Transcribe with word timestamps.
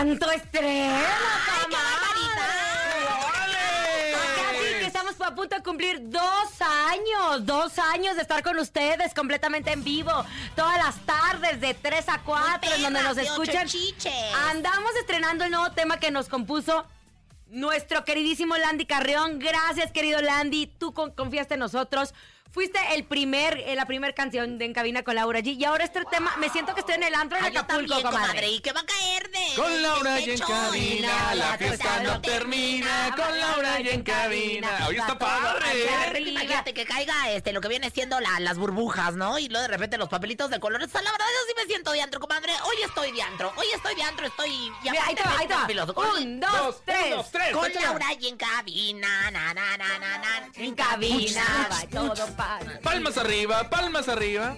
Cuánto 0.00 0.30
estrés, 0.30 0.90
¡Qué 0.92 1.76
Casi 4.14 4.78
que 4.78 4.86
estamos 4.86 5.20
a 5.20 5.34
punto 5.34 5.56
de 5.56 5.62
cumplir 5.62 6.00
dos 6.08 6.48
años, 6.60 7.44
dos 7.44 7.78
años 7.78 8.16
de 8.16 8.22
estar 8.22 8.42
con 8.42 8.58
ustedes 8.58 9.12
completamente 9.12 9.72
en 9.72 9.84
vivo, 9.84 10.10
todas 10.56 10.78
las 10.78 10.96
tardes 11.04 11.60
de 11.60 11.74
3 11.74 12.08
a 12.08 12.22
4, 12.22 12.74
en 12.76 12.82
donde 12.82 13.02
nos 13.02 13.18
escuchan. 13.18 13.68
Andamos 14.50 14.90
estrenando 15.00 15.44
el 15.44 15.50
nuevo 15.50 15.70
tema 15.72 15.98
que 15.98 16.10
nos 16.10 16.28
compuso 16.28 16.86
nuestro 17.48 18.04
queridísimo 18.04 18.56
Landy 18.56 18.86
Carrión. 18.86 19.38
Gracias, 19.38 19.92
querido 19.92 20.22
Landy, 20.22 20.66
tú 20.66 20.94
con- 20.94 21.10
confiaste 21.10 21.54
en 21.54 21.60
nosotros. 21.60 22.14
Fuiste 22.52 22.80
el 22.94 23.04
primer, 23.04 23.58
eh, 23.58 23.76
la 23.76 23.86
primera 23.86 24.12
canción 24.12 24.58
de 24.58 24.64
En 24.64 24.72
Cabina 24.72 25.04
con 25.04 25.14
Laura 25.14 25.38
G. 25.38 25.56
Y 25.56 25.64
ahora 25.64 25.84
este 25.84 26.04
tema, 26.10 26.34
me 26.38 26.48
siento 26.50 26.74
que 26.74 26.80
estoy 26.80 26.96
en 26.96 27.04
el 27.04 27.14
antro 27.14 27.38
de 27.38 27.44
Ay, 27.44 27.56
Acapulco, 27.56 27.76
también, 27.94 28.02
comadre. 28.02 28.26
comadre. 28.28 28.48
¿Y 28.50 28.60
qué 28.60 28.72
va 28.72 28.80
a 28.80 28.84
caer 28.86 29.30
de 29.30 29.54
Con 29.54 29.72
de- 29.72 29.80
Laura 29.80 30.14
de 30.14 30.20
y 30.22 30.30
en 30.30 30.38
cabina, 30.40 31.34
la 31.36 31.58
fiesta 31.58 32.00
no 32.02 32.20
termina. 32.20 33.14
Con 33.16 33.38
Laura 33.38 33.80
y 33.80 33.88
en 33.90 34.02
cabina. 34.02 34.68
Oye, 34.88 34.98
está 34.98 35.16
padre. 35.16 36.20
Imagínate, 36.22 36.74
que 36.74 36.84
caiga 36.84 37.30
este 37.30 37.52
lo 37.52 37.60
que 37.60 37.68
viene 37.68 37.88
siendo 37.90 38.18
la- 38.18 38.40
las 38.40 38.58
burbujas, 38.58 39.14
¿no? 39.14 39.38
Y 39.38 39.48
luego 39.48 39.62
de 39.62 39.68
repente 39.68 39.96
los 39.96 40.08
papelitos 40.08 40.50
de 40.50 40.58
colores. 40.58 40.88
O 40.88 40.90
sea, 40.90 41.02
la 41.02 41.12
verdad, 41.12 41.26
yo 41.26 41.46
sí 41.46 41.54
me 41.56 41.64
siento 41.66 41.92
diantro, 41.92 42.18
comadre. 42.18 42.52
Hoy 42.64 42.76
estoy 42.84 43.12
diantro. 43.12 43.52
Hoy 43.56 43.66
estoy 43.74 43.94
diantro, 43.94 44.26
estoy. 44.26 44.50
y 44.50 44.72
Mira, 44.90 45.04
ahí 45.06 45.14
va, 45.14 45.38
ahí. 45.38 45.86
Con- 45.94 46.10
Un, 46.22 46.40
dos, 46.40 46.50
Dos, 46.52 46.82
tres. 46.84 47.04
un, 47.04 47.10
dos, 47.10 47.30
tres. 47.30 47.52
Con. 47.52 47.70
Laura 47.74 48.06
y 48.18 48.26
en 48.28 48.36
cabina, 48.36 49.30
na, 49.30 49.54
na, 49.54 49.76
na, 49.76 49.98
na, 49.98 50.18
na. 50.18 50.48
En 50.56 50.74
cabina, 50.74 51.68
va 51.70 51.88
todo 51.88 52.14
Palmas 52.82 53.18
arriba, 53.18 53.68
palmas 53.68 54.08
arriba. 54.08 54.56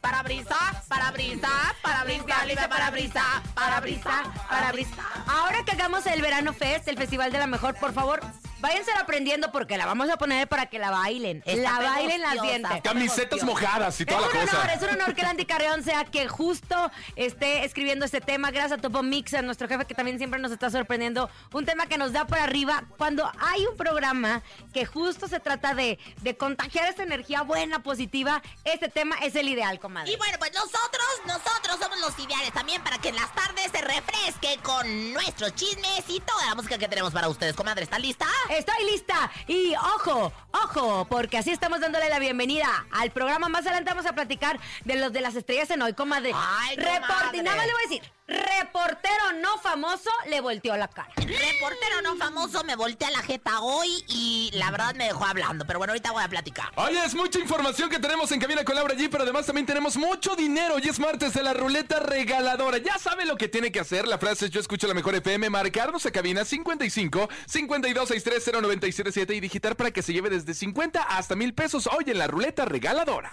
Para 0.00 0.22
brisa, 0.22 0.56
para 0.88 1.10
brisa, 1.10 1.48
para 1.82 2.04
brisa, 2.04 2.44
libre 2.46 2.68
para 2.68 2.90
brisa, 2.90 3.42
para 3.54 3.80
brisa, 3.80 4.22
para 4.48 4.72
brisa. 4.72 5.04
Ahora 5.26 5.64
que 5.64 5.72
hagamos 5.72 6.06
el 6.06 6.22
Verano 6.22 6.52
Fest, 6.52 6.88
el 6.88 6.96
Festival 6.96 7.32
de 7.32 7.38
la 7.38 7.46
Mejor, 7.46 7.74
por 7.74 7.92
favor, 7.92 8.20
váyanse 8.60 8.90
aprendiendo 8.92 9.50
porque 9.52 9.76
la 9.76 9.86
vamos 9.86 10.08
a 10.10 10.16
poner 10.16 10.48
para 10.48 10.66
que 10.66 10.78
la 10.78 10.90
bailen. 10.90 11.42
Está 11.46 11.80
la 11.80 11.90
bailen 11.90 12.20
las 12.20 12.40
dientes. 12.42 12.80
Camisetas 12.82 13.42
mojadas 13.42 13.98
y 14.00 14.02
Es 14.04 14.08
toda 14.08 14.20
un 14.28 14.34
la 14.34 14.40
honor, 14.42 14.48
cosa. 14.50 14.74
es 14.74 14.82
un 14.82 14.88
honor 14.90 15.14
que 15.14 15.22
Landy 15.22 15.44
Carreón 15.44 15.82
sea 15.82 16.04
que 16.04 16.28
justo 16.28 16.90
esté 17.16 17.64
escribiendo 17.64 18.04
este 18.04 18.20
tema. 18.20 18.50
Gracias 18.50 18.78
a 18.78 18.82
Topo 18.82 19.02
Mix, 19.02 19.34
a 19.34 19.42
nuestro 19.42 19.68
jefe 19.68 19.84
que 19.86 19.94
también 19.94 20.18
siempre 20.18 20.40
nos 20.40 20.52
está 20.52 20.70
sorprendiendo. 20.70 21.30
Un 21.52 21.64
tema 21.64 21.86
que 21.86 21.98
nos 21.98 22.12
da 22.12 22.26
por 22.26 22.38
arriba 22.38 22.84
cuando 22.98 23.30
hay 23.40 23.66
un 23.66 23.76
programa 23.76 24.42
que 24.72 24.86
justo 24.86 25.28
se 25.28 25.40
trata 25.40 25.74
de, 25.74 25.98
de 26.22 26.36
contagiar 26.36 26.88
esta 26.88 27.02
energía 27.02 27.42
buena, 27.42 27.82
positiva. 27.82 28.42
Este 28.64 28.88
tema 28.88 29.16
es 29.22 29.34
el 29.36 29.48
ideal, 29.48 29.78
comadre. 29.80 30.10
Y 30.12 30.16
bueno, 30.16 30.36
pues 30.38 30.52
nosotros, 30.52 31.06
nosotros 31.26 31.78
somos 31.80 31.98
los 32.00 32.18
ideales 32.18 32.52
también 32.52 32.82
para 32.82 32.98
que 32.98 33.08
en 33.08 33.16
las 33.16 33.32
tardes 33.34 33.70
se 33.72 33.80
refresque 33.80 34.58
con 34.62 35.12
nuestros 35.12 35.54
chismes 35.54 36.04
y 36.08 36.20
toda 36.20 36.46
la 36.46 36.54
música 36.54 36.78
que 36.78 36.88
tenemos 36.88 37.12
para 37.12 37.28
ustedes. 37.28 37.54
Comadre, 37.54 37.84
¿está 37.84 37.98
lista? 37.98 38.26
Estoy 38.50 38.84
lista. 38.90 39.30
Y 39.46 39.74
ojo, 39.76 40.32
ojo, 40.52 41.06
porque 41.08 41.38
así 41.38 41.50
estamos 41.50 41.80
dándole 41.80 42.08
la 42.08 42.18
bienvenida 42.18 42.66
al 42.90 43.10
programa. 43.12 43.48
Más 43.48 43.62
adelante 43.62 43.90
vamos 43.90 44.06
a 44.06 44.12
platicar 44.12 44.58
de 44.84 44.96
los 44.96 45.12
de 45.12 45.20
las 45.20 45.36
estrellas 45.36 45.70
en 45.70 45.82
hoy, 45.82 45.92
comadre. 45.92 46.32
Ay, 46.34 46.76
Report- 46.76 47.06
comadre. 47.06 47.42
Nada 47.42 47.56
más 47.56 47.66
le 47.66 47.72
voy 47.72 47.82
a 47.82 47.88
decir, 47.88 48.12
reportero 48.30 49.32
no 49.40 49.58
famoso 49.58 50.10
le 50.28 50.40
volteó 50.40 50.76
la 50.76 50.88
cara. 50.88 51.10
Reportero 51.16 52.02
no 52.02 52.16
famoso 52.16 52.62
me 52.64 52.76
voltea 52.76 53.10
la 53.10 53.22
jeta 53.22 53.60
hoy 53.60 54.04
y 54.08 54.50
la 54.54 54.70
verdad 54.70 54.94
me 54.94 55.04
dejó 55.06 55.24
hablando. 55.24 55.66
Pero 55.66 55.78
bueno, 55.78 55.92
ahorita 55.92 56.12
voy 56.12 56.22
a 56.22 56.28
platicar. 56.28 56.70
Oye, 56.76 57.04
es 57.04 57.14
mucha 57.14 57.38
información 57.38 57.90
que 57.90 57.98
tenemos 57.98 58.30
en 58.32 58.40
Cabina 58.40 58.64
con 58.64 58.76
Laura 58.76 58.94
G, 58.94 59.08
pero 59.10 59.24
además 59.24 59.46
también 59.46 59.66
tenemos 59.66 59.96
mucho 59.96 60.36
dinero. 60.36 60.78
Y 60.78 60.88
es 60.88 60.98
martes 60.98 61.34
de 61.34 61.42
la 61.42 61.52
ruleta 61.52 62.00
regaladora. 62.00 62.78
Ya 62.78 62.98
sabe 62.98 63.24
lo 63.24 63.36
que 63.36 63.48
tiene 63.48 63.72
que 63.72 63.80
hacer. 63.80 64.06
La 64.06 64.18
frase 64.18 64.46
es 64.46 64.50
yo 64.50 64.60
escucho 64.60 64.86
la 64.86 64.94
mejor 64.94 65.14
FM, 65.14 65.50
marcarnos 65.50 66.06
a 66.06 66.10
cabina 66.10 66.44
55 66.44 67.28
52 67.46 68.08
63 68.08 68.62
0977 68.62 69.34
y 69.34 69.40
digitar 69.40 69.76
para 69.76 69.90
que 69.90 70.02
se 70.02 70.12
lleve 70.12 70.30
desde 70.30 70.54
50 70.54 71.02
hasta 71.02 71.36
mil 71.36 71.54
pesos 71.54 71.88
hoy 71.88 72.04
en 72.06 72.18
la 72.18 72.26
ruleta 72.26 72.64
regaladora. 72.64 73.32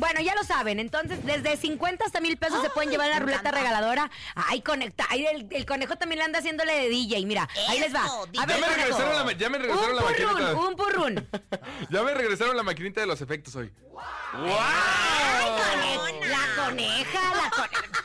Bueno, 0.00 0.20
ya 0.22 0.34
lo 0.34 0.42
saben, 0.44 0.80
entonces 0.80 1.24
desde 1.26 1.58
50 1.58 2.06
hasta 2.06 2.20
mil 2.20 2.38
pesos 2.38 2.62
se 2.62 2.70
pueden 2.70 2.90
llevar 2.90 3.08
en 3.08 3.12
la 3.12 3.18
ruleta 3.20 3.40
encanta. 3.40 3.58
regaladora. 3.58 4.10
Ay, 4.34 4.62
conecta. 4.62 5.04
Ay, 5.10 5.26
el, 5.26 5.46
el 5.50 5.66
conejo 5.66 5.96
también 5.96 6.20
le 6.20 6.24
anda 6.24 6.38
haciéndole 6.38 6.72
de 6.74 6.88
DJ. 6.88 7.26
Mira, 7.26 7.46
ahí 7.68 7.78
les 7.80 7.94
va. 7.94 8.04
A 8.06 8.46
ver, 8.46 8.58
Ya 8.58 8.66
me 8.66 8.74
regresaron 8.76 9.26
la 9.26 9.32
ya 9.32 9.50
me 9.50 9.58
regresaron 9.58 9.90
un 9.90 9.96
la 9.96 10.02
purrún, 10.02 10.32
maquinita. 10.32 10.54
Un 10.54 10.76
purrún. 10.76 11.28
Ya 11.90 12.02
me 12.02 12.14
regresaron 12.14 12.56
la 12.56 12.62
maquinita 12.62 13.00
de 13.02 13.06
los 13.06 13.20
efectos 13.20 13.54
hoy. 13.56 13.70
¡Wow! 14.32 14.48
Conejona. 15.20 16.26
La 16.28 16.64
coneja, 16.64 17.20
la 17.34 17.50
coneja. 17.50 18.04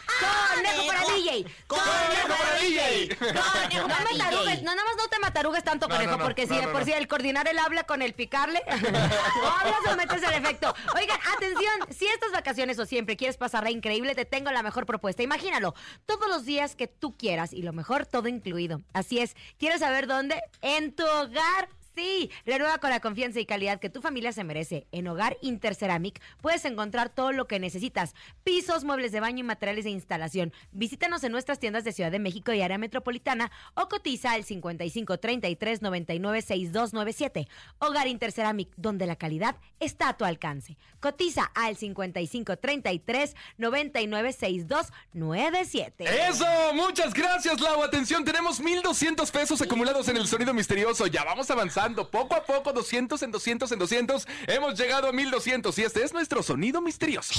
Conejo 0.55 0.87
para 0.87 1.13
DJ. 1.13 1.45
¡Conejo 1.67 2.27
para 2.27 2.59
DJ! 2.59 3.15
Conejo 3.17 3.87
No 3.87 3.93
para 3.93 4.11
matarugues, 4.11 4.45
DJ. 4.53 4.63
no, 4.63 4.75
nada 4.75 4.85
más 4.87 4.95
no 4.97 5.07
te 5.09 5.19
matarugues 5.19 5.63
tanto, 5.63 5.87
No, 5.87 5.93
conejo, 5.95 6.11
no, 6.13 6.17
no, 6.17 6.23
porque 6.23 6.43
si 6.47 6.53
no, 6.53 6.59
de 6.61 6.65
no, 6.67 6.71
por 6.71 6.81
no. 6.81 6.85
sí 6.85 6.93
el 6.93 7.07
coordinar 7.07 7.47
el 7.47 7.59
habla 7.59 7.83
con 7.83 8.01
el 8.01 8.13
picarle, 8.13 8.61
o 9.43 9.47
hablas 9.47 9.79
o 9.91 9.95
metes 9.97 10.23
el 10.23 10.33
efecto. 10.33 10.73
Oigan, 10.95 11.19
atención, 11.35 11.79
si 11.89 12.05
estas 12.05 12.31
vacaciones 12.31 12.79
o 12.79 12.85
siempre 12.85 13.17
quieres 13.17 13.37
pasarla 13.37 13.71
increíble, 13.71 14.15
te 14.15 14.25
tengo 14.25 14.51
la 14.51 14.63
mejor 14.63 14.85
propuesta. 14.85 15.23
Imagínalo, 15.23 15.73
todos 16.05 16.27
los 16.27 16.45
días 16.45 16.75
que 16.75 16.87
tú 16.87 17.15
quieras 17.17 17.53
y 17.53 17.61
lo 17.61 17.73
mejor, 17.73 18.05
todo 18.05 18.27
incluido. 18.27 18.81
Así 18.93 19.19
es, 19.19 19.35
¿quieres 19.57 19.79
saber 19.79 20.07
dónde? 20.07 20.41
En 20.61 20.93
tu 20.93 21.03
hogar. 21.03 21.69
Sí, 21.95 22.29
renueva 22.45 22.77
con 22.79 22.89
la 22.89 22.99
confianza 22.99 23.39
y 23.39 23.45
calidad 23.45 23.79
que 23.79 23.89
tu 23.89 24.01
familia 24.01 24.33
se 24.33 24.43
merece. 24.43 24.85
En 24.91 25.07
Hogar 25.07 25.37
Interceramic 25.41 26.21
puedes 26.41 26.65
encontrar 26.65 27.07
todo 27.07 27.31
lo 27.31 27.47
que 27.47 27.57
necesitas: 27.59 28.15
pisos, 28.43 28.83
muebles 28.83 29.13
de 29.13 29.21
baño 29.21 29.39
y 29.39 29.43
materiales 29.43 29.85
de 29.85 29.91
instalación. 29.91 30.51
Visítanos 30.71 31.23
en 31.23 31.31
nuestras 31.31 31.59
tiendas 31.59 31.85
de 31.85 31.93
Ciudad 31.93 32.11
de 32.11 32.19
México 32.19 32.51
y 32.51 32.61
área 32.61 32.77
metropolitana 32.77 33.49
o 33.75 33.87
cotiza 33.87 34.33
al 34.33 34.43
55 34.43 35.17
33 35.19 35.81
99 35.81 36.41
6297. 36.41 37.47
Hogar 37.79 38.07
Interceramic, 38.07 38.73
donde 38.75 39.05
la 39.05 39.15
calidad 39.15 39.55
está 39.79 40.09
a 40.09 40.17
tu 40.17 40.25
alcance. 40.25 40.77
Cotiza 40.99 41.45
al 41.55 41.77
55 41.77 42.57
33 42.57 43.35
99 43.57 44.33
6297. 44.33 46.05
Eso, 46.29 46.45
muchas 46.73 47.13
gracias, 47.13 47.61
Lau. 47.61 47.83
Atención, 47.83 48.25
tenemos 48.25 48.59
1200 48.59 49.31
pesos 49.31 49.61
acumulados 49.61 50.09
en 50.09 50.17
el 50.17 50.27
sonido 50.27 50.53
misterioso. 50.53 51.07
Ya 51.07 51.23
vamos 51.23 51.49
avanzando 51.85 52.09
poco 52.09 52.35
a 52.35 52.43
poco, 52.43 52.73
200 52.73 53.21
en 53.21 53.31
200 53.31 53.71
en 53.71 53.79
200. 53.79 54.27
Hemos 54.47 54.79
llegado 54.79 55.07
a 55.07 55.11
1200 55.11 55.77
y 55.77 55.83
este 55.83 56.03
es 56.03 56.13
nuestro 56.13 56.41
sonido 56.41 56.81
misterioso. 56.81 57.33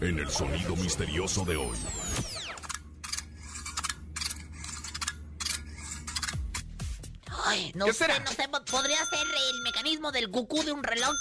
En 0.00 0.18
el 0.18 0.30
sonido 0.30 0.76
misterioso 0.76 1.44
de 1.44 1.56
hoy. 1.56 1.76
Ay, 7.46 7.72
no 7.74 7.86
¿Qué 7.86 7.92
sé, 7.92 7.98
será? 7.98 8.18
no 8.20 8.30
sé, 8.30 8.48
¿podría 8.48 8.98
ser 9.06 9.20
el 9.20 9.62
mecanismo 9.62 10.12
del 10.12 10.30
cucú 10.30 10.62
de 10.62 10.72
un 10.72 10.82
reloj? 10.82 11.14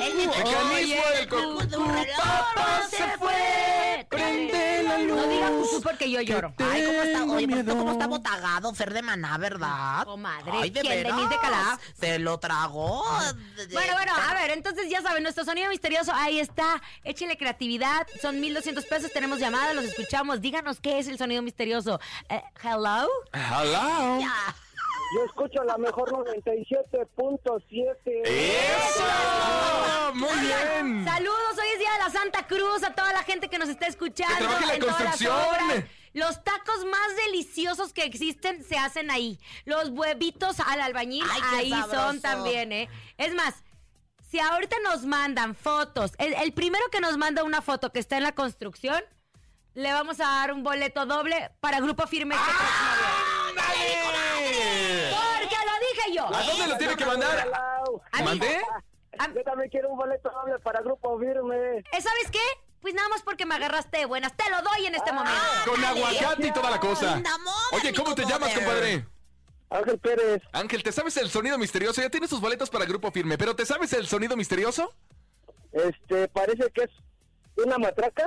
El 0.00 0.14
Mecanismo 0.14 0.72
Oye, 0.74 1.02
del 1.16 1.28
cucú 1.28 1.58
de 1.66 1.76
un 1.76 1.84
cucú, 1.84 1.92
reloj. 1.92 2.16
papá 2.54 2.82
se 2.90 3.18
fue. 3.18 4.06
Prende 4.08 4.82
la 4.84 4.98
luz. 4.98 5.16
No 5.16 5.26
diga 5.28 5.48
cucú 5.50 5.80
porque 5.82 6.10
yo 6.10 6.20
lloro. 6.20 6.54
Ay, 6.58 6.84
¿cómo 6.84 7.02
está? 7.02 7.24
Oye, 7.24 7.64
cómo 7.64 7.92
está 7.92 8.06
botagado, 8.06 8.74
Fer 8.74 8.92
de 8.92 9.02
Maná, 9.02 9.38
¿verdad? 9.38 10.04
Comadre, 10.04 10.52
Ay, 10.62 10.70
¿de 10.70 10.80
¿quién? 10.80 10.92
veras? 11.04 11.16
¿Denise 11.16 11.34
de 11.34 11.40
Calaf? 11.40 11.80
Se 11.98 12.18
lo 12.18 12.38
tragó. 12.38 13.04
Bueno, 13.72 13.92
bueno, 13.94 14.12
a 14.14 14.34
ver, 14.34 14.50
entonces 14.52 14.88
ya 14.88 15.02
saben, 15.02 15.22
nuestro 15.22 15.44
sonido 15.44 15.68
misterioso, 15.70 16.12
ahí 16.14 16.38
está. 16.40 16.80
Échenle 17.04 17.36
creatividad, 17.36 18.06
son 18.20 18.40
1200 18.40 18.84
pesos, 18.86 19.12
tenemos 19.12 19.38
llamadas, 19.38 19.74
los 19.74 19.84
escuchamos. 19.84 20.40
Díganos 20.40 20.80
qué 20.80 20.98
es 20.98 21.08
el 21.08 21.18
sonido 21.18 21.42
misterioso. 21.42 22.00
Eh, 22.28 22.42
hello. 22.62 23.08
Hello. 23.32 24.20
Ya. 24.20 24.54
Yo 25.14 25.24
escucho 25.24 25.62
la 25.64 25.78
mejor 25.78 26.10
97.7. 26.10 28.22
¡Eso! 28.24 29.04
Muy 30.14 30.34
bien. 30.40 31.04
Saludos, 31.04 31.58
hoy 31.60 31.68
es 31.74 31.78
Día 31.78 31.92
de 31.92 31.98
la 31.98 32.10
Santa 32.10 32.46
Cruz, 32.46 32.82
a 32.82 32.92
toda 32.94 33.12
la 33.12 33.22
gente 33.22 33.48
que 33.48 33.58
nos 33.58 33.68
está 33.68 33.86
escuchando. 33.86 34.36
Que 34.36 34.44
en 34.44 34.50
la 34.68 34.78
todas 34.78 35.00
las 35.00 35.16
construcción. 35.18 35.36
obras. 35.36 35.84
Los 36.12 36.42
tacos 36.44 36.84
más 36.86 37.16
deliciosos 37.26 37.92
que 37.92 38.04
existen 38.04 38.64
se 38.64 38.76
hacen 38.78 39.10
ahí. 39.10 39.38
Los 39.64 39.90
huevitos 39.90 40.60
al 40.60 40.80
albañil, 40.80 41.24
Ay, 41.30 41.42
ahí 41.58 41.70
sabroso. 41.70 42.02
son 42.06 42.20
también, 42.22 42.72
¿eh? 42.72 42.88
Es 43.18 43.34
más, 43.34 43.54
si 44.30 44.40
ahorita 44.40 44.76
nos 44.82 45.04
mandan 45.04 45.54
fotos, 45.54 46.12
el, 46.18 46.32
el 46.34 46.52
primero 46.52 46.84
que 46.90 47.00
nos 47.00 47.16
manda 47.18 47.44
una 47.44 47.60
foto 47.62 47.92
que 47.92 47.98
está 48.00 48.16
en 48.16 48.22
la 48.22 48.32
construcción, 48.34 49.02
le 49.74 49.92
vamos 49.92 50.18
a 50.20 50.24
dar 50.24 50.52
un 50.54 50.62
boleto 50.62 51.04
doble 51.04 51.50
para 51.60 51.80
Grupo 51.80 52.06
Firme. 52.06 52.34
este 52.34 52.50
próximo 52.50 52.96
viernes. 52.96 53.50
¡Ándale! 53.50 54.06
Porque 55.10 55.56
lo 55.66 55.72
dije 55.80 55.94
yo. 56.12 56.26
¿A 56.34 56.42
dónde 56.42 56.66
lo 56.66 56.76
tiene 56.78 56.96
que 56.96 57.04
mandar? 57.04 57.50
¿Mandé? 58.24 58.60
Yo 59.34 59.42
también 59.44 59.70
quiero 59.70 59.90
un 59.90 59.96
boleto 59.96 60.30
doble 60.30 60.58
para 60.58 60.80
Grupo 60.80 61.18
Firme. 61.18 61.78
¿Eh, 61.78 61.84
¿Sabes 61.92 62.30
qué? 62.30 62.40
Pues 62.80 62.94
nada 62.94 63.08
más 63.08 63.22
porque 63.22 63.46
me 63.46 63.54
agarraste 63.54 63.98
de 63.98 64.06
buenas. 64.06 64.36
Te 64.36 64.48
lo 64.50 64.62
doy 64.62 64.86
en 64.86 64.94
este 64.94 65.12
momento. 65.12 65.38
Con 65.64 65.84
aguacate 65.84 66.46
y 66.46 66.52
toda 66.52 66.70
la 66.70 66.78
cosa. 66.78 67.22
Oye, 67.72 67.92
¿cómo 67.94 68.14
te 68.14 68.24
llamas, 68.24 68.54
compadre? 68.54 69.06
Ángel 69.70 69.98
Pérez. 69.98 70.42
Ángel, 70.52 70.82
¿te 70.82 70.92
sabes 70.92 71.16
el 71.16 71.28
sonido 71.28 71.58
misterioso? 71.58 72.00
Ya 72.00 72.10
tienes 72.10 72.30
tus 72.30 72.40
boletos 72.40 72.70
para 72.70 72.84
Grupo 72.84 73.10
Firme, 73.10 73.36
pero 73.36 73.56
¿te 73.56 73.66
sabes 73.66 73.92
el 73.94 74.06
sonido 74.06 74.36
misterioso? 74.36 74.94
Este, 75.72 76.28
parece 76.28 76.70
que 76.72 76.84
es 76.84 76.90
una 77.56 77.78
matraca. 77.78 78.24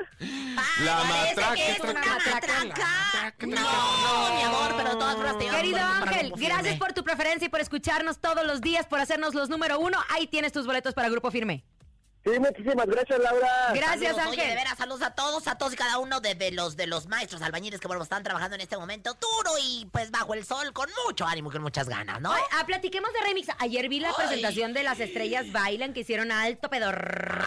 La 0.83 1.03
matraca, 1.03 1.55
que 1.55 1.71
es 1.71 1.79
una 1.79 1.93
traca, 1.93 2.09
matraca. 2.33 2.73
traca, 3.11 3.45
No, 3.47 3.55
traca. 3.55 4.35
mi 4.35 4.41
amor, 4.43 4.73
pero 4.77 4.97
todas 4.97 5.15
formas 5.15 5.37
te 5.37 5.47
Querido 5.47 5.79
Ángel, 5.79 6.33
gracias 6.35 6.77
por 6.77 6.93
tu 6.93 7.03
preferencia 7.03 7.45
y 7.45 7.49
por 7.49 7.59
escucharnos 7.61 8.19
todos 8.19 8.45
los 8.45 8.61
días, 8.61 8.85
por 8.87 8.99
hacernos 8.99 9.33
los 9.33 9.49
número 9.49 9.79
uno. 9.79 9.97
Ahí 10.09 10.27
tienes 10.27 10.51
tus 10.51 10.65
boletos 10.65 10.93
para 10.93 11.09
Grupo 11.09 11.31
Firme. 11.31 11.63
Sí, 12.31 12.39
muchísimas 12.39 12.85
gracias, 12.85 13.19
Laura. 13.19 13.49
Gracias, 13.73 14.15
Saludos, 14.15 14.27
Oye, 14.27 14.35
de 14.37 14.41
Ángel. 14.43 14.57
veras, 14.57 14.77
saludos 14.77 15.01
a 15.01 15.11
todos, 15.11 15.47
a 15.47 15.57
todos 15.57 15.73
y 15.73 15.75
cada 15.75 15.97
uno 15.99 16.19
de, 16.21 16.35
de 16.35 16.51
los 16.51 16.75
de 16.75 16.85
los 16.87 17.07
maestros 17.07 17.41
albañiles 17.41 17.79
que 17.79 17.87
bueno 17.87 18.03
están 18.03 18.23
trabajando 18.23 18.55
en 18.55 18.61
este 18.61 18.77
momento 18.77 19.13
duro 19.15 19.51
y 19.63 19.87
pues 19.91 20.11
bajo 20.11 20.33
el 20.33 20.45
sol 20.45 20.71
con 20.73 20.89
mucho 21.05 21.25
ánimo 21.25 21.49
y 21.49 21.53
con 21.53 21.61
muchas 21.63 21.89
ganas, 21.89 22.21
¿no? 22.21 22.31
Ay, 22.31 22.41
ah, 22.51 22.63
platiquemos 22.65 23.11
de 23.13 23.19
remix. 23.21 23.47
Ayer 23.59 23.89
vi 23.89 23.99
la 23.99 24.09
Ay. 24.09 24.15
presentación 24.17 24.73
de 24.73 24.83
las 24.83 24.99
estrellas 24.99 25.51
bailan 25.51 25.93
que 25.93 26.01
hicieron 26.01 26.31
alto 26.31 26.69
pedor. 26.69 26.95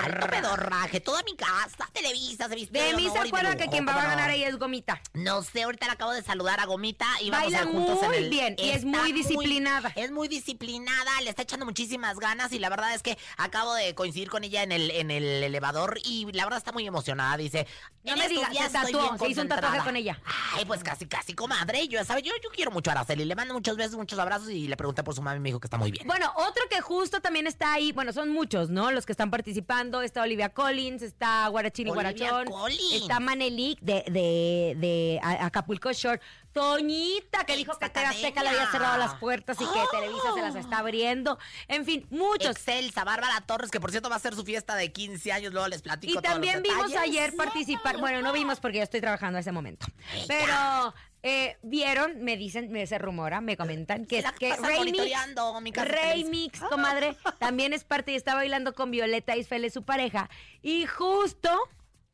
Alto 0.03 0.27
pedorraje, 0.27 1.01
toda 1.01 1.23
mi 1.23 1.37
casa, 1.37 1.89
Televisa 1.93 2.49
se 2.49 2.55
viste 2.55 2.83
De 2.83 2.95
mí 2.95 3.09
se 3.11 3.19
acuerda 3.19 3.57
que 3.57 3.67
quien 3.69 3.87
va 3.87 3.95
a 3.95 4.07
ganar 4.07 4.31
ahí 4.31 4.43
es 4.45 4.59
Gomita. 4.59 5.01
No 5.13 5.43
sé, 5.43 5.63
ahorita 5.63 5.87
le 5.87 5.93
acabo 5.93 6.13
de 6.13 6.23
saludar 6.23 6.59
a 6.61 6.67
Gomita 6.67 7.07
y 7.21 7.31
vamos 7.31 7.55
a 7.55 7.59
Baila 7.59 7.71
ir 7.71 7.77
juntos 7.77 8.03
muy 8.09 8.17
en 8.17 8.25
el... 8.25 8.31
bien 8.31 8.55
y 8.59 8.71
es 8.71 8.85
muy 8.85 9.13
disciplinada. 9.13 9.93
es 9.95 10.11
muy 10.11 10.29
disciplinada, 10.29 11.21
le 11.23 11.31
está 11.31 11.43
echando 11.43 11.67
muchísimas 11.67 12.19
ganas 12.19 12.53
y 12.53 12.59
la 12.59 12.69
verdad 12.69 12.95
es 12.95 13.03
que 13.03 13.17
acabo 13.37 13.75
de 13.75 13.95
coincidir 13.95 14.29
con 14.31 14.45
ella 14.45 14.63
en 14.63 14.72
el, 14.73 14.91
en 14.91 15.11
el 15.11 15.25
elevador 15.45 15.99
y 16.05 16.27
la 16.33 16.45
verdad 16.45 16.59
está 16.59 16.73
muy 16.73 16.87
emocionada. 16.87 17.37
Dice, 17.37 17.67
No 18.03 18.15
"En 18.15 18.19
me 18.19 18.29
digas, 18.29 18.49
se 18.53 18.71
tatuó, 18.71 19.17
se 19.19 19.29
hizo 19.29 19.43
un 19.43 19.49
tatuaje 19.49 19.79
concentrada". 19.79 19.85
con 19.85 19.97
ella. 19.97 20.19
Ay, 20.57 20.65
pues 20.65 20.83
casi, 20.83 21.07
casi, 21.07 21.35
comadre. 21.35 21.87
Yo, 21.87 21.99
ya 22.01 22.05
sabe, 22.05 22.23
yo, 22.23 22.33
yo 22.43 22.51
quiero 22.51 22.71
mucho 22.73 22.91
a 22.91 22.95
Araceli. 22.95 23.25
Le 23.25 23.35
mando 23.37 23.55
muchos 23.55 23.77
besos, 23.77 23.97
muchos 23.97 24.19
abrazos 24.19 24.51
y 24.51 24.67
le 24.67 24.77
pregunté 24.77 25.05
por 25.05 25.15
su 25.15 25.23
mami 25.23 25.37
y 25.37 25.41
me 25.41 25.49
dijo 25.51 25.61
que 25.61 25.67
está 25.67 25.79
muy 25.79 25.91
bien. 25.93 26.07
Bueno, 26.07 26.33
otro 26.37 26.65
que 26.69 26.81
justo 26.81 27.21
también 27.21 27.47
está 27.47 27.73
ahí, 27.75 27.93
bueno, 27.93 28.13
son 28.13 28.31
muchos, 28.31 28.71
¿no? 28.71 28.91
Los 28.91 29.07
que 29.07 29.13
están 29.13 29.31
participando. 29.31 30.03
Está 30.03 30.23
Olivia 30.23 30.49
Collins, 30.49 31.03
está 31.03 31.49
Olivia 31.51 31.93
Guarachón. 31.93 32.47
Collins. 32.47 32.93
Está 33.03 33.21
Manelik 33.21 33.79
de, 33.81 34.03
de, 34.09 34.75
de 34.79 35.21
Acapulco 35.23 35.93
Shore. 35.93 36.21
Toñita, 36.53 37.45
que 37.45 37.57
dijo 37.57 37.79
que 37.79 37.89
TV 37.89 38.07
Azteca 38.07 38.43
le 38.43 38.51
había 38.51 38.71
cerrado 38.71 38.99
las 38.99 39.15
puertas 39.15 39.57
y 39.61 39.65
que 39.65 39.81
Televisa 39.91 40.35
se 40.35 40.41
las 40.43 40.55
está 40.55 40.79
abriendo. 40.79 41.39
En 41.69 41.85
fin, 41.85 42.07
muchos. 42.11 42.51
Excelsa, 42.51 43.05
Bárbara 43.05 43.41
Torres, 43.47 43.71
que 43.71 43.81
por 43.81 43.91
cierto 43.91 44.11
va 44.11 44.17
a 44.17 44.21
ser 44.21 44.35
su 44.35 44.45
fiesta 44.45 44.77
de 44.77 44.93
15 44.93 45.33
años, 45.33 45.53
luego 45.53 45.69
les 45.69 45.83
platico 45.83 46.13
Y 46.13 46.15
todos 46.15 46.25
los 46.25 46.33
también 46.35 46.63
vimos 46.63 46.89
detalles. 46.89 47.11
ayer 47.11 47.37
participar, 47.37 47.99
bueno, 47.99 48.23
no 48.23 48.33
vimos 48.33 48.61
porque 48.61 48.79
yo 48.79 48.85
estoy 48.85 49.01
trabajando 49.01 49.39
en 49.39 49.41
ese 49.41 49.53
momento, 49.53 49.87
pero 50.29 50.95
eh, 51.23 51.57
vieron, 51.63 52.23
me 52.23 52.37
dicen, 52.37 52.71
me 52.73 52.87
se 52.87 52.99
rumora, 52.99 53.41
me 53.41 53.57
comentan 53.57 54.07
que, 54.07 54.23
la 54.23 54.33
que 54.33 54.51
pasan 54.51 54.65
Remix, 54.65 54.79
monitoreando, 54.79 55.61
mi 55.61 55.73
casa 55.73 55.89
Remix, 55.89 56.61
comadre, 56.61 57.17
también 57.39 57.73
es 57.73 57.85
parte 57.85 58.13
y 58.13 58.17
está 58.17 58.35
bailando 58.35 58.75
con 58.75 58.91
Violeta 58.91 59.37
Isfel, 59.37 59.71
su 59.71 59.85
pareja, 59.85 60.29
y 60.63 60.87
justo, 60.87 61.51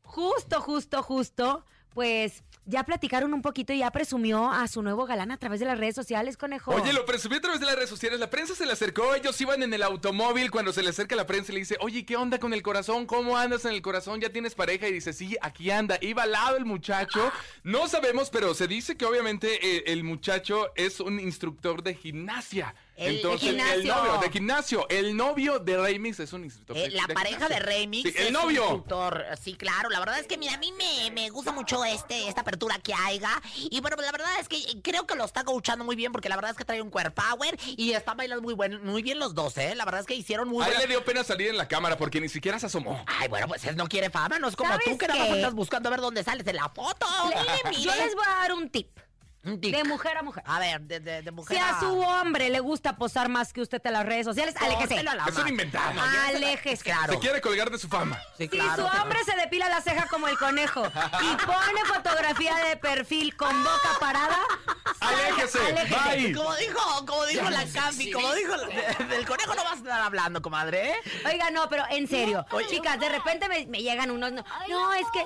justo, 0.03 0.61
justo, 0.61 1.01
justo, 1.01 1.65
pues 1.93 2.43
ya 2.69 2.83
platicaron 2.83 3.33
un 3.33 3.41
poquito 3.41 3.73
y 3.73 3.79
ya 3.79 3.89
presumió 3.89 4.51
a 4.51 4.67
su 4.67 4.83
nuevo 4.83 5.05
galán 5.07 5.31
a 5.31 5.37
través 5.37 5.59
de 5.59 5.65
las 5.65 5.79
redes 5.79 5.95
sociales, 5.95 6.37
conejo. 6.37 6.71
Oye, 6.71 6.93
lo 6.93 7.03
presumió 7.05 7.39
a 7.39 7.41
través 7.41 7.59
de 7.59 7.65
las 7.65 7.75
redes 7.75 7.89
sociales. 7.89 8.19
La 8.19 8.29
prensa 8.29 8.53
se 8.53 8.65
le 8.65 8.73
acercó. 8.73 9.15
Ellos 9.15 9.39
iban 9.41 9.63
en 9.63 9.73
el 9.73 9.81
automóvil. 9.81 10.51
Cuando 10.51 10.71
se 10.71 10.83
le 10.83 10.89
acerca 10.89 11.15
la 11.15 11.25
prensa, 11.25 11.51
le 11.51 11.59
dice: 11.59 11.77
Oye, 11.81 12.05
¿qué 12.05 12.15
onda 12.15 12.37
con 12.37 12.53
el 12.53 12.61
corazón? 12.61 13.07
¿Cómo 13.07 13.37
andas 13.37 13.65
en 13.65 13.71
el 13.71 13.81
corazón? 13.81 14.21
¿Ya 14.21 14.29
tienes 14.29 14.53
pareja? 14.53 14.87
Y 14.87 14.93
dice: 14.93 15.13
Sí, 15.13 15.35
aquí 15.41 15.71
anda. 15.71 15.97
Iba 16.01 16.23
al 16.23 16.31
lado 16.31 16.57
el 16.57 16.65
muchacho. 16.65 17.31
No 17.63 17.87
sabemos, 17.87 18.29
pero 18.29 18.53
se 18.53 18.67
dice 18.67 18.95
que 18.95 19.05
obviamente 19.05 19.77
eh, 19.77 19.83
el 19.87 20.03
muchacho 20.03 20.67
es 20.75 20.99
un 20.99 21.19
instructor 21.19 21.81
de 21.81 21.95
gimnasia. 21.95 22.75
El- 22.99 23.15
Entonces, 23.15 23.41
de 23.41 23.47
gimnasio. 23.59 23.79
el 23.79 23.87
novio 23.87 24.17
de 24.21 24.29
gimnasio. 24.29 24.87
El 24.89 25.15
novio 25.17 25.59
de 25.59 25.77
Remix 25.77 26.19
es 26.19 26.33
un 26.33 26.43
instructor 26.43 26.75
Eh, 26.77 26.81
de 26.89 26.89
la 26.91 27.05
de 27.07 27.13
pareja 27.13 27.47
de. 27.47 27.59
Remix 27.59 28.03
Sí, 28.03 28.09
es 28.09 28.21
el 28.21 28.27
un 28.27 28.33
novio. 28.33 28.61
instructor. 28.63 29.25
Sí, 29.41 29.53
claro. 29.55 29.89
La 29.89 29.99
verdad 29.99 30.19
es 30.19 30.27
que, 30.27 30.37
mira, 30.37 30.53
a 30.53 30.57
mí 30.57 30.71
me, 30.73 31.09
me 31.11 31.29
gusta 31.29 31.51
mucho 31.51 31.83
este, 31.85 32.27
esta 32.27 32.41
apertura 32.41 32.77
que 32.79 32.93
haya. 32.93 33.29
Y 33.71 33.79
bueno, 33.81 33.95
la 33.97 34.11
verdad 34.11 34.29
es 34.39 34.47
que 34.49 34.59
creo 34.81 35.07
que 35.07 35.15
lo 35.15 35.23
está 35.25 35.43
coachando 35.43 35.85
muy 35.85 35.95
bien 35.95 36.11
porque 36.11 36.27
la 36.29 36.35
verdad 36.35 36.51
es 36.51 36.57
que 36.57 36.65
trae 36.65 36.81
un 36.81 36.89
core 36.89 37.11
power 37.11 37.57
y 37.77 37.93
están 37.93 38.17
bailando 38.17 38.41
muy, 38.41 38.53
buen, 38.53 38.83
muy 38.85 39.01
bien 39.01 39.17
los 39.19 39.33
dos, 39.33 39.57
¿eh? 39.57 39.75
La 39.75 39.85
verdad 39.85 40.01
es 40.01 40.07
que 40.07 40.15
hicieron 40.15 40.49
muy 40.49 40.63
A 40.63 40.67
él 40.67 40.73
buena- 40.73 40.81
le 40.87 40.87
dio 40.93 41.05
pena 41.05 41.23
salir 41.23 41.47
en 41.49 41.57
la 41.57 41.67
cámara 41.67 41.97
porque 41.97 42.19
ni 42.19 42.27
siquiera 42.29 42.59
se 42.59 42.65
asomó. 42.65 43.01
Ay, 43.07 43.27
bueno, 43.29 43.47
pues 43.47 43.63
él 43.65 43.75
no 43.77 43.87
quiere 43.87 44.09
fama, 44.09 44.39
no 44.39 44.47
es 44.49 44.55
como 44.55 44.71
¿Sabes 44.71 44.85
tú 44.85 44.97
que 44.97 45.07
nada 45.07 45.19
más 45.25 45.29
estás 45.37 45.53
buscando 45.53 45.87
a 45.87 45.91
ver 45.91 46.01
dónde 46.01 46.23
sales 46.23 46.45
en 46.47 46.55
la 46.57 46.67
foto. 46.69 47.05
Mire, 47.27 47.39
mire. 47.69 47.81
Yo 47.81 47.95
les 47.95 48.13
voy 48.15 48.25
a 48.27 48.35
dar 48.41 48.53
un 48.53 48.69
tip, 48.69 48.89
Un 49.45 49.61
tic. 49.61 49.73
de 49.73 49.83
mujer 49.85 50.17
a 50.17 50.21
mujer. 50.21 50.43
A 50.45 50.59
ver, 50.59 50.81
de, 50.81 50.99
de, 50.99 51.21
de 51.21 51.31
mujer 51.31 51.57
Si 51.57 51.63
a 51.63 51.79
su 51.79 51.97
hombre 52.01 52.49
le 52.49 52.59
gusta 52.59 52.97
posar 52.97 53.29
más 53.29 53.53
que 53.53 53.61
usted 53.61 53.81
en 53.85 53.93
las 53.93 54.05
redes 54.05 54.25
sociales, 54.25 54.53
aléjese. 54.59 55.01
La 55.01 55.25
Es 55.27 55.37
un 55.37 55.47
inventado. 55.47 55.93
No, 55.93 56.01
Aléjese. 56.27 56.83
Claro. 56.83 57.13
Se 57.13 57.19
quiere 57.19 57.39
colgar 57.39 57.69
de 57.71 57.77
su 57.79 57.87
fama. 57.87 58.17
Sí, 58.37 58.43
Si 58.43 58.49
claro. 58.49 58.75
su 58.89 58.97
hombre 59.01 59.23
se 59.23 59.35
depila 59.37 59.69
la 59.69 59.81
ceja 59.81 60.07
como 60.07 60.27
el 60.27 60.37
conejo 60.37 60.83
y 60.85 61.35
pone 61.45 61.85
fotografía 61.85 62.55
de 62.69 62.75
perfil 62.77 63.35
con 63.37 63.63
boca 63.63 63.97
parada, 63.99 64.37
Aléjese. 64.99 65.59
Aléjese. 65.67 66.17
Bye. 66.17 66.33
Como 66.35 66.55
dijo, 66.55 67.05
como 67.05 67.25
dijo 67.25 67.49
la 67.49 67.65
Campi, 67.73 68.11
como 68.11 68.33
dijo 68.33 68.55
la- 68.57 68.67
de- 68.67 69.05
del 69.05 69.25
conejo 69.25 69.55
no 69.55 69.63
vas 69.63 69.73
a 69.73 69.77
estar 69.77 70.01
hablando, 70.01 70.41
comadre. 70.41 70.89
¿eh? 70.91 70.95
Oiga, 71.25 71.49
no, 71.51 71.69
pero 71.69 71.85
en 71.89 72.07
serio, 72.07 72.45
chicas, 72.69 72.99
de 72.99 73.07
repente 73.09 73.47
me, 73.47 73.65
me 73.67 73.81
llegan 73.81 74.11
unos, 74.11 74.31
no, 74.33 74.43
no, 74.67 74.93
es 74.93 75.05
que, 75.13 75.25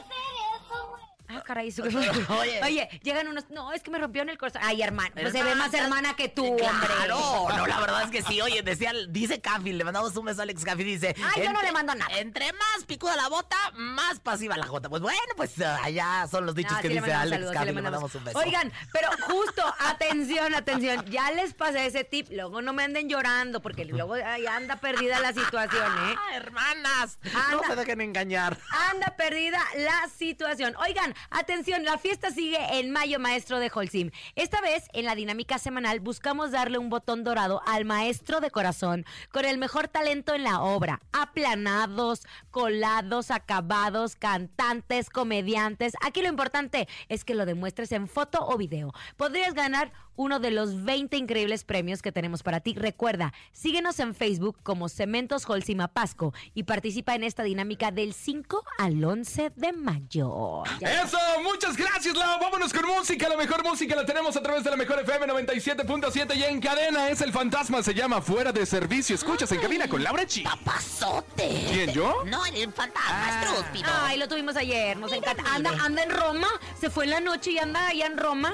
caray, 1.54 1.74
Oye. 2.30 2.62
Oye. 2.64 2.90
llegan 3.04 3.28
unos. 3.28 3.50
No, 3.50 3.72
es 3.74 3.82
que 3.84 3.92
me 3.92 4.00
rompieron 4.00 4.30
el 4.30 4.38
corazón. 4.38 4.62
Ay, 4.64 4.82
hermano. 4.82 5.12
Pues 5.14 5.32
se 5.32 5.44
ve 5.44 5.56
más 5.56 5.74
hermana 5.74 6.16
que 6.16 6.30
tú, 6.30 6.56
Claro, 6.58 7.18
hombre. 7.18 7.58
no, 7.58 7.68
la 7.68 7.80
verdad 7.80 8.04
es 8.04 8.12
que 8.12 8.22
sí. 8.24 8.42
Oye, 8.42 8.62
decía, 8.62 8.92
dice 9.10 9.40
Cafi, 9.42 9.74
le 9.74 9.84
mandamos 9.84 10.16
un 10.16 10.26
beso 10.26 10.42
a 10.42 10.44
Alex 10.44 10.64
Cafi, 10.64 10.84
dice. 10.84 11.16
Ay, 11.36 11.44
yo 11.44 11.54
no 11.54 11.62
le 11.62 11.72
mando 11.72 11.94
nada. 11.96 12.18
Entre 12.18 12.52
más 12.54 12.86
picuda 12.88 13.16
la 13.16 13.30
bota, 13.30 13.58
más 13.76 14.20
pasiva 14.20 14.58
la 14.58 14.66
jota. 14.66 14.90
Pues 14.90 15.02
bueno, 15.02 15.20
pues 15.36 15.60
ah, 15.62 15.80
allá 15.84 16.28
son 16.30 16.46
los 16.46 16.56
dichos 16.56 16.74
No, 16.74 16.82
que 16.82 16.88
sí 16.90 16.94
dice 16.96 17.14
Alex 17.14 17.44
saludos, 17.46 17.66
le 17.66 17.74
le 17.74 17.82
mandamos. 17.82 18.16
un 18.16 18.24
beso. 18.24 18.38
Oigan, 18.40 18.72
pero 18.92 19.10
justo, 19.28 19.64
atención, 19.80 20.56
atención. 20.56 21.06
Ya 21.10 21.32
les 21.32 21.54
pasé 21.54 21.86
ese 21.86 22.04
tip. 22.04 22.28
Luego 22.32 22.62
no 22.62 22.74
me 22.74 22.84
anden 22.84 23.10
llorando, 23.10 23.62
porque 23.62 23.86
luego 23.86 24.16
anda 24.50 24.78
perdida 24.78 25.20
la 25.20 25.34
situación, 25.34 25.92
¿eh? 26.10 26.16
Ah, 26.24 26.36
hermanas, 26.38 27.20
no 27.52 27.64
se 27.64 27.76
dejen 27.76 28.00
engañar. 28.02 28.58
Anda 28.92 29.16
perdida 29.18 29.60
la 29.78 30.08
situación. 30.18 30.76
Oigan, 30.78 31.14
atención, 31.32 31.43
la 31.84 31.98
fiesta 31.98 32.32
sigue 32.32 32.58
en 32.80 32.92
Mayo 32.92 33.20
Maestro 33.20 33.60
de 33.60 33.70
Holcim. 33.74 34.12
Esta 34.36 34.62
vez, 34.62 34.86
en 34.94 35.04
la 35.04 35.14
dinámica 35.14 35.60
semanal, 35.60 36.00
buscamos 36.00 36.52
darle 36.52 36.78
un 36.78 36.90
botón 36.90 37.26
dorado 37.26 37.62
al 37.66 37.84
maestro 37.84 38.40
de 38.40 38.50
corazón 38.50 39.06
con 39.32 39.44
el 39.44 39.58
mejor 39.58 39.90
talento 39.90 40.34
en 40.34 40.44
la 40.44 40.62
obra. 40.62 41.02
Aplanados, 41.12 42.22
colados, 42.50 43.30
acabados, 43.30 44.16
cantantes, 44.16 45.10
comediantes. 45.10 45.94
Aquí 46.02 46.22
lo 46.22 46.30
importante 46.30 46.88
es 47.10 47.26
que 47.26 47.36
lo 47.36 47.46
demuestres 47.46 47.92
en 47.92 48.08
foto 48.08 48.40
o 48.48 48.58
video. 48.58 48.94
Podrías 49.18 49.54
ganar 49.54 49.92
uno 50.16 50.40
de 50.40 50.52
los 50.52 50.84
20 50.84 51.18
increíbles 51.18 51.64
premios 51.64 52.02
que 52.02 52.12
tenemos 52.12 52.44
para 52.44 52.60
ti. 52.60 52.74
Recuerda, 52.76 53.34
síguenos 53.52 54.00
en 54.00 54.14
Facebook 54.16 54.58
como 54.64 54.90
Cementos 54.90 55.50
Holcima 55.50 55.88
Pasco 55.88 56.34
y 56.54 56.64
participa 56.64 57.16
en 57.16 57.24
esta 57.24 57.44
dinámica 57.44 57.92
del 57.92 58.14
5 58.14 58.64
al 58.78 59.04
11 59.04 59.52
de 59.56 59.74
mayo. 59.74 60.64
Ya- 60.80 61.04
Eso, 61.04 61.18
muchas 61.44 61.76
gracias, 61.78 62.16
Lau. 62.16 62.40
Vámonos 62.40 62.74
con 62.74 62.86
música. 62.86 63.28
La 63.30 63.38
mejor 63.38 63.64
música 63.64 63.96
la 63.96 64.06
tenemos 64.06 64.36
a 64.36 64.42
través 64.44 64.64
de 64.64 64.70
la 64.72 64.78
mejor 64.78 65.00
FM 65.00 65.26
97.7 65.28 66.36
y 66.36 66.44
en 66.44 66.60
cadena 66.62 67.10
es 67.10 67.22
el 67.22 67.32
fantasma. 67.32 67.82
Se 67.84 67.94
llama 67.94 68.22
Fuera 68.22 68.52
de 68.52 68.66
Servicio. 68.66 69.16
Escuchas 69.16 69.52
en 69.52 69.60
cabina 69.60 69.88
con 69.88 70.04
Laura 70.04 70.26
Chi. 70.26 70.42
¡Papazote! 70.44 71.68
¿Quién, 71.72 71.92
yo? 71.92 72.24
No, 72.26 72.46
el 72.46 72.72
fantasma, 72.72 73.44
estúpido. 73.44 73.90
Ay, 74.02 74.18
lo 74.18 74.28
tuvimos 74.28 74.56
ayer, 74.56 74.98
nos 74.98 75.12
encanta. 75.12 75.44
Anda, 75.54 75.72
anda 75.84 76.04
en 76.04 76.12
Roma, 76.12 76.48
se 76.80 76.90
fue 76.90 77.06
en 77.06 77.10
la 77.12 77.20
noche 77.20 77.52
y 77.52 77.58
anda 77.60 77.88
allá 77.88 78.06
en 78.06 78.18
Roma. 78.18 78.54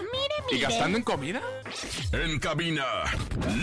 ¿Y 0.51 0.59
gastando 0.59 0.97
en 0.97 1.03
comida? 1.03 1.41
En 2.11 2.39
cabina, 2.39 2.83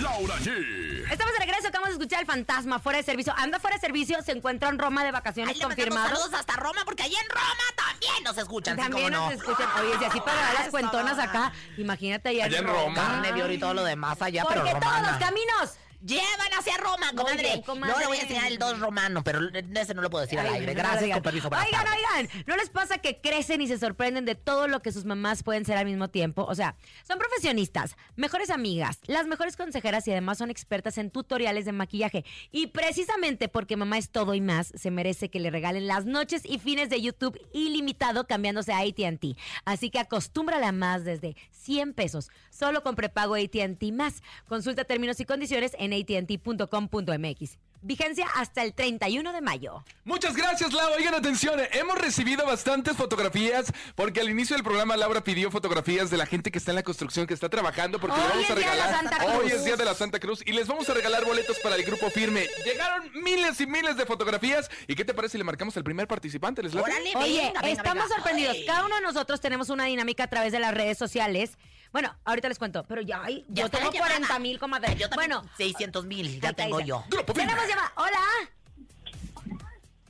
Laura 0.03 0.37
G. 0.37 1.05
Estamos 1.11 1.33
de 1.35 1.39
regreso, 1.41 1.69
acabamos 1.69 1.89
de 1.89 1.93
escuchar 2.03 2.21
el 2.21 2.27
fantasma 2.27 2.79
fuera 2.79 2.99
de 2.99 3.05
servicio. 3.05 3.33
Anda 3.37 3.59
fuera 3.59 3.77
de 3.77 3.81
servicio, 3.81 4.23
se 4.23 4.33
encuentra 4.33 4.69
en 4.69 4.79
Roma 4.79 5.05
de 5.05 5.11
vacaciones 5.13 5.55
Ay, 5.55 5.61
le 5.61 5.67
confirmado. 5.67 6.09
saludos 6.17 6.35
hasta 6.35 6.55
Roma, 6.57 6.83
porque 6.85 7.03
allá 7.05 7.19
en 7.23 7.29
Roma 7.31 7.65
también 7.77 8.25
nos 8.25 8.39
escuchan, 8.39 8.77
También 8.77 9.09
¿sí, 9.09 9.13
cómo 9.13 9.27
nos 9.27 9.35
no? 9.37 9.41
escuchan. 9.43 9.69
Oye, 9.81 9.99
si 9.99 10.05
así 10.05 10.21
pagará 10.21 10.53
las 10.53 10.63
Eso. 10.63 10.71
cuentonas 10.71 11.19
acá, 11.19 11.53
imagínate 11.77 12.29
allá, 12.31 12.45
Allá 12.45 12.59
en 12.59 12.67
Roma. 12.67 12.95
Carne 12.95 13.33
de 13.33 13.43
oro 13.43 13.53
y 13.53 13.59
todo 13.59 13.75
lo 13.75 13.85
demás 13.85 14.21
allá, 14.23 14.43
Porque 14.45 14.61
pero 14.65 14.81
todos 14.81 15.01
los 15.03 15.17
caminos 15.19 15.73
Llevan 16.07 16.53
hacia 16.59 16.77
Roma, 16.77 17.11
comadre. 17.15 17.43
bien, 17.43 17.63
comadre. 17.63 17.93
No 17.93 17.99
le 18.01 18.07
voy 18.07 18.19
a 18.19 18.23
enseñar 18.23 18.47
el 18.47 18.59
2 18.59 18.79
romano, 18.81 19.25
pero 19.25 19.41
ese 19.75 19.95
no 19.95 20.03
lo 20.03 20.11
puedo 20.11 20.25
decir 20.25 20.39
al 20.39 20.47
aire. 20.47 20.67
no, 20.75 20.79
Gracias, 20.81 21.11
con 21.15 21.23
permiso. 21.23 21.49
buenas 21.49 21.67
Oigan, 21.67 21.85
tardes. 21.85 22.01
oigan, 22.29 22.45
¿no 22.47 22.57
les 22.57 22.71
pasa 22.71 22.99
que 22.99 23.21
crecen 23.21 23.61
y 23.61 23.67
se 23.67 23.79
sorprenden 23.79 24.25
de 24.25 24.35
todo 24.35 24.69
lo 24.69 24.81
que 24.83 24.93
sus 24.93 25.05
mamás 25.05 25.43
pueden 25.43 25.65
ser 25.65 25.77
al 25.77 25.85
mismo 25.87 26.09
tiempo? 26.09 26.45
O 26.49 26.55
sea, 26.55 26.77
son 27.07 27.19
profesionistas, 27.19 27.97
mejores 28.15 28.51
amigas, 28.51 28.99
las 29.07 29.27
mejores 29.27 29.57
consejeras 29.57 30.07
y 30.07 30.13
además 30.13 30.39
son 30.39 30.51
expertas 30.51 30.99
en 30.99 31.11
tutoriales 31.11 31.65
de 31.65 31.73
maquillaje. 31.73 32.25
Y 32.53 32.69
precisamente 32.69 33.49
porque 33.49 33.77
mamá 33.77 33.99
es 33.99 34.11
todo 34.11 34.35
y 34.35 34.41
más, 34.41 34.73
se 34.77 34.91
merece 34.91 35.29
que 35.31 35.41
le 35.41 35.51
regalen 35.51 35.87
las 35.87 36.05
noches 36.07 36.43
y 36.45 36.59
fines 36.59 36.89
de 36.89 37.01
YouTube 37.01 37.41
ilimitado 37.53 38.27
cambiándose 38.27 38.73
a 38.73 38.79
AT&T. 38.79 39.37
Así 39.65 39.91
que 39.91 39.99
acostúmbrala 39.99 40.73
más 40.73 41.05
desde 41.05 41.37
100 41.51 41.95
pesos, 41.95 42.31
solo 42.51 42.83
con 42.83 42.95
prepago 42.95 43.35
AT&T 43.35 43.91
más. 43.93 44.23
Consulta 44.47 44.85
términos 44.85 45.19
y 45.21 45.25
condiciones 45.25 45.73
en 45.79 45.96
atnt.com.mx. 45.97 47.57
Vigencia 47.83 48.27
hasta 48.35 48.63
el 48.63 48.75
31 48.75 49.33
de 49.33 49.41
mayo. 49.41 49.85
Muchas 50.05 50.35
gracias, 50.37 50.73
Laura. 50.73 50.97
Oigan, 50.97 51.15
atención, 51.15 51.61
eh, 51.61 51.69
hemos 51.73 51.97
recibido 51.99 52.45
bastantes 52.47 52.97
fotografías 52.97 53.73
porque 53.95 54.21
al 54.21 54.29
inicio 54.31 54.57
del 54.57 54.65
programa 54.65 54.97
Laura 54.97 55.23
pidió 55.23 55.51
fotografías 55.51 56.11
de 56.11 56.17
la 56.17 56.27
gente 56.27 56.51
que 56.51 56.59
está 56.59 56.73
en 56.73 56.77
la 56.77 56.83
construcción, 56.83 57.27
que 57.27 57.35
está 57.35 57.49
trabajando, 57.49 57.99
porque 58.01 58.17
Hoy 58.17 58.23
le 58.23 58.29
vamos 58.29 58.51
a 58.51 58.53
es 58.53 58.59
Día 58.59 58.71
de 58.71 58.77
la 58.77 58.85
regalar. 58.87 59.01
Santa 59.03 59.19
Cruz. 59.19 59.35
Hoy 59.37 59.51
es 59.53 59.65
Día 59.65 59.77
de 59.77 59.85
la 59.85 59.95
Santa 59.95 60.21
Cruz 60.21 60.43
y 60.47 60.53
les 60.53 60.67
vamos 60.67 60.89
a 60.89 60.95
regalar 60.95 61.25
boletos 61.25 61.59
para 61.61 61.77
el 61.77 61.85
grupo 61.85 62.11
firme. 62.11 62.47
Llegaron 62.65 63.11
miles 63.23 63.61
y 63.61 63.67
miles 63.67 63.97
de 63.97 64.07
fotografías. 64.07 64.71
¿Y 64.89 64.95
qué 64.95 65.05
te 65.05 65.15
parece 65.15 65.33
si 65.33 65.39
le 65.39 65.45
marcamos 65.45 65.77
al 65.77 65.85
primer 65.85 66.07
participante? 66.09 66.63
¿Les? 66.63 66.75
Órale, 66.75 67.13
Oye, 67.17 67.43
venga, 67.47 67.61
venga, 67.61 67.69
estamos 67.73 68.05
venga. 68.05 68.15
sorprendidos. 68.17 68.57
Cada 68.67 68.87
uno 68.87 68.95
de 68.97 69.03
nosotros 69.03 69.41
tenemos 69.41 69.69
una 69.71 69.85
dinámica 69.85 70.25
a 70.25 70.29
través 70.29 70.53
de 70.53 70.59
las 70.61 70.73
redes 70.75 70.99
sociales. 70.99 71.57
Bueno, 71.93 72.15
ahorita 72.25 72.49
les 72.49 72.59
cuento, 72.59 72.85
pero 72.87 73.01
ya, 73.01 73.23
ay, 73.23 73.45
Ya 73.49 73.63
yo 73.63 73.71
tengo 73.71 73.91
llamada. 73.91 74.13
40 74.17 74.39
mil, 74.41 74.59
comadre. 74.59 74.97
Yo 74.97 75.09
también, 75.09 75.31
Bueno, 75.31 75.51
600 75.57 76.05
mil, 76.05 76.41
ya 76.41 76.53
tengo 76.53 76.81
yo. 76.81 77.05
Grupo 77.09 77.33
firme. 77.33 77.49
tenemos 77.49 77.66
llamada. 77.67 77.93
Hola. 77.97 78.21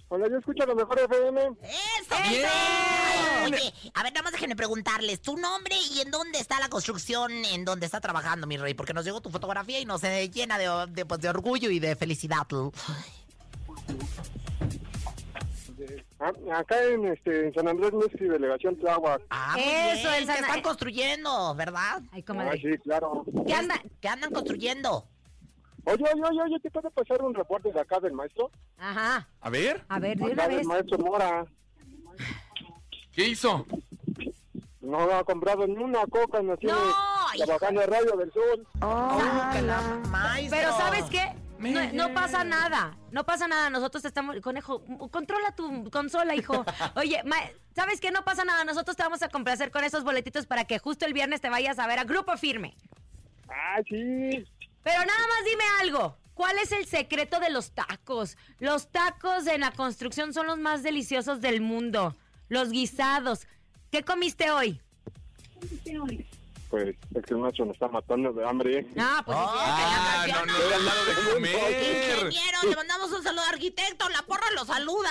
Hola, 0.08 0.28
yo 0.28 0.38
escucho 0.38 0.64
lo 0.66 0.74
mejor 0.76 0.98
FM. 1.00 1.40
¡Eso! 1.62 2.14
Oye, 3.44 3.72
a 3.94 4.02
ver, 4.04 4.12
nada 4.12 4.22
más 4.22 4.32
déjenme 4.32 4.54
preguntarles 4.56 5.20
tu 5.20 5.36
nombre 5.36 5.74
y 5.92 6.00
en 6.00 6.10
dónde 6.12 6.38
está 6.38 6.60
la 6.60 6.68
construcción 6.68 7.32
en 7.32 7.64
donde 7.64 7.86
está 7.86 8.00
trabajando, 8.00 8.46
mi 8.46 8.56
rey, 8.56 8.74
porque 8.74 8.92
nos 8.94 9.04
llegó 9.04 9.20
tu 9.20 9.30
fotografía 9.30 9.80
y 9.80 9.84
nos 9.84 10.02
eh, 10.04 10.30
llena 10.30 10.58
de, 10.58 10.86
de, 10.92 11.04
pues, 11.06 11.20
de 11.20 11.28
orgullo 11.28 11.70
y 11.70 11.80
de 11.80 11.96
felicidad. 11.96 12.46
Ah, 16.18 16.32
Acá 16.54 16.82
en, 16.84 17.06
este, 17.12 17.48
en 17.48 17.54
San 17.54 17.68
Andrés 17.68 17.92
Mixi, 17.92 18.24
delegación 18.24 18.76
Tláhuac. 18.76 19.20
Ah, 19.30 19.52
muy 19.54 19.62
Eso, 19.64 20.08
bien, 20.08 20.14
en 20.22 20.26
San- 20.26 20.36
que 20.36 20.42
están 20.42 20.62
construyendo, 20.62 21.54
¿verdad? 21.54 22.00
Ay, 22.12 22.20
Ah, 22.22 22.26
comadre. 22.26 22.60
sí, 22.60 22.78
claro. 22.82 23.24
¿Qué 23.46 23.52
anda? 23.54 23.80
¿Qué 24.00 24.08
andan 24.08 24.32
construyendo? 24.32 25.06
Oye, 25.86 26.04
oye, 26.12 26.22
oye, 26.22 26.42
oye, 26.42 26.60
¿te 26.60 26.70
puede 26.70 26.90
pasar 26.90 27.22
un 27.22 27.32
reporte 27.34 27.70
de 27.72 27.80
acá 27.80 28.00
del 28.00 28.12
maestro? 28.12 28.50
Ajá. 28.76 29.28
A 29.40 29.50
ver, 29.50 29.84
A 29.88 29.98
ver, 30.00 30.18
de 30.18 30.24
una 30.24 30.32
Acá 30.34 30.48
del 30.48 30.56
vez. 30.58 30.66
maestro 30.66 30.98
Mora. 30.98 31.46
¿qué 33.12 33.28
hizo? 33.28 33.64
No 34.80 34.98
ha 35.14 35.24
comprado 35.24 35.66
ni 35.66 35.76
una 35.76 36.04
coca, 36.06 36.42
nació 36.42 36.72
No, 36.72 37.44
trabajando 37.44 37.82
en 37.82 37.90
Radio 37.90 38.16
del 38.16 38.32
Sur. 38.32 38.66
Sácala, 38.80 39.80
maestro. 40.10 40.58
Pero 40.58 40.72
¿sabes 40.76 41.04
qué? 41.04 41.32
No, 41.58 41.92
no 42.08 42.14
pasa 42.14 42.44
nada, 42.44 42.96
no 43.12 43.24
pasa 43.24 43.48
nada, 43.48 43.70
nosotros 43.70 44.02
te 44.02 44.08
estamos, 44.08 44.38
conejo, 44.42 44.82
controla 45.10 45.52
tu 45.56 45.88
consola, 45.90 46.34
hijo. 46.34 46.64
Oye, 46.96 47.22
ma- 47.24 47.36
¿sabes 47.74 47.98
qué? 48.00 48.10
No 48.10 48.24
pasa 48.24 48.44
nada, 48.44 48.64
nosotros 48.64 48.94
te 48.96 49.02
vamos 49.02 49.22
a 49.22 49.28
complacer 49.30 49.70
con 49.70 49.82
esos 49.82 50.04
boletitos 50.04 50.46
para 50.46 50.64
que 50.66 50.78
justo 50.78 51.06
el 51.06 51.14
viernes 51.14 51.40
te 51.40 51.48
vayas 51.48 51.78
a 51.78 51.86
ver 51.86 51.98
a 51.98 52.04
Grupo 52.04 52.36
Firme. 52.36 52.76
Ah, 53.48 53.80
sí. 53.88 54.44
Pero 54.86 55.00
nada 55.04 55.26
más 55.26 55.44
dime 55.44 55.64
algo. 55.80 56.16
¿Cuál 56.32 56.58
es 56.60 56.70
el 56.70 56.86
secreto 56.86 57.40
de 57.40 57.50
los 57.50 57.72
tacos? 57.72 58.36
Los 58.60 58.92
tacos 58.92 59.48
en 59.48 59.62
la 59.62 59.72
construcción 59.72 60.32
son 60.32 60.46
los 60.46 60.58
más 60.58 60.84
deliciosos 60.84 61.40
del 61.40 61.60
mundo. 61.60 62.14
Los 62.48 62.70
guisados. 62.70 63.48
¿Qué 63.90 64.04
comiste 64.04 64.48
hoy? 64.52 64.80
Pues 66.70 66.94
es 67.16 67.24
que 67.24 67.34
el 67.34 67.38
maestro 67.40 67.64
nos 67.64 67.74
está 67.74 67.88
matando 67.88 68.32
de 68.32 68.48
hambre. 68.48 68.86
Ah, 68.96 69.24
pues 69.26 69.36
sí, 69.36 69.44
Ah, 69.48 70.22
sí, 70.24 70.30
no, 70.32 70.46
no, 70.46 70.54
de 70.54 71.32
comer. 71.34 72.22
Ingeniero, 72.22 72.58
le 72.68 72.76
mandamos 72.76 73.10
un 73.10 73.24
saludo 73.24 73.42
al 73.42 73.54
arquitecto, 73.54 74.08
la 74.10 74.22
porra 74.22 74.46
lo 74.54 74.64
saluda. 74.64 75.10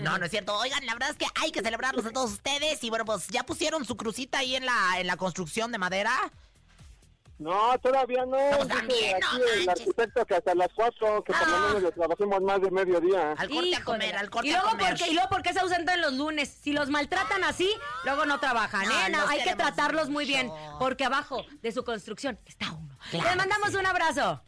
No, 0.00 0.16
no 0.16 0.24
es 0.26 0.30
cierto. 0.30 0.56
Oigan, 0.58 0.86
la 0.86 0.92
verdad 0.92 1.10
es 1.10 1.16
que 1.16 1.26
hay 1.42 1.50
que 1.50 1.60
celebrarlos 1.62 2.06
a 2.06 2.12
todos 2.12 2.30
ustedes. 2.30 2.84
Y 2.84 2.90
bueno, 2.90 3.04
pues 3.04 3.26
ya 3.26 3.42
pusieron 3.44 3.84
su 3.84 3.96
crucita 3.96 4.38
ahí 4.38 4.54
en 4.54 4.64
la, 4.64 5.00
en 5.00 5.08
la 5.08 5.16
construcción 5.16 5.72
de 5.72 5.78
madera. 5.78 6.12
No, 7.38 7.78
todavía 7.78 8.26
no. 8.26 8.36
Pues 8.36 8.68
Dice 8.68 8.74
también, 8.80 9.20
no 9.20 9.26
aquí 9.28 9.42
el 9.62 9.68
arquitecto 9.68 10.26
que 10.26 10.34
hasta 10.34 10.54
las 10.56 10.68
cuatro, 10.74 11.22
que 11.22 11.32
por 11.32 11.48
lo 11.48 11.56
Ah. 11.56 11.66
menos 11.68 11.82
le 11.84 11.92
trabajemos 11.92 12.40
más 12.42 12.60
de 12.60 12.70
mediodía. 12.72 13.32
Al 13.38 13.48
corte 13.48 13.76
a 13.76 13.84
comer, 13.84 14.16
al 14.16 14.28
corte 14.30 14.48
y 14.48 14.50
a 14.52 14.54
luego 14.56 14.70
comer. 14.70 14.88
porque 14.88 15.10
y 15.10 15.14
luego 15.14 15.28
porque 15.30 15.52
se 15.52 15.60
ausentan 15.60 16.00
los 16.00 16.14
lunes. 16.14 16.48
Si 16.60 16.72
los 16.72 16.90
maltratan 16.90 17.44
así, 17.44 17.70
luego 18.04 18.26
no 18.26 18.40
trabajan. 18.40 18.88
No, 18.88 19.06
¿eh? 19.06 19.10
No, 19.10 19.26
hay 19.28 19.44
que 19.44 19.54
tratarlos 19.54 20.08
muy 20.08 20.24
bien, 20.24 20.50
porque 20.80 21.04
abajo 21.04 21.44
de 21.62 21.70
su 21.70 21.84
construcción 21.84 22.38
está 22.44 22.72
uno. 22.72 22.98
Claro 23.10 23.26
Les 23.28 23.36
mandamos 23.36 23.66
que 23.68 23.72
sí. 23.74 23.78
un 23.78 23.86
abrazo. 23.86 24.42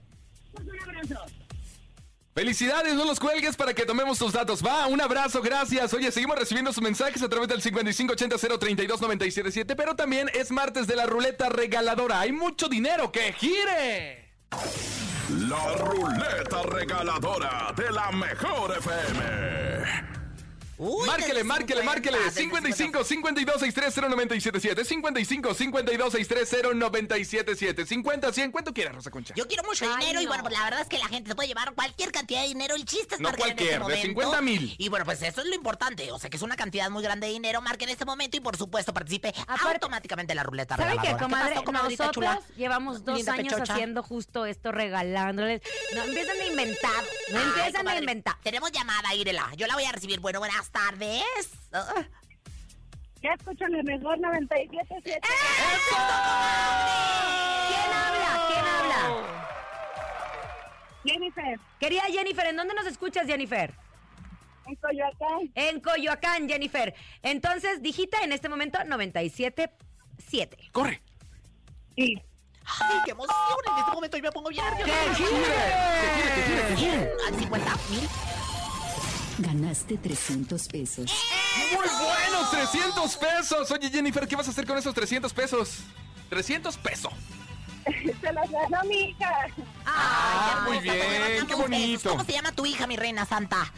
Felicidades, 2.41 2.95
no 2.95 3.05
los 3.05 3.21
cuelgues 3.21 3.55
para 3.55 3.75
que 3.75 3.85
tomemos 3.85 4.19
tus 4.19 4.33
datos. 4.33 4.65
Va, 4.65 4.87
un 4.87 4.99
abrazo, 4.99 5.43
gracias. 5.43 5.93
Oye, 5.93 6.11
seguimos 6.11 6.39
recibiendo 6.39 6.73
sus 6.73 6.83
mensajes 6.83 7.23
a 7.23 7.29
través 7.29 7.49
del 7.49 7.61
5580-032-977, 7.61 9.75
pero 9.77 9.95
también 9.95 10.31
es 10.33 10.51
martes 10.51 10.87
de 10.87 10.97
la 10.97 11.05
ruleta 11.05 11.51
regaladora. 11.51 12.21
Hay 12.21 12.33
mucho 12.33 12.71
dinero 12.71 13.13
que 13.13 13.35
gire. 13.35 14.33
La 15.51 15.75
ruleta 15.75 16.63
regaladora 16.63 17.75
de 17.77 17.91
la 17.91 18.11
mejor 18.11 18.75
FM. 18.79 20.20
Uy, 20.83 21.07
márquele, 21.07 21.45
márquele, 21.45 21.81
50, 21.83 21.85
márquele. 21.85 22.19
desde 22.25 22.41
55 22.41 23.05
52 23.05 23.61
63 23.61 23.95
0977. 24.17 24.85
55 24.85 25.55
52 25.55 26.13
63 26.13 26.63
0977. 26.75 27.87
50 27.87 28.33
100. 28.33 28.51
¿Cuánto 28.51 28.73
quieres, 28.73 28.95
Rosa 28.95 29.11
Concha? 29.11 29.35
Yo 29.37 29.47
quiero 29.47 29.63
mucho 29.65 29.85
Ay, 29.85 29.99
dinero 30.01 30.21
y 30.21 30.25
no. 30.25 30.31
bueno, 30.31 30.43
pues 30.43 30.55
la 30.57 30.65
verdad 30.65 30.81
es 30.81 30.89
que 30.89 30.99
la 30.99 31.09
gente 31.09 31.29
se 31.29 31.35
puede 31.35 31.49
llevar 31.49 31.75
cualquier 31.75 32.13
cantidad 32.13 32.41
de 32.43 32.49
dinero. 32.49 32.75
El 32.77 32.87
chiste 32.87 33.17
es 33.17 33.21
No 33.21 33.29
marcar 33.29 33.49
en 33.51 33.57
cualquier, 33.57 33.69
este 33.69 33.75
de 33.75 33.81
momento. 33.81 34.07
50 34.07 34.41
mil. 34.41 34.75
Y 34.79 34.89
bueno, 34.89 35.05
pues 35.05 35.21
eso 35.23 35.43
es 35.43 35.47
lo 35.47 35.55
importante. 35.55 36.11
O 36.13 36.19
sea, 36.19 36.31
que 36.31 36.37
es 36.39 36.43
una 36.43 36.57
cantidad 36.57 36.89
muy 36.91 37.03
grande 37.03 37.27
de 37.27 37.35
dinero. 37.35 37.61
Marque 37.61 37.85
en 37.85 37.91
este 37.91 38.07
momento 38.07 38.39
y 38.39 38.41
por 38.41 38.57
supuesto 38.57 38.95
participe 38.95 39.35
Aparte- 39.47 39.75
automáticamente 39.75 40.33
en 40.33 40.37
la 40.37 40.45
ruleta 40.45 40.77
¿Sabe 40.77 40.97
qué, 41.03 41.15
comadre? 41.19 41.51
pasó, 41.57 41.65
comadrita 41.65 42.05
Nosotros 42.07 42.15
chula? 42.37 42.41
llevamos 42.57 43.05
dos 43.05 43.17
Linda 43.19 43.33
años 43.35 43.53
pechocha. 43.53 43.75
haciendo 43.75 44.03
justo 44.03 44.47
esto, 44.47 44.73
regalándoles. 44.73 45.61
No 45.95 46.05
empiezan 46.05 46.41
a 46.41 46.45
inventar. 46.47 47.05
No 47.33 47.39
Ay, 47.39 47.45
empiezan 47.55 47.87
a 47.89 47.97
inventar. 47.99 48.37
Tenemos 48.43 48.73
llamada, 48.73 49.15
Irela. 49.15 49.51
Yo 49.57 49.67
la 49.67 49.75
voy 49.75 49.85
a 49.85 49.93
recibir. 49.93 50.21
Bueno, 50.21 50.39
buenas 50.39 50.70
tardes. 50.71 51.51
Ya 53.23 53.33
escucho 53.35 53.67
la 53.69 53.83
mejor 53.83 54.19
97.7. 54.19 55.21
¿Quién 57.69 57.93
habla? 57.93 58.47
¿Quién 58.49 58.65
habla? 58.65 59.47
Jennifer, 61.05 61.59
Querida 61.79 62.03
Jennifer, 62.11 62.47
¿en 62.47 62.57
dónde 62.57 62.75
nos 62.75 62.87
escuchas, 62.87 63.27
Jennifer? 63.27 63.75
en 64.67 64.77
Coyoacán. 64.77 65.51
En 65.55 65.81
Coyoacán, 65.81 66.49
Jennifer. 66.49 66.95
Entonces, 67.23 67.83
digita 67.83 68.23
en 68.23 68.33
este 68.33 68.49
momento 68.49 68.79
97.7. 68.79 70.71
Corre. 70.71 71.03
Sí. 71.97 72.23
Ay, 72.81 72.99
qué 73.05 73.11
emoción. 73.11 73.37
En 73.67 73.79
este 73.79 73.91
momento 73.93 74.17
yo 74.17 74.23
me 74.23 74.31
pongo 74.33 74.49
bien 74.51 74.65
nerviosa. 74.65 74.93
¡Que 75.07 75.15
gire! 75.15 76.75
Bien, 76.77 77.09
¿A 77.27 77.37
50 77.37 77.77
mil? 77.91 78.09
Ganaste 79.41 79.97
300 79.97 80.69
pesos. 80.69 81.11
Muy 81.73 81.77
buenos, 81.89 82.51
300 82.51 83.17
pesos. 83.17 83.71
Oye, 83.71 83.89
Jennifer, 83.91 84.29
¿qué 84.29 84.37
vas 84.37 84.47
a 84.49 84.51
hacer 84.51 84.67
con 84.67 84.77
esos 84.77 84.95
300 84.95 85.33
pesos? 85.33 85.79
300 86.29 86.77
pesos. 86.77 87.13
Se 88.21 88.33
las 88.33 88.51
ganó 88.51 88.85
mi 88.85 88.97
hija. 89.11 89.47
Ah, 89.87 90.63
Ay, 90.67 90.71
muy 90.71 90.79
bien, 90.83 91.47
qué 91.47 91.55
bonito. 91.55 92.11
¿Cómo 92.11 92.25
se 92.25 92.33
llama 92.33 92.53
tu 92.53 92.67
hija, 92.67 92.87
mi 92.87 92.97
reina 92.97 93.25
santa? 93.25 93.73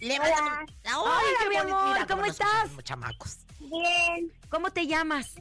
Le 0.00 0.20
Hola. 0.20 0.64
Hola, 0.96 1.20
qué 1.42 1.48
mi 1.48 1.56
amor, 1.56 1.88
Mira 1.94 2.06
¿cómo 2.06 2.24
estás? 2.24 2.72
los 2.72 2.84
chamacos. 2.84 3.38
Bien. 3.58 4.32
¿Cómo 4.48 4.70
te 4.70 4.86
llamas? 4.86 5.34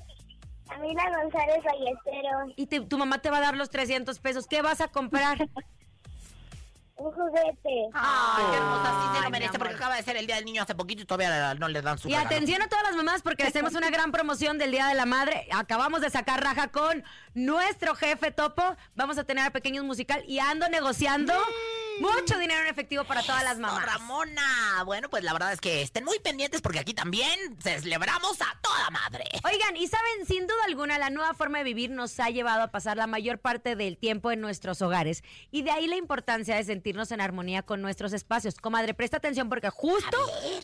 Camila 0.68 1.04
González 1.22 1.64
Ballesteros. 1.64 2.54
Y 2.56 2.66
te- 2.66 2.82
tu 2.82 2.98
mamá 2.98 3.20
te 3.20 3.30
va 3.30 3.38
a 3.38 3.42
dar 3.42 3.56
los 3.56 3.70
300 3.70 4.18
pesos. 4.18 4.48
¿Qué 4.48 4.64
vas 4.64 4.82
a 4.82 4.88
comprar? 4.88 5.38
Un 6.98 7.12
juguete. 7.12 7.90
Ay, 7.94 8.44
qué 8.52 8.58
hermosa, 8.58 9.02
sí 9.02 9.18
se 9.18 9.24
lo 9.24 9.30
merece 9.30 9.60
porque 9.60 9.76
acaba 9.76 9.96
de 9.96 10.04
ser 10.04 10.18
el 10.18 10.26
Día 10.26 10.36
del 10.38 10.46
Niño 10.46 10.64
hace 10.64 10.74
poquito 10.74 11.04
y 11.04 11.06
todavía 11.06 11.54
no 11.54 11.68
le 11.68 11.82
dan 11.84 11.98
su 12.00 12.08
Y 12.08 12.12
regalo. 12.12 12.28
atención 12.28 12.62
a 12.64 12.68
todas 12.68 12.84
las 12.86 12.96
mamás 12.96 13.22
porque 13.22 13.44
hacemos 13.44 13.76
una 13.76 13.90
gran 13.92 14.12
promoción 14.12 14.58
del 14.58 14.72
Día 14.72 14.88
de 14.88 14.96
la 14.96 15.06
Madre. 15.06 15.48
Acabamos 15.54 16.02
de 16.02 16.10
sacar 16.10 16.44
raja 16.44 16.70
con 16.70 17.04
nuestro 17.36 17.94
jefe 17.94 18.32
Topo. 18.32 18.64
Vamos 18.96 19.18
a 19.20 19.24
tener 19.26 19.46
a 19.46 19.52
Pequeños 19.52 19.86
Musical 19.86 20.24
y 20.28 20.40
ando 20.40 20.68
negociando 20.70 21.34
mucho 22.00 22.38
dinero 22.40 22.62
en 22.62 22.68
efectivo 22.68 23.04
para 23.04 23.24
todas 23.24 23.44
las 23.44 23.58
mamás. 23.60 23.86
Ramona. 23.86 24.84
Bueno, 24.86 25.10
pues 25.10 25.24
la 25.24 25.34
verdad 25.34 25.54
es 25.54 25.62
que 25.62 25.82
estén 25.82 26.04
muy 26.04 26.20
pendientes 26.20 26.62
porque 26.62 26.80
aquí 26.80 26.94
también 26.94 27.58
celebramos 27.62 28.42
a 28.42 28.58
toda 28.62 28.90
madre. 28.90 29.26
Oigan, 29.44 29.76
y 29.76 29.88
saben, 29.88 30.26
sin 30.26 30.48
duda 30.48 30.64
alguna, 30.66 30.98
la 30.98 31.10
nueva 31.10 31.34
forma 31.34 31.60
de 31.60 31.64
vivir 31.64 31.90
nos 31.90 32.20
ha 32.20 32.30
llevado 32.30 32.64
a 32.64 32.68
pasar 32.68 32.98
la 32.98 33.08
mayor 33.08 33.40
parte 33.40 33.76
del 33.76 33.98
tiempo 33.98 34.32
en 34.32 34.42
nuestros 34.42 34.82
hogares. 34.82 35.24
Y 35.52 35.64
de 35.64 35.72
ahí 35.72 35.88
la 35.88 35.98
importancia 35.98 36.56
de 36.56 36.64
sentirnos 36.64 37.12
en 37.12 37.22
armonía 37.22 37.64
con 37.64 37.82
nuestros 37.82 38.14
espacios. 38.14 38.56
Comadre, 38.56 38.94
presta 38.94 39.18
atención 39.18 39.50
porque 39.50 39.70
justo 39.70 40.18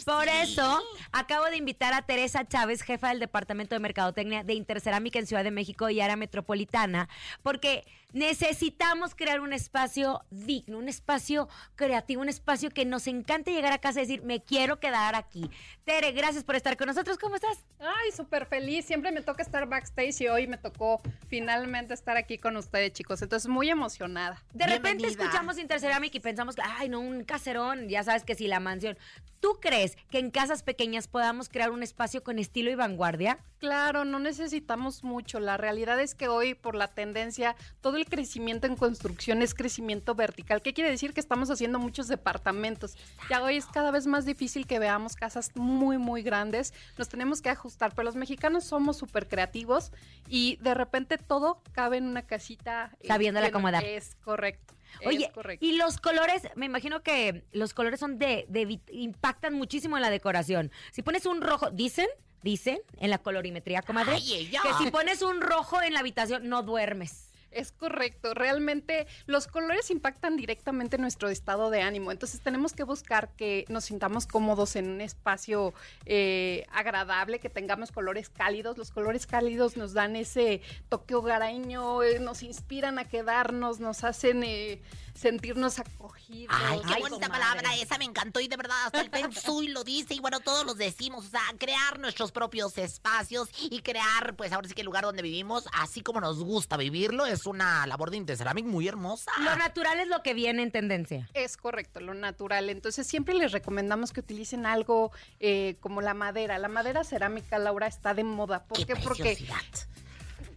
por 0.06 0.28
eso 0.28 0.84
acabo 1.12 1.46
de 1.46 1.58
invitar 1.58 1.94
a 1.94 2.04
Teresa 2.04 2.48
Chávez, 2.48 2.82
jefa 2.82 3.10
del 3.10 3.20
Departamento 3.20 3.76
de 3.76 3.80
Mercadotecnia 3.80 4.44
de 4.44 4.54
Intercerámica 4.54 5.20
en 5.20 5.28
Ciudad 5.28 5.44
de 5.44 5.52
México 5.52 5.90
y 5.90 6.02
área 6.02 6.16
metropolitana, 6.16 7.10
porque 7.42 7.86
necesitamos 8.14 9.16
crear 9.16 9.42
un 9.42 9.54
espacio 9.54 10.24
digno, 10.30 10.78
un 10.78 10.88
espacio 10.88 11.50
creativo, 11.76 12.22
un 12.22 12.30
espacio 12.30 12.70
que 12.70 12.86
nos 12.86 13.08
encante 13.08 13.52
llegar 13.52 13.74
a 13.74 13.80
casa 13.80 14.00
y 14.00 14.06
decir, 14.06 14.24
me 14.24 14.42
quiero 14.42 14.80
quedar 14.80 15.16
aquí. 15.16 15.50
Tere, 15.84 16.12
gracias 16.12 16.44
por 16.44 16.56
estar 16.56 16.78
con 16.78 16.88
nosotros. 16.88 17.18
¿Cómo 17.18 17.36
estás? 17.36 17.66
Ay, 17.80 18.12
súper 18.16 18.46
feliz. 18.46 18.86
Siempre 18.86 19.12
me 19.12 19.22
toca 19.22 19.44
estar 19.44 19.68
backstage 19.68 20.22
y 20.22 20.28
hoy 20.28 20.48
me 20.48 20.58
tocó 20.58 21.02
finalmente 21.28 21.94
estar 21.94 22.16
aquí 22.16 22.38
con 22.38 22.56
ustedes, 22.56 22.94
chicos. 22.94 23.22
Entonces, 23.22 23.50
muy 23.50 23.70
emocionada. 23.70 24.44
De 24.54 24.68
repente 24.68 25.08
escuchamos 25.08 25.58
Interceramic 25.58 26.14
y 26.16 26.20
pensamos 26.20 26.56
que, 26.56 26.62
ay, 26.64 26.90
no, 26.90 27.00
un 27.00 27.24
caserón, 27.24 27.90
ya 27.90 28.04
sabes 28.04 28.24
que 28.24 28.36
sí, 28.36 28.48
la 28.48 28.60
mansión. 28.60 28.98
¿Tú 29.44 29.58
crees 29.60 29.98
que 30.10 30.20
en 30.20 30.32
casas 30.32 30.64
pequeñas 30.64 31.10
podamos 31.10 31.50
crear 31.50 31.70
un 31.70 31.84
espacio 31.84 32.24
con 32.24 32.40
estilo 32.40 32.72
y 32.72 32.76
vanguardia? 32.76 33.40
Claro, 33.58 34.06
no 34.06 34.18
necesitamos 34.18 35.04
mucho. 35.04 35.42
La 35.42 35.58
realidad 35.58 36.00
es 36.00 36.16
que 36.16 36.30
hoy, 36.30 36.54
por 36.54 36.76
la 36.76 36.88
tendencia, 36.88 37.58
todo 37.82 37.98
el 37.98 38.06
crecimiento 38.06 38.68
en 38.68 38.78
construcción 38.78 39.42
es 39.42 39.54
crecimiento 39.54 40.16
vertical. 40.16 40.62
¿Qué 40.62 40.74
quiere 40.74 40.90
decir? 40.90 41.14
Que 41.14 41.20
estamos 41.20 41.52
haciendo 41.52 41.78
muchos 41.78 42.08
departamentos. 42.08 42.96
Ya 43.30 43.44
hoy 43.44 43.58
es 43.58 43.66
cada 43.66 43.92
vez 43.92 44.08
más 44.08 44.24
difícil 44.24 44.66
que 44.66 44.80
veamos 44.80 45.18
casas 45.18 45.52
muy, 45.56 45.98
muy 45.98 46.24
grandes. 46.24 46.74
Nos 46.98 47.10
tenemos 47.10 47.42
que 47.42 47.50
ajustar, 47.50 47.94
pero 47.94 48.06
los 48.06 48.16
mexicanos 48.16 48.64
somos 48.64 48.96
súper 48.96 49.28
creativos 49.28 49.92
y 50.30 50.56
de 50.62 50.74
repente 50.74 51.18
todo 51.18 51.62
cabe 51.74 51.98
en 51.98 52.06
una 52.06 52.22
casita. 52.22 52.92
eh, 53.02 53.08
Sabiéndola 53.10 53.48
acomodar. 53.48 53.84
Es 53.84 54.16
correcto. 54.24 54.74
Oye, 55.06 55.32
correcto. 55.34 55.66
y 55.66 55.74
los 55.78 55.98
colores, 55.98 56.44
me 56.56 56.66
imagino 56.66 57.04
que 57.04 57.44
los 57.52 57.74
colores 57.74 58.00
son 58.00 58.18
de, 58.18 58.46
de 58.50 58.80
impactan 58.92 59.54
muchísimo 59.54 59.98
en 59.98 60.02
la 60.02 60.10
decoración. 60.10 60.72
Si 60.92 61.02
pones 61.02 61.26
un 61.26 61.42
rojo, 61.42 61.72
dicen, 61.72 62.08
dicen 62.42 62.80
en 63.00 63.10
la 63.10 63.18
colorimetría, 63.18 63.82
comadre, 63.82 64.14
Ay, 64.14 64.50
que 64.52 64.84
si 64.84 64.92
pones 64.92 65.22
un 65.22 65.42
rojo 65.42 65.82
en 65.82 65.94
la 65.94 66.00
habitación 66.00 66.48
no 66.48 66.64
duermes. 66.64 67.30
Es 67.54 67.72
correcto, 67.72 68.34
realmente 68.34 69.08
los 69.26 69.48
colores 69.48 69.92
impactan 69.92 70.36
directamente 70.38 70.98
nuestro 70.98 71.30
estado 71.30 71.70
de 71.70 71.82
ánimo, 71.82 72.12
entonces 72.12 72.42
tenemos 72.42 72.74
que 72.74 72.84
buscar 72.84 73.30
que 73.36 73.66
nos 73.70 73.86
sintamos 73.86 74.26
cómodos 74.26 74.76
en 74.76 74.90
un 74.90 75.02
espacio 75.02 75.74
eh, 76.06 76.66
agradable, 76.72 77.40
que 77.40 77.50
tengamos 77.50 77.92
colores 77.92 78.30
cálidos, 78.30 78.78
los 78.78 78.92
colores 78.92 79.28
cálidos 79.28 79.78
nos 79.78 79.94
dan 79.94 80.16
ese 80.16 80.62
toque 80.90 81.16
hogareño, 81.16 82.04
eh, 82.04 82.20
nos 82.20 82.44
inspiran 82.44 83.00
a 83.00 83.08
quedarnos, 83.08 83.80
nos 83.80 84.04
hacen 84.04 84.44
eh, 84.44 84.82
sentirnos 85.14 85.80
acogidos. 85.80 86.56
Ay, 86.58 86.80
qué 86.88 86.94
Ay, 86.96 87.02
bonita 87.02 87.28
comadre. 87.28 87.46
palabra 87.46 87.76
esa, 87.76 87.98
me 87.98 88.06
encantó 88.06 88.40
y 88.40 88.48
de 88.48 88.58
verdad 88.58 88.78
hasta 88.86 89.02
el 89.02 89.10
Pensui 89.10 89.68
lo 89.70 89.84
dice 89.84 90.14
y 90.14 90.20
bueno, 90.20 90.40
todos 90.40 90.66
los 90.66 90.78
decimos, 90.78 91.26
o 91.26 91.30
sea, 91.30 91.42
crear 91.58 92.00
nuestros 92.00 92.32
propios 92.32 92.78
espacios 92.78 93.50
y 93.62 93.82
crear, 93.82 94.36
pues 94.36 94.52
ahora 94.52 94.68
sí 94.68 94.74
que 94.74 94.82
el 94.82 94.86
lugar 94.86 95.04
donde 95.04 95.22
vivimos, 95.22 95.66
así 95.74 96.02
como 96.02 96.20
nos 96.20 96.44
gusta 96.44 96.78
vivirlo, 96.78 97.26
es 97.26 97.46
una 97.46 97.86
labor 97.88 98.12
de 98.12 98.18
Interceramic 98.18 98.66
muy 98.66 98.88
hermosa. 98.88 99.32
Lo 99.40 99.56
natural 99.56 100.00
es 100.00 100.08
lo 100.08 100.22
que 100.24 100.34
viene 100.34 100.64
en 100.64 100.72
tendencia. 100.72 101.30
Es 101.34 101.58
correcto, 101.58 102.00
lo 102.00 102.14
natural. 102.14 102.70
Entonces 102.70 103.06
siempre 103.08 103.34
les 103.36 103.52
recomendamos 103.52 104.12
que 104.12 104.22
utilicen 104.22 104.66
algo 104.66 105.12
eh, 105.40 105.78
como 105.80 106.02
la 106.02 106.14
madera. 106.14 106.58
La 106.58 106.68
madera 106.68 107.04
cerámica, 107.04 107.60
Laura, 107.60 107.88
está 107.88 108.14
de 108.14 108.24
moda. 108.24 108.64
¿Por 108.66 108.86
qué? 108.86 108.96
Porque. 108.96 109.38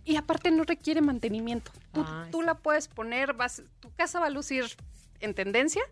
Y 0.07 0.17
aparte 0.17 0.51
no 0.51 0.63
requiere 0.63 1.03
mantenimiento. 1.03 1.73
Tú, 1.93 2.05
tú 2.31 2.43
la 2.43 2.55
puedes 2.55 2.89
poner, 2.89 3.35
vas, 3.35 3.63
tu 3.81 3.93
casa 3.93 4.21
va 4.21 4.27
a 4.27 4.31
lucir 4.31 4.65
en 5.21 5.35
tendencia. 5.35 5.83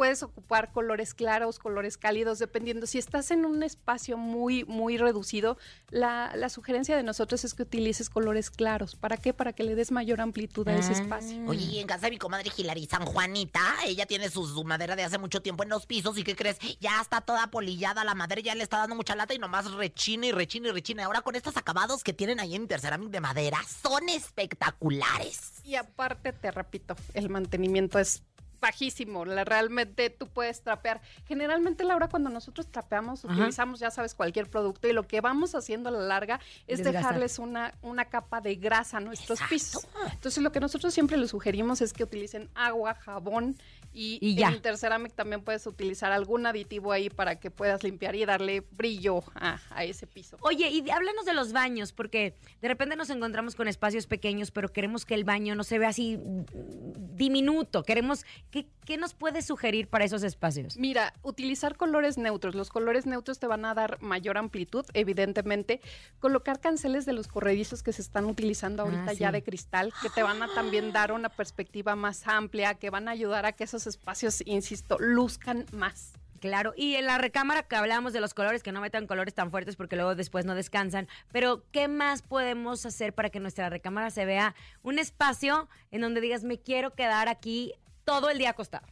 Puedes 0.00 0.22
ocupar 0.22 0.72
colores 0.72 1.12
claros, 1.12 1.58
colores 1.58 1.98
cálidos, 1.98 2.38
dependiendo. 2.38 2.86
Si 2.86 2.96
estás 2.96 3.30
en 3.30 3.44
un 3.44 3.62
espacio 3.62 4.16
muy, 4.16 4.64
muy 4.64 4.96
reducido, 4.96 5.58
la, 5.90 6.32
la 6.36 6.48
sugerencia 6.48 6.96
de 6.96 7.02
nosotros 7.02 7.44
es 7.44 7.52
que 7.52 7.64
utilices 7.64 8.08
colores 8.08 8.50
claros. 8.50 8.96
¿Para 8.96 9.18
qué? 9.18 9.34
Para 9.34 9.52
que 9.52 9.62
le 9.62 9.74
des 9.74 9.90
mayor 9.90 10.22
amplitud 10.22 10.66
a 10.68 10.74
ese 10.74 10.92
espacio. 10.92 11.44
Oye, 11.46 11.66
y 11.66 11.78
en 11.80 11.86
casa 11.86 12.06
de 12.06 12.12
mi 12.12 12.16
comadre 12.16 12.50
Hilary 12.56 12.86
San 12.86 13.04
Juanita, 13.04 13.60
ella 13.84 14.06
tiene 14.06 14.30
su, 14.30 14.46
su 14.46 14.64
madera 14.64 14.96
de 14.96 15.02
hace 15.02 15.18
mucho 15.18 15.42
tiempo 15.42 15.64
en 15.64 15.68
los 15.68 15.84
pisos 15.84 16.16
y 16.16 16.24
¿qué 16.24 16.34
crees? 16.34 16.56
Ya 16.80 16.98
está 16.98 17.20
toda 17.20 17.48
polillada, 17.48 18.02
la 18.02 18.14
madera 18.14 18.40
ya 18.40 18.54
le 18.54 18.62
está 18.62 18.78
dando 18.78 18.96
mucha 18.96 19.14
lata 19.14 19.34
y 19.34 19.38
nomás 19.38 19.70
rechina 19.70 20.28
y 20.28 20.32
rechina 20.32 20.68
y 20.68 20.72
rechina. 20.72 21.04
Ahora 21.04 21.20
con 21.20 21.36
estos 21.36 21.58
acabados 21.58 22.02
que 22.04 22.14
tienen 22.14 22.40
ahí 22.40 22.54
en 22.54 22.62
Interceramic 22.62 23.10
de 23.10 23.20
madera, 23.20 23.58
son 23.82 24.08
espectaculares. 24.08 25.60
Y 25.62 25.74
aparte, 25.74 26.32
te 26.32 26.50
repito, 26.50 26.96
el 27.12 27.28
mantenimiento 27.28 27.98
es 27.98 28.22
bajísimo. 28.60 29.24
La, 29.24 29.44
realmente 29.44 30.10
tú 30.10 30.28
puedes 30.28 30.62
trapear. 30.62 31.00
Generalmente, 31.26 31.84
Laura, 31.84 32.08
cuando 32.08 32.30
nosotros 32.30 32.66
trapeamos, 32.70 33.24
Ajá. 33.24 33.34
utilizamos, 33.34 33.80
ya 33.80 33.90
sabes, 33.90 34.14
cualquier 34.14 34.48
producto 34.48 34.88
y 34.88 34.92
lo 34.92 35.06
que 35.06 35.20
vamos 35.20 35.54
haciendo 35.54 35.88
a 35.88 35.92
la 35.92 36.00
larga 36.00 36.40
es 36.66 36.78
Desgastar. 36.78 37.02
dejarles 37.02 37.38
una, 37.38 37.74
una 37.82 38.04
capa 38.06 38.40
de 38.40 38.56
grasa 38.56 38.98
a 38.98 39.00
nuestros 39.00 39.40
Exacto. 39.40 39.54
pisos. 39.54 39.88
Entonces, 40.12 40.42
lo 40.42 40.52
que 40.52 40.60
nosotros 40.60 40.92
siempre 40.92 41.16
les 41.16 41.30
sugerimos 41.30 41.80
es 41.80 41.92
que 41.92 42.04
utilicen 42.04 42.48
agua, 42.54 42.94
jabón 42.94 43.56
y, 43.92 44.18
Y 44.20 44.34
ya. 44.36 44.48
en 44.48 44.54
Interceramic 44.54 45.14
también 45.14 45.42
puedes 45.42 45.66
utilizar 45.66 46.12
algún 46.12 46.46
aditivo 46.46 46.92
ahí 46.92 47.10
para 47.10 47.40
que 47.40 47.50
puedas 47.50 47.82
limpiar 47.82 48.14
y 48.14 48.24
darle 48.24 48.60
brillo 48.70 49.22
a, 49.34 49.58
a 49.70 49.84
ese 49.84 50.06
piso. 50.06 50.36
Oye, 50.40 50.68
y 50.68 50.88
háblanos 50.90 51.24
de 51.24 51.34
los 51.34 51.52
baños, 51.52 51.92
porque 51.92 52.34
de 52.60 52.68
repente 52.68 52.96
nos 52.96 53.10
encontramos 53.10 53.54
con 53.54 53.68
espacios 53.68 54.06
pequeños, 54.06 54.50
pero 54.50 54.72
queremos 54.72 55.04
que 55.04 55.14
el 55.14 55.24
baño 55.24 55.54
no 55.54 55.64
se 55.64 55.78
vea 55.78 55.88
así 55.88 56.16
mm, 56.18 57.16
diminuto. 57.16 57.82
Queremos 57.82 58.24
¿qué, 58.50 58.66
qué 58.84 58.96
nos 58.96 59.14
puedes 59.14 59.46
sugerir 59.46 59.88
para 59.88 60.04
esos 60.04 60.22
espacios? 60.22 60.76
Mira, 60.76 61.12
utilizar 61.22 61.76
colores 61.76 62.18
neutros. 62.18 62.54
Los 62.54 62.68
colores 62.70 63.06
neutros 63.06 63.38
te 63.38 63.46
van 63.46 63.64
a 63.64 63.74
dar 63.74 64.00
mayor 64.00 64.38
amplitud, 64.38 64.84
evidentemente. 64.94 65.80
Colocar 66.18 66.60
canceles 66.60 67.06
de 67.06 67.12
los 67.12 67.28
corredizos 67.28 67.82
que 67.82 67.92
se 67.92 68.02
están 68.02 68.26
utilizando 68.26 68.82
ahorita 68.82 69.00
Ah, 69.08 69.12
ya 69.14 69.28
sí. 69.28 69.32
de 69.32 69.42
cristal, 69.42 69.92
que 70.02 70.10
te 70.10 70.22
van 70.22 70.42
a 70.42 70.48
también 70.54 70.92
dar 70.92 71.12
una 71.12 71.28
perspectiva 71.30 71.96
más 71.96 72.26
amplia, 72.28 72.74
que 72.74 72.90
van 72.90 73.08
a 73.08 73.12
ayudar 73.12 73.46
a 73.46 73.52
que 73.52 73.64
esos 73.64 73.79
espacios, 73.86 74.42
insisto, 74.46 74.98
luzcan 74.98 75.66
más. 75.72 76.12
Claro, 76.40 76.72
y 76.74 76.94
en 76.94 77.04
la 77.04 77.18
recámara 77.18 77.64
que 77.64 77.76
hablábamos 77.76 78.14
de 78.14 78.20
los 78.20 78.32
colores, 78.32 78.62
que 78.62 78.72
no 78.72 78.80
metan 78.80 79.06
colores 79.06 79.34
tan 79.34 79.50
fuertes 79.50 79.76
porque 79.76 79.96
luego 79.96 80.14
después 80.14 80.46
no 80.46 80.54
descansan, 80.54 81.06
pero 81.32 81.64
¿qué 81.70 81.86
más 81.86 82.22
podemos 82.22 82.86
hacer 82.86 83.12
para 83.12 83.28
que 83.28 83.40
nuestra 83.40 83.68
recámara 83.68 84.10
se 84.10 84.24
vea 84.24 84.54
un 84.82 84.98
espacio 84.98 85.68
en 85.90 86.00
donde 86.00 86.22
digas, 86.22 86.42
me 86.42 86.58
quiero 86.58 86.94
quedar 86.94 87.28
aquí 87.28 87.74
todo 88.04 88.30
el 88.30 88.38
día 88.38 88.50
acostado? 88.50 88.86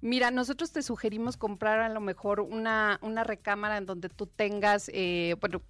Mira, 0.00 0.30
nosotros 0.30 0.72
te 0.72 0.82
sugerimos 0.82 1.36
comprar 1.36 1.80
a 1.80 1.90
lo 1.90 2.00
mejor 2.00 2.40
una, 2.40 2.98
una 3.02 3.22
recámara 3.22 3.76
en 3.76 3.86
donde 3.86 4.08
tú 4.08 4.26
tengas, 4.26 4.90
eh, 4.94 5.36
bueno, 5.40 5.60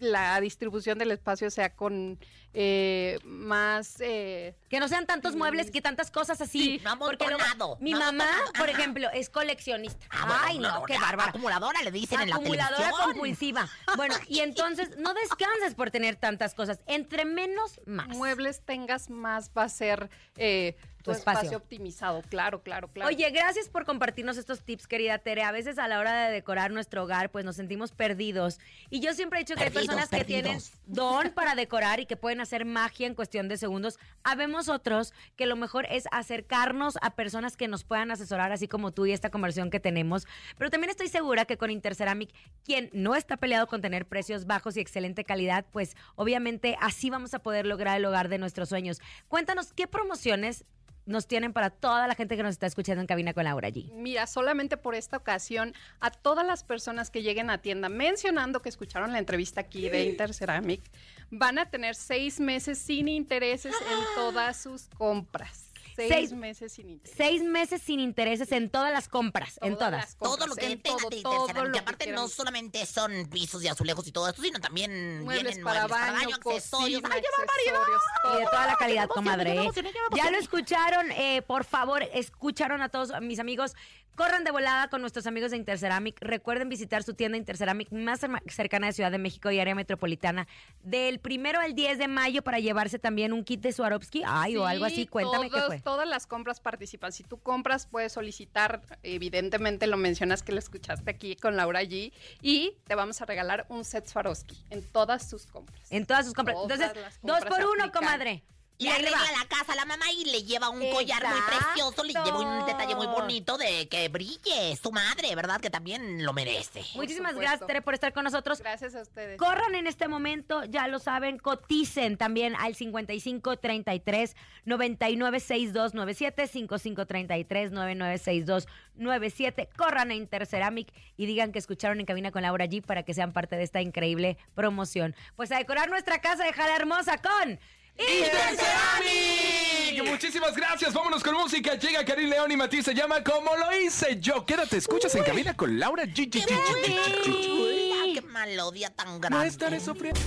la 0.00 0.40
distribución 0.40 0.98
del 0.98 1.10
espacio 1.12 1.50
sea 1.50 1.74
con 1.76 2.18
eh, 2.52 3.18
más... 3.24 4.00
eh, 4.00 4.56
Que 4.68 4.80
no 4.80 4.88
sean 4.88 5.06
tantos 5.06 5.36
muebles, 5.36 5.70
que 5.70 5.80
tantas 5.80 6.10
cosas 6.10 6.40
así. 6.40 6.78
Sí, 6.78 6.80
no 6.84 6.98
porque 6.98 7.26
luego- 7.26 7.76
mi 7.80 7.92
no 7.92 8.00
mamá, 8.00 8.24
amontonado, 8.24 8.52
por 8.54 8.68
ejemplo, 8.68 9.08
es 9.12 9.30
coleccionista. 9.30 10.04
Ah, 10.10 10.24
bueno, 10.26 10.42
Ay, 10.44 10.58
no, 10.58 10.80
no, 10.80 10.84
qué 10.84 10.98
bárbara. 10.98 11.28
acumuladora 11.30 11.80
le 11.82 11.90
dicen 11.92 12.20
en 12.20 12.30
la 12.30 12.36
Acumuladora 12.36 12.76
televisión. 12.76 13.10
compulsiva. 13.12 13.68
Bueno, 13.96 14.14
y 14.26 14.40
entonces 14.40 14.96
no 14.98 15.14
descanses 15.14 15.74
por 15.76 15.90
tener 15.92 16.16
tantas 16.16 16.54
cosas. 16.54 16.80
Entre 16.86 17.24
menos, 17.24 17.80
más. 17.86 18.08
muebles 18.08 18.62
tengas 18.64 19.10
más 19.10 19.50
va 19.56 19.64
a 19.64 19.68
ser 19.68 20.10
eh, 20.36 20.76
tu 21.02 21.10
espacio. 21.10 21.40
espacio. 21.40 21.58
optimizado, 21.58 22.22
claro, 22.22 22.62
claro, 22.62 22.88
claro. 22.88 23.08
Oye, 23.08 23.28
gracias 23.30 23.68
por 23.68 23.84
compartirnos 23.84 24.36
estos 24.36 24.62
tips, 24.62 24.86
querida 24.86 25.18
Tere. 25.18 25.42
A 25.42 25.52
veces 25.52 25.78
a 25.78 25.88
la 25.88 25.98
hora 25.98 26.26
de 26.26 26.32
decorar 26.32 26.70
nuestro 26.70 27.04
hogar, 27.04 27.30
pues 27.30 27.44
nos 27.44 27.56
sentimos 27.56 27.92
perdidos. 27.92 28.58
Y 28.90 29.00
yo 29.00 29.14
siempre 29.14 29.38
he 29.38 29.42
dicho 29.42 29.54
que 29.54 29.64
hay 29.64 29.70
Perdidos, 29.70 29.94
personas 29.94 30.10
que 30.10 30.24
tienen 30.24 30.58
don 30.86 31.30
para 31.30 31.54
decorar 31.54 32.00
y 32.00 32.06
que 32.06 32.16
pueden 32.16 32.40
hacer 32.40 32.64
magia 32.64 33.06
en 33.06 33.14
cuestión 33.14 33.48
de 33.48 33.56
segundos. 33.56 33.98
Habemos 34.24 34.68
otros 34.68 35.14
que 35.36 35.46
lo 35.46 35.56
mejor 35.56 35.86
es 35.90 36.04
acercarnos 36.12 36.98
a 37.02 37.10
personas 37.14 37.56
que 37.56 37.68
nos 37.68 37.84
puedan 37.84 38.10
asesorar, 38.10 38.52
así 38.52 38.68
como 38.68 38.92
tú 38.92 39.06
y 39.06 39.12
esta 39.12 39.30
conversión 39.30 39.70
que 39.70 39.80
tenemos. 39.80 40.26
Pero 40.56 40.70
también 40.70 40.90
estoy 40.90 41.08
segura 41.08 41.44
que 41.44 41.56
con 41.56 41.70
Interceramic, 41.70 42.30
quien 42.64 42.90
no 42.92 43.14
está 43.14 43.36
peleado 43.36 43.66
con 43.66 43.80
tener 43.80 44.06
precios 44.06 44.46
bajos 44.46 44.76
y 44.76 44.80
excelente 44.80 45.24
calidad, 45.24 45.66
pues 45.70 45.96
obviamente 46.16 46.76
así 46.80 47.10
vamos 47.10 47.34
a 47.34 47.40
poder 47.40 47.66
lograr 47.66 47.96
el 47.96 48.04
hogar 48.04 48.28
de 48.28 48.38
nuestros 48.38 48.68
sueños. 48.68 49.00
Cuéntanos 49.28 49.72
qué 49.72 49.86
promociones 49.86 50.64
nos 51.10 51.26
tienen 51.26 51.52
para 51.52 51.70
toda 51.70 52.06
la 52.06 52.14
gente 52.14 52.36
que 52.36 52.42
nos 52.42 52.52
está 52.52 52.66
escuchando 52.66 53.00
en 53.00 53.06
cabina 53.06 53.34
con 53.34 53.44
Laura 53.44 53.68
G. 53.68 53.92
Mira, 53.92 54.26
solamente 54.26 54.76
por 54.76 54.94
esta 54.94 55.16
ocasión, 55.16 55.74
a 55.98 56.10
todas 56.10 56.46
las 56.46 56.62
personas 56.62 57.10
que 57.10 57.22
lleguen 57.22 57.50
a 57.50 57.58
tienda 57.58 57.88
mencionando 57.88 58.62
que 58.62 58.68
escucharon 58.68 59.12
la 59.12 59.18
entrevista 59.18 59.60
aquí 59.60 59.88
de 59.88 60.04
Interceramic, 60.04 60.82
van 61.30 61.58
a 61.58 61.68
tener 61.68 61.96
seis 61.96 62.38
meses 62.38 62.78
sin 62.78 63.08
intereses 63.08 63.74
en 63.74 64.14
todas 64.14 64.62
sus 64.62 64.88
compras. 64.96 65.69
Seis, 66.08 66.28
Seis- 66.30 66.32
meses 66.32 66.72
sin 66.72 66.88
intereses. 66.88 67.16
Seis 67.16 67.42
meses 67.42 67.82
sin 67.82 68.00
intereses 68.00 68.52
en 68.52 68.70
todas 68.70 68.92
las 68.92 69.08
compras, 69.08 69.58
en 69.62 69.76
Todas 69.76 70.16
Todo 70.16 70.46
lo 70.46 70.54
que 70.54 70.66
en 70.72 70.80
tenga 70.82 70.96
todo, 70.98 71.08
de 71.10 71.22
todo 71.22 71.64
lo 71.64 71.72
que 71.72 71.78
aparte 71.78 72.10
no 72.12 72.28
solamente 72.28 72.84
son 72.86 73.26
pisos 73.30 73.62
y 73.64 73.68
azulejos 73.68 74.06
y 74.06 74.12
todo 74.12 74.28
esto, 74.28 74.42
sino 74.42 74.58
también 74.60 75.22
Muebles 75.24 75.44
vienen 75.56 75.64
para 75.64 75.86
muebles 75.88 76.12
baño, 76.12 76.34
accesorios. 76.36 77.00
cocina, 77.02 77.08
¡Ay, 77.14 77.22
qué 77.22 77.28
barbaridad! 77.38 77.80
accesorios, 77.82 78.02
Y 78.24 78.40
de 78.40 78.46
toda 78.50 78.66
la 78.66 78.76
calidad, 78.76 79.08
comadre. 79.08 79.64
¿eh? 79.64 79.70
ya 80.16 80.30
lo 80.30 80.38
escucharon, 80.38 81.10
eh, 81.12 81.42
por 81.42 81.64
favor, 81.64 82.02
escucharon 82.12 82.82
a 82.82 82.88
todos 82.88 83.12
mis 83.22 83.38
amigos. 83.38 83.74
Corran 84.16 84.44
de 84.44 84.50
volada 84.50 84.88
con 84.90 85.00
nuestros 85.00 85.26
amigos 85.26 85.52
de 85.52 85.56
Interceramic. 85.56 86.16
Recuerden 86.20 86.68
visitar 86.68 87.02
su 87.04 87.14
tienda 87.14 87.38
Interceramic 87.38 87.90
más 87.90 88.20
cercana 88.48 88.88
de 88.88 88.92
Ciudad 88.92 89.10
de 89.10 89.16
México 89.18 89.50
y 89.50 89.58
área 89.60 89.74
metropolitana 89.74 90.46
del 90.82 91.20
primero 91.20 91.58
al 91.60 91.74
10 91.74 91.96
de 91.96 92.08
mayo 92.08 92.42
para 92.42 92.58
llevarse 92.58 92.98
también 92.98 93.32
un 93.32 93.44
kit 93.44 93.60
de 93.62 93.72
Swarovski. 93.72 94.22
Ay, 94.26 94.56
o 94.58 94.66
algo 94.66 94.84
así. 94.84 94.96
Sí, 94.96 95.06
Cuéntame 95.06 95.48
todos- 95.48 95.60
qué 95.62 95.66
fue. 95.68 95.80
Todas 95.90 96.06
las 96.06 96.28
compras 96.28 96.60
participan. 96.60 97.10
Si 97.10 97.24
tú 97.24 97.38
compras, 97.38 97.86
puedes 97.86 98.12
solicitar, 98.12 98.80
evidentemente 99.02 99.88
lo 99.88 99.96
mencionas 99.96 100.44
que 100.44 100.52
lo 100.52 100.60
escuchaste 100.60 101.10
aquí 101.10 101.34
con 101.34 101.56
Laura 101.56 101.82
G. 101.82 102.12
Y 102.40 102.76
te 102.86 102.94
vamos 102.94 103.20
a 103.20 103.24
regalar 103.24 103.66
un 103.68 103.84
set 103.84 104.06
Swarovski 104.06 104.56
en 104.70 104.88
todas 104.92 105.28
tus 105.28 105.46
compras. 105.46 105.90
En 105.90 106.06
todas 106.06 106.26
sus 106.26 106.34
compras. 106.34 106.58
Todas 106.58 106.80
Entonces, 106.80 107.18
dos 107.22 107.40
por 107.40 107.58
uno, 107.64 107.82
aplican. 107.82 107.90
comadre. 107.90 108.44
Y 108.80 108.84
Le 108.84 108.92
arregla 108.92 109.18
la 109.38 109.46
casa 109.46 109.74
a 109.74 109.76
la 109.76 109.84
mamá 109.84 110.06
y 110.10 110.24
le 110.24 110.42
lleva 110.42 110.70
un 110.70 110.80
collar 110.90 111.22
muy 111.28 111.40
precioso, 111.42 112.02
le 112.02 112.14
lleva 112.14 112.38
un 112.38 112.64
detalle 112.64 112.94
muy 112.94 113.06
bonito 113.08 113.58
de 113.58 113.86
que 113.88 114.08
brille 114.08 114.74
su 114.82 114.90
madre, 114.90 115.34
¿verdad? 115.34 115.60
Que 115.60 115.68
también 115.68 116.24
lo 116.24 116.32
merece. 116.32 116.82
Muchísimas 116.94 117.34
gracias, 117.34 117.66
Tere, 117.66 117.82
por 117.82 117.92
estar 117.92 118.14
con 118.14 118.24
nosotros. 118.24 118.58
Gracias 118.60 118.94
a 118.94 119.02
ustedes. 119.02 119.36
Corran 119.36 119.74
en 119.74 119.86
este 119.86 120.08
momento, 120.08 120.64
ya 120.64 120.88
lo 120.88 120.98
saben, 120.98 121.38
coticen 121.38 122.16
también 122.16 122.56
al 122.56 122.74
55 122.74 123.58
33 123.58 124.34
99 124.64 125.40
62 125.40 125.92
97 125.92 126.46
55 126.46 127.06
33 127.06 127.72
99 127.72 128.16
62 128.16 128.66
97. 128.94 129.68
Corran 129.76 130.10
a 130.10 130.14
Interceramic 130.14 130.88
y 131.18 131.26
digan 131.26 131.52
que 131.52 131.58
escucharon 131.58 132.00
en 132.00 132.06
cabina 132.06 132.30
con 132.30 132.40
Laura 132.40 132.64
G 132.64 132.82
para 132.82 133.02
que 133.02 133.12
sean 133.12 133.34
parte 133.34 133.56
de 133.56 133.62
esta 133.62 133.82
increíble 133.82 134.38
promoción. 134.54 135.14
Pues 135.36 135.52
a 135.52 135.58
decorar 135.58 135.90
nuestra 135.90 136.22
casa 136.22 136.44
de 136.44 136.54
Jala 136.54 136.76
Hermosa 136.76 137.18
con 137.18 137.60
Interceramic. 137.98 140.04
Muchísimas 140.10 140.54
gracias. 140.56 140.92
Vámonos 140.92 141.22
con 141.22 141.34
música. 141.34 141.74
Llega 141.76 142.04
Karim 142.04 142.28
León 142.28 142.50
y 142.50 142.56
Matiz. 142.56 142.84
Se 142.84 142.92
llama 142.94 143.22
Como 143.22 143.54
lo 143.56 143.78
hice 143.80 144.18
yo. 144.20 144.44
Quédate, 144.44 144.76
escuchas 144.78 145.14
en 145.14 145.22
cabina 145.24 145.54
con 145.54 145.78
Laura 145.78 146.02
G. 146.04 146.28
G, 146.30 146.42
G, 146.42 146.46
G, 146.46 146.86
G, 146.86 147.22
G. 147.24 147.92
Ay, 148.02 148.14
qué 148.14 148.22
melodía 148.22 148.90
tan 148.90 149.08
No 149.14 149.20
grande. 149.20 149.46
estaré 149.48 149.80
sufriendo. 149.80 150.20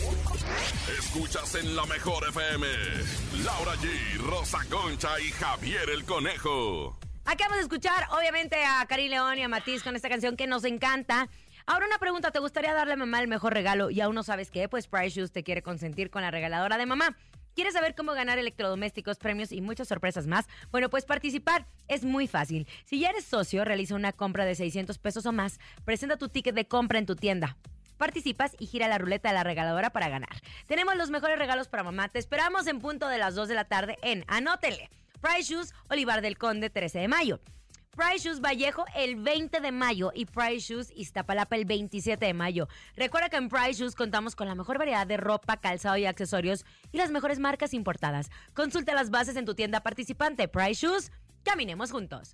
Escuchas 0.98 1.56
en 1.56 1.76
la 1.76 1.86
mejor 1.86 2.28
FM. 2.30 2.66
Laura 3.44 3.74
G, 3.76 4.18
Rosa 4.20 4.60
Concha 4.70 5.20
y 5.20 5.30
Javier 5.32 5.90
el 5.90 6.06
Conejo. 6.06 6.98
Acabamos 7.26 7.58
de 7.58 7.64
escuchar, 7.64 8.08
obviamente, 8.12 8.64
a 8.66 8.86
Karim 8.88 9.10
León 9.12 9.38
y 9.38 9.44
a 9.44 9.48
Matiz 9.48 9.82
con 9.84 9.96
esta 9.96 10.10
canción 10.10 10.36
que 10.36 10.46
nos 10.48 10.64
encanta. 10.66 11.30
Ahora 11.66 11.86
una 11.88 11.98
pregunta, 11.98 12.32
¿te 12.32 12.40
gustaría 12.40 12.74
darle 12.74 12.94
a 12.94 12.98
mamá 12.98 13.22
el 13.22 13.30
mejor 13.30 13.54
regalo 13.54 13.90
y 13.90 14.02
aún 14.02 14.14
no 14.16 14.24
sabes 14.24 14.52
qué? 14.52 14.68
Pues 14.68 14.88
Price 14.88 15.12
Shoes 15.18 15.32
te 15.32 15.44
quiere 15.44 15.62
consentir 15.62 16.10
con 16.10 16.22
la 16.22 16.32
regaladora 16.32 16.78
de 16.78 16.86
mamá. 16.86 17.16
¿Quieres 17.56 17.74
saber 17.74 17.94
cómo 17.94 18.14
ganar 18.14 18.40
electrodomésticos, 18.40 19.20
premios 19.20 19.52
y 19.52 19.62
muchas 19.62 19.88
sorpresas 19.88 20.26
más? 20.26 20.48
Bueno, 20.72 20.90
pues 20.90 21.06
participar 21.06 21.68
es 21.88 22.04
muy 22.04 22.28
fácil. 22.28 22.68
Si 22.86 23.00
ya 23.00 23.12
eres 23.12 23.26
socio, 23.26 23.64
realiza 23.64 23.94
una 23.94 24.12
compra 24.12 24.46
de 24.46 24.56
600 24.56 24.98
pesos 24.98 25.26
o 25.28 25.32
más, 25.32 25.60
presenta 25.86 26.18
tu 26.18 26.30
ticket 26.30 26.56
de 26.56 26.68
compra 26.68 26.98
en 26.98 27.06
tu 27.06 27.16
tienda. 27.16 27.58
Participas 27.98 28.56
y 28.58 28.66
gira 28.66 28.88
la 28.88 28.98
ruleta 28.98 29.30
de 29.30 29.36
la 29.36 29.44
regaladora 29.44 29.92
para 29.92 30.10
ganar. 30.10 30.42
Tenemos 30.66 30.96
los 30.96 31.12
mejores 31.12 31.38
regalos 31.38 31.68
para 31.68 31.84
mamá. 31.84 32.10
Te 32.10 32.18
esperamos 32.18 32.66
en 32.66 32.80
punto 32.80 33.08
de 33.08 33.20
las 33.20 33.36
2 33.36 33.48
de 33.48 33.56
la 33.56 33.66
tarde 33.66 33.98
en 34.02 34.26
Anótele. 34.28 34.90
Price 35.22 35.54
Shoes, 35.54 35.74
Olivar 35.90 36.22
del 36.22 36.38
Conde, 36.38 36.72
13 36.72 37.00
de 37.00 37.08
mayo. 37.08 37.40
Price 37.96 38.28
Shoes 38.28 38.42
Vallejo 38.42 38.86
el 38.96 39.18
20 39.18 39.60
de 39.60 39.72
mayo 39.72 40.12
y 40.16 40.26
Price 40.26 40.74
Shoes 40.74 40.92
Iztapalapa 40.96 41.56
el 41.56 41.66
27 41.66 42.26
de 42.26 42.34
mayo. 42.34 42.68
Recuerda 42.96 43.30
que 43.30 43.38
en 43.38 43.50
Price 43.50 43.74
Shoes 43.74 43.94
contamos 43.94 44.36
con 44.36 44.48
la 44.48 44.56
mejor 44.56 44.80
variedad 44.80 45.06
de 45.06 45.18
ropa, 45.18 45.58
calzado 45.58 45.98
y 45.98 46.06
accesorios 46.06 46.66
y 46.92 46.98
las 46.98 47.12
mejores 47.12 47.38
marcas 47.38 47.72
importadas. 47.74 48.32
Consulta 48.56 48.96
las 48.96 49.12
bases 49.12 49.36
en 49.36 49.46
tu 49.46 49.54
tienda 49.54 49.82
participante. 49.82 50.48
Price 50.48 50.88
Shoes, 50.88 51.12
caminemos 51.44 51.92
juntos. 51.92 52.34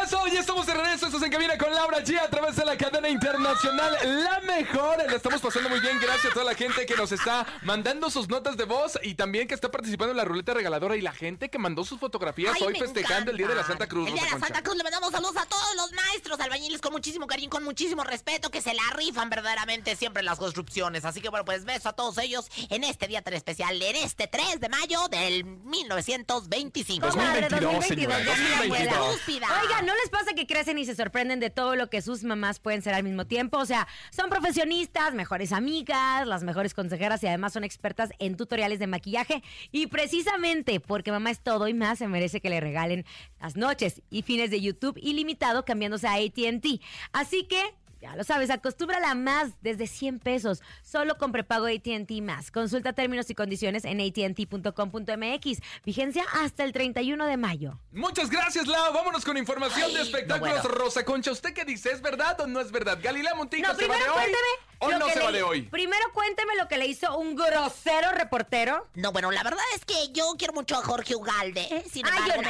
Eso, 0.11 0.27
ya 0.27 0.41
estamos 0.41 0.65
de 0.65 0.73
regreso. 0.73 1.05
Estás 1.05 1.23
en 1.23 1.31
cabina 1.31 1.57
con 1.57 1.73
Laura 1.73 2.03
G 2.03 2.19
a 2.19 2.29
través 2.29 2.57
de 2.57 2.65
la 2.65 2.75
cadena 2.75 3.07
internacional 3.07 3.97
La 4.03 4.41
Mejor. 4.41 4.97
La 5.09 5.15
estamos 5.15 5.39
pasando 5.39 5.69
muy 5.69 5.79
bien. 5.79 6.01
Gracias 6.01 6.25
a 6.25 6.33
toda 6.33 6.43
la 6.43 6.53
gente 6.53 6.85
que 6.85 6.97
nos 6.97 7.13
está 7.13 7.47
mandando 7.61 8.09
sus 8.09 8.27
notas 8.27 8.57
de 8.57 8.65
voz 8.65 8.99
y 9.03 9.13
también 9.15 9.47
que 9.47 9.53
está 9.53 9.71
participando 9.71 10.11
en 10.11 10.17
la 10.17 10.25
ruleta 10.25 10.53
regaladora 10.53 10.97
y 10.97 11.01
la 11.01 11.13
gente 11.13 11.49
que 11.49 11.57
mandó 11.57 11.85
sus 11.85 11.97
fotografías 11.97 12.55
Ay, 12.57 12.61
hoy 12.61 12.75
festejando 12.77 13.31
el 13.31 13.37
Día 13.37 13.47
de 13.47 13.55
la. 13.55 13.63
Santa 13.63 13.87
Cruz. 13.87 14.09
El 14.09 14.15
Día 14.15 14.23
de 14.23 14.31
la 14.31 14.33
Concha. 14.33 14.47
Santa 14.47 14.63
Cruz 14.63 14.75
le 14.75 14.83
mandamos 14.83 15.11
saludos 15.11 15.37
a 15.37 15.45
todos 15.45 15.75
los 15.77 15.93
maestros, 15.93 16.41
albañiles 16.41 16.81
con 16.81 16.91
muchísimo 16.91 17.25
cariño, 17.25 17.49
con 17.49 17.63
muchísimo 17.63 18.03
respeto, 18.03 18.51
que 18.51 18.59
se 18.59 18.73
la 18.73 18.83
rifan 18.93 19.29
verdaderamente 19.29 19.95
siempre 19.95 20.19
en 20.19 20.25
las 20.25 20.39
construcciones. 20.39 21.05
Así 21.05 21.21
que 21.21 21.29
bueno, 21.29 21.45
pues 21.45 21.63
beso 21.63 21.87
a 21.87 21.93
todos 21.93 22.17
ellos 22.17 22.49
en 22.69 22.83
este 22.83 23.07
día 23.07 23.21
tan 23.21 23.33
especial, 23.33 23.81
en 23.81 23.95
este 23.95 24.27
3 24.27 24.59
de 24.59 24.67
mayo 24.67 25.07
del 25.07 25.45
1925. 25.45 27.07
Comadre, 27.07 27.47
2022, 27.47 27.85
señora, 27.85 28.19
ya 28.19 28.35
mi 28.35 28.49
2022. 28.49 28.93
abuela. 28.97 29.13
Estúpida. 29.13 29.47
Oiga, 29.63 29.81
¿no 29.83 30.00
les 30.01 30.09
pasa 30.09 30.33
que 30.33 30.47
crecen 30.47 30.77
y 30.77 30.85
se 30.85 30.95
sorprenden 30.95 31.39
de 31.39 31.49
todo 31.49 31.75
lo 31.75 31.89
que 31.89 32.01
sus 32.01 32.23
mamás 32.23 32.59
pueden 32.59 32.81
ser 32.81 32.93
al 32.93 33.03
mismo 33.03 33.25
tiempo? 33.25 33.57
O 33.57 33.65
sea, 33.65 33.87
son 34.11 34.29
profesionistas, 34.29 35.13
mejores 35.13 35.51
amigas, 35.51 36.27
las 36.27 36.43
mejores 36.43 36.73
consejeras 36.73 37.23
y 37.23 37.27
además 37.27 37.53
son 37.53 37.63
expertas 37.63 38.11
en 38.19 38.37
tutoriales 38.37 38.79
de 38.79 38.87
maquillaje. 38.87 39.43
Y 39.71 39.87
precisamente 39.87 40.79
porque 40.79 41.11
mamá 41.11 41.31
es 41.31 41.41
todo 41.41 41.67
y 41.67 41.73
más, 41.73 41.99
se 41.99 42.07
merece 42.07 42.41
que 42.41 42.49
le 42.49 42.59
regalen 42.59 43.05
las 43.39 43.55
noches 43.55 44.01
y 44.09 44.21
fines 44.21 44.51
de 44.51 44.61
YouTube 44.61 44.97
ilimitado 45.01 45.65
cambiándose 45.65 46.07
a 46.07 46.13
ATT. 46.13 46.81
Así 47.11 47.43
que 47.45 47.61
ya 48.01 48.15
lo 48.15 48.23
sabes, 48.23 48.49
acostúmbrala 48.49 49.13
más 49.15 49.51
desde 49.61 49.87
100 49.87 50.19
pesos, 50.19 50.61
solo 50.81 51.17
con 51.17 51.31
prepago 51.31 51.67
AT&T 51.67 52.21
más. 52.21 52.51
Consulta 52.51 52.93
términos 52.93 53.29
y 53.29 53.35
condiciones 53.35 53.85
en 53.85 54.01
att.com.mx. 54.01 55.59
Vigencia 55.85 56.23
hasta 56.33 56.63
el 56.63 56.71
31 56.73 57.25
de 57.25 57.37
mayo. 57.37 57.79
Muchas 57.91 58.29
gracias, 58.29 58.67
Lau. 58.67 58.93
Vámonos 58.93 59.23
con 59.23 59.37
información 59.37 59.83
Ay, 59.85 59.93
de 59.95 60.01
espectáculos. 60.01 60.63
no. 60.63 60.69
Rosa 60.69 61.05
Concha, 61.05 61.31
¿usted 61.31 61.53
qué 61.53 61.63
dice? 61.63 61.91
¿Es 61.91 62.01
verdad 62.01 62.39
o 62.41 62.47
no 62.47 62.59
es 62.59 62.71
verdad? 62.71 62.97
¿Galilea 63.01 63.35
Montijo 63.35 63.67
No, 63.71 63.77
se 63.77 63.87
va 63.87 63.95
de 63.95 64.03
hoy? 64.03 64.13
cuénteme. 64.13 64.70
¿O 64.81 64.91
lo 64.91 64.99
no 64.99 65.09
se 65.09 65.15
le- 65.19 65.25
va 65.25 65.31
de 65.31 65.43
hoy? 65.43 65.61
Primero 65.63 66.11
cuénteme 66.13 66.55
lo 66.55 66.67
que 66.67 66.77
le 66.77 66.87
hizo 66.87 67.17
un 67.17 67.35
grosero 67.35 68.11
reportero. 68.11 68.87
No, 68.95 69.11
bueno, 69.11 69.31
la 69.31 69.43
verdad 69.43 69.63
es 69.75 69.85
que 69.85 70.11
yo 70.11 70.33
quiero 70.37 70.53
mucho 70.53 70.75
a 70.77 70.83
Jorge 70.83 71.15
Ugalde. 71.15 71.85
Sin 71.91 72.05
Ay, 72.07 72.13
embargo, 72.17 72.41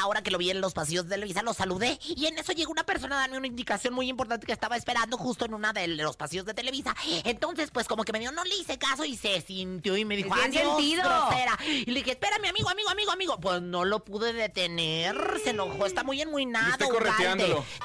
ahora 0.00 0.22
que 0.22 0.30
lo 0.30 0.38
vi 0.38 0.50
en 0.50 0.60
los 0.60 0.74
pasillos 0.74 1.04
de 1.04 1.10
Televisa, 1.10 1.42
lo 1.42 1.54
saludé. 1.54 1.98
Y 2.04 2.26
en 2.26 2.38
eso 2.38 2.52
llegó 2.52 2.72
una 2.72 2.84
persona 2.84 3.16
a 3.16 3.20
darme 3.20 3.38
una 3.38 3.46
indicación 3.46 3.94
muy 3.94 4.08
importante 4.08 4.46
que 4.46 4.52
estaba 4.52 4.76
esperando 4.76 5.16
justo 5.16 5.44
en 5.44 5.54
una 5.54 5.72
de 5.72 5.86
los 5.88 6.16
pasillos 6.16 6.44
de 6.44 6.54
Televisa. 6.54 6.94
Entonces, 7.24 7.70
pues 7.70 7.86
como 7.88 8.04
que 8.04 8.12
me 8.12 8.18
dio, 8.18 8.32
no 8.32 8.44
le 8.44 8.56
hice 8.56 8.78
caso 8.78 9.04
y 9.04 9.16
se 9.16 9.40
sintió 9.40 9.96
y 9.96 10.04
me 10.04 10.16
dijo, 10.16 10.34
sentido. 10.36 11.02
grosera. 11.02 11.58
Y 11.64 11.86
le 11.86 12.00
dije, 12.00 12.12
espérame, 12.12 12.46
amigo, 12.48 12.68
amigo, 12.68 12.90
amigo, 12.90 13.12
amigo. 13.12 13.40
Pues 13.40 13.62
no 13.62 13.84
lo 13.84 14.04
pude 14.04 14.32
detener. 14.32 15.16
Se 15.42 15.50
enojó, 15.50 15.86
está 15.86 16.02
muy 16.02 16.20
enmuinado. 16.20 16.76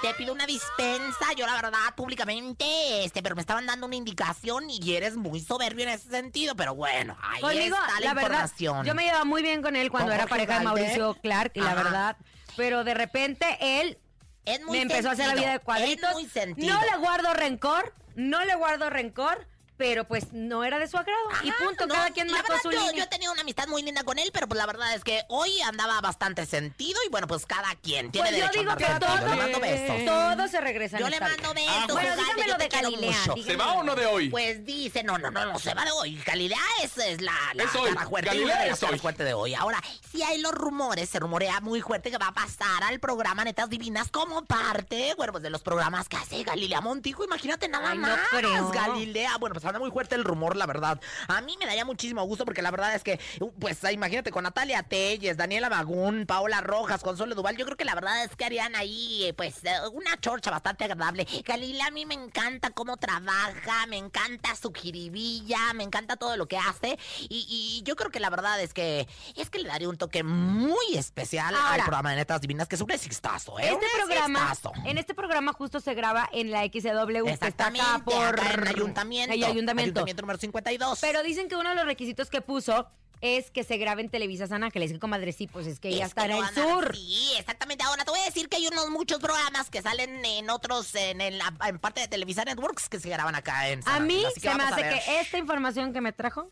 Te 0.01 0.13
pido 0.15 0.33
una 0.33 0.45
dispensa, 0.45 1.33
yo 1.37 1.45
la 1.45 1.53
verdad, 1.55 1.95
públicamente, 1.95 3.03
este, 3.03 3.21
pero 3.21 3.35
me 3.35 3.41
estaban 3.41 3.65
dando 3.65 3.87
indicación 3.95 4.69
y 4.69 4.93
eres 4.95 5.15
muy 5.17 5.39
soberbio 5.39 5.83
en 5.83 5.89
ese 5.91 6.09
sentido. 6.09 6.55
Pero 6.55 6.75
bueno, 6.75 7.17
ahí 7.21 7.41
Conmigo, 7.41 7.75
está 7.75 7.99
la, 7.99 8.05
la 8.07 8.13
verdad, 8.13 8.51
yo 8.57 8.95
me 8.95 9.03
llevaba 9.03 9.25
muy 9.25 9.41
bien 9.41 9.61
con 9.61 9.75
él 9.75 9.89
cuando 9.91 10.09
¿Con 10.09 10.15
era 10.15 10.27
pareja 10.27 10.59
de? 10.59 10.65
Mauricio 10.65 11.13
Clark, 11.21 11.51
y 11.55 11.61
la 11.61 11.75
verdad, 11.75 12.17
pero 12.55 12.83
de 12.83 12.93
repente 12.93 13.45
él 13.59 13.97
Es 14.45 14.61
muy 14.63 14.77
me 14.77 14.81
empezó 14.83 15.09
a 15.09 15.11
hacer 15.13 15.27
la 15.27 15.35
vida 15.35 15.51
de 15.53 15.59
cuadritos. 15.59 16.09
Es 16.09 16.15
muy 16.15 16.25
sentido. 16.27 16.73
No 16.73 16.81
le 16.85 16.97
guardo 16.97 17.33
rencor, 17.33 17.93
no 18.15 18.43
le 18.45 18.55
guardo 18.55 18.89
rencor, 18.89 19.47
pero 19.81 20.05
pues 20.05 20.31
no 20.31 20.63
era 20.63 20.77
de 20.77 20.87
su 20.87 20.95
agrado. 20.95 21.17
y 21.43 21.51
punto, 21.53 21.87
no, 21.87 21.95
cada 21.95 22.11
quien 22.11 22.27
la 22.27 22.33
marcó 22.33 22.49
verdad, 22.49 22.61
su 22.61 22.71
yo, 22.71 22.79
línea. 22.81 22.93
yo 22.97 23.03
he 23.03 23.07
tenido 23.07 23.31
una 23.31 23.41
amistad 23.41 23.67
muy 23.67 23.81
linda 23.81 24.03
con 24.03 24.19
él, 24.19 24.29
pero 24.31 24.47
pues 24.47 24.59
la 24.59 24.67
verdad 24.67 24.93
es 24.93 25.03
que 25.03 25.23
hoy 25.27 25.59
andaba 25.61 25.99
bastante 26.01 26.45
sentido 26.45 26.99
y 27.03 27.09
bueno, 27.09 27.25
pues 27.25 27.47
cada 27.47 27.73
quien 27.77 28.11
tiene 28.11 28.29
Pues 28.29 28.39
yo 28.39 28.45
derecho 28.45 28.59
digo 28.59 28.71
a 28.73 28.77
que 28.77 28.85
todo, 29.03 29.27
Le 29.27 29.35
mando 29.35 29.59
besos. 29.59 30.05
todo 30.05 30.47
se 30.47 30.61
regresa 30.61 30.99
Yo 30.99 31.09
le 31.09 31.19
mando 31.19 31.51
besos. 31.55 31.87
Bueno, 31.87 32.13
Ugalde, 32.13 32.15
dígame 32.23 32.41
yo 32.41 32.47
lo 32.53 32.57
de 32.59 32.67
Galilea. 32.67 33.23
¿Se 33.43 33.55
va 33.55 33.71
o 33.73 33.81
no 33.83 33.95
de 33.95 34.05
hoy? 34.05 34.29
Pues 34.29 34.63
dice, 34.63 35.03
no, 35.03 35.17
no, 35.17 35.31
no, 35.31 35.45
no 35.47 35.57
se 35.57 35.73
va 35.73 35.83
de 35.83 35.91
hoy. 35.93 36.21
Galilea 36.27 36.59
es, 36.83 36.95
es 36.99 37.19
la, 37.21 37.33
la 37.55 37.63
Es 37.63 37.73
hoy. 37.73 37.91
fuerte. 38.07 38.29
Galilea 38.29 38.67
es 38.67 38.83
hoy. 38.83 38.87
caras 38.89 39.01
fuertes 39.01 39.25
de 39.25 39.33
hoy. 39.33 39.55
Ahora, 39.55 39.81
si 40.11 40.21
hay 40.21 40.39
los 40.41 40.51
rumores, 40.51 41.09
se 41.09 41.17
rumorea 41.19 41.59
muy 41.59 41.81
fuerte 41.81 42.11
que 42.11 42.19
va 42.19 42.27
a 42.27 42.33
pasar 42.33 42.83
al 42.83 42.99
programa 42.99 43.43
Netas 43.43 43.67
Divinas 43.67 44.09
como 44.11 44.45
parte, 44.45 45.15
bueno, 45.17 45.31
pues 45.33 45.41
de 45.41 45.49
los 45.49 45.63
programas 45.63 46.07
que 46.07 46.17
hace 46.17 46.43
Galilea 46.43 46.81
Montijo. 46.81 47.23
Imagínate 47.23 47.67
nada 47.67 47.89
Ay, 47.91 47.97
no 47.97 48.07
más. 48.07 48.19
creo. 48.29 48.69
Galilea. 48.69 49.37
Bueno, 49.39 49.53
pues 49.55 49.65
anda 49.71 49.79
muy 49.79 49.91
fuerte 49.91 50.15
el 50.15 50.23
rumor, 50.23 50.55
la 50.55 50.65
verdad. 50.65 50.99
A 51.27 51.41
mí 51.41 51.55
me 51.59 51.65
daría 51.65 51.85
muchísimo 51.85 52.23
gusto 52.23 52.45
porque 52.45 52.61
la 52.61 52.71
verdad 52.71 52.95
es 52.95 53.03
que, 53.03 53.19
uh, 53.39 53.51
pues 53.53 53.79
imagínate 53.91 54.31
con 54.31 54.43
Natalia 54.43 54.83
Telles, 54.83 55.37
Daniela 55.37 55.69
Magún, 55.69 56.25
Paola 56.25 56.61
Rojas, 56.61 57.01
Consuelo 57.01 57.35
Duval. 57.35 57.57
Yo 57.57 57.65
creo 57.65 57.77
que 57.77 57.85
la 57.85 57.95
verdad 57.95 58.23
es 58.23 58.35
que 58.35 58.45
harían 58.45 58.75
ahí, 58.75 59.33
pues, 59.35 59.63
eh, 59.63 59.71
una 59.93 60.19
chorcha 60.19 60.51
bastante 60.51 60.83
agradable. 60.83 61.27
Galilea 61.45 61.87
a 61.87 61.91
mí 61.91 62.05
me 62.05 62.13
encanta 62.13 62.69
cómo 62.69 62.97
trabaja, 62.97 63.87
me 63.87 63.97
encanta 63.97 64.55
su 64.55 64.71
jiribilla, 64.71 65.73
me 65.73 65.83
encanta 65.83 66.15
todo 66.15 66.37
lo 66.37 66.47
que 66.47 66.57
hace. 66.57 66.97
Y, 67.21 67.45
y 67.49 67.83
yo 67.83 67.95
creo 67.95 68.11
que 68.11 68.19
la 68.19 68.29
verdad 68.29 68.61
es 68.61 68.73
que 68.73 69.07
es 69.35 69.49
que 69.49 69.59
le 69.59 69.69
daría 69.69 69.89
un 69.89 69.97
toque 69.97 70.23
muy 70.23 70.95
especial 70.95 71.55
al 71.55 71.81
programa 71.81 72.11
de 72.11 72.17
Netas 72.17 72.41
Divinas, 72.41 72.67
que 72.67 72.75
es 72.75 72.81
un 72.81 72.91
exitazo, 72.91 73.57
¿eh? 73.59 73.69
Este 73.71 73.75
Un 73.75 74.07
programa, 74.07 74.53
en 74.85 74.97
este 74.97 75.13
programa 75.13 75.53
justo 75.53 75.79
se 75.79 75.93
graba 75.93 76.29
en 76.31 76.51
la 76.51 76.63
XW, 76.63 76.71
que 76.71 77.31
está 77.31 77.47
Exactamente, 77.47 77.85
acá 77.87 78.03
por 78.03 78.39
acá 78.39 78.53
en 78.53 78.67
ayuntamiento. 78.67 79.33
Ayuntamiento 79.69 80.21
número 80.21 80.39
52. 80.39 80.99
Pero 80.99 81.23
dicen 81.23 81.47
que 81.47 81.55
uno 81.55 81.69
de 81.69 81.75
los 81.75 81.85
requisitos 81.85 82.29
que 82.29 82.41
puso 82.41 82.87
es 83.21 83.51
que 83.51 83.63
se 83.63 83.77
grabe 83.77 84.01
en 84.01 84.09
Televisa 84.09 84.47
San 84.47 84.63
Ángeles. 84.63 84.91
Que 84.91 84.99
comadre, 84.99 85.31
sí, 85.31 85.45
pues 85.47 85.67
es 85.67 85.79
que 85.79 85.89
ella 85.89 86.05
Es 86.05 86.09
está 86.09 86.25
en 86.25 86.31
el 86.31 86.45
sur. 86.47 86.91
así, 86.91 87.33
exactamente. 87.37 87.83
Ahora 87.83 88.03
te 88.03 88.09
voy 88.11 88.19
a 88.19 88.23
decir 88.25 88.49
que 88.49 88.57
hay 88.57 88.67
unos 88.67 88.89
muchos 88.89 89.19
programas 89.19 89.69
que 89.69 89.81
salen 89.81 90.25
en 90.25 90.49
otros, 90.49 90.95
en, 90.95 91.21
en 91.21 91.37
la 91.37 91.53
en 91.67 91.77
parte 91.77 92.01
de 92.01 92.07
Televisa 92.07 92.43
Networks 92.43 92.89
que 92.89 92.99
se 92.99 93.09
graban 93.09 93.35
acá 93.35 93.69
en 93.69 93.83
San 93.83 93.95
A 93.95 93.99
mí 93.99 94.23
así 94.25 94.41
que 94.41 94.49
se 94.49 94.55
me 94.55 94.63
hace 94.63 94.81
que 94.81 95.19
esta 95.21 95.37
información 95.37 95.93
que 95.93 96.01
me 96.01 96.11
trajo 96.13 96.49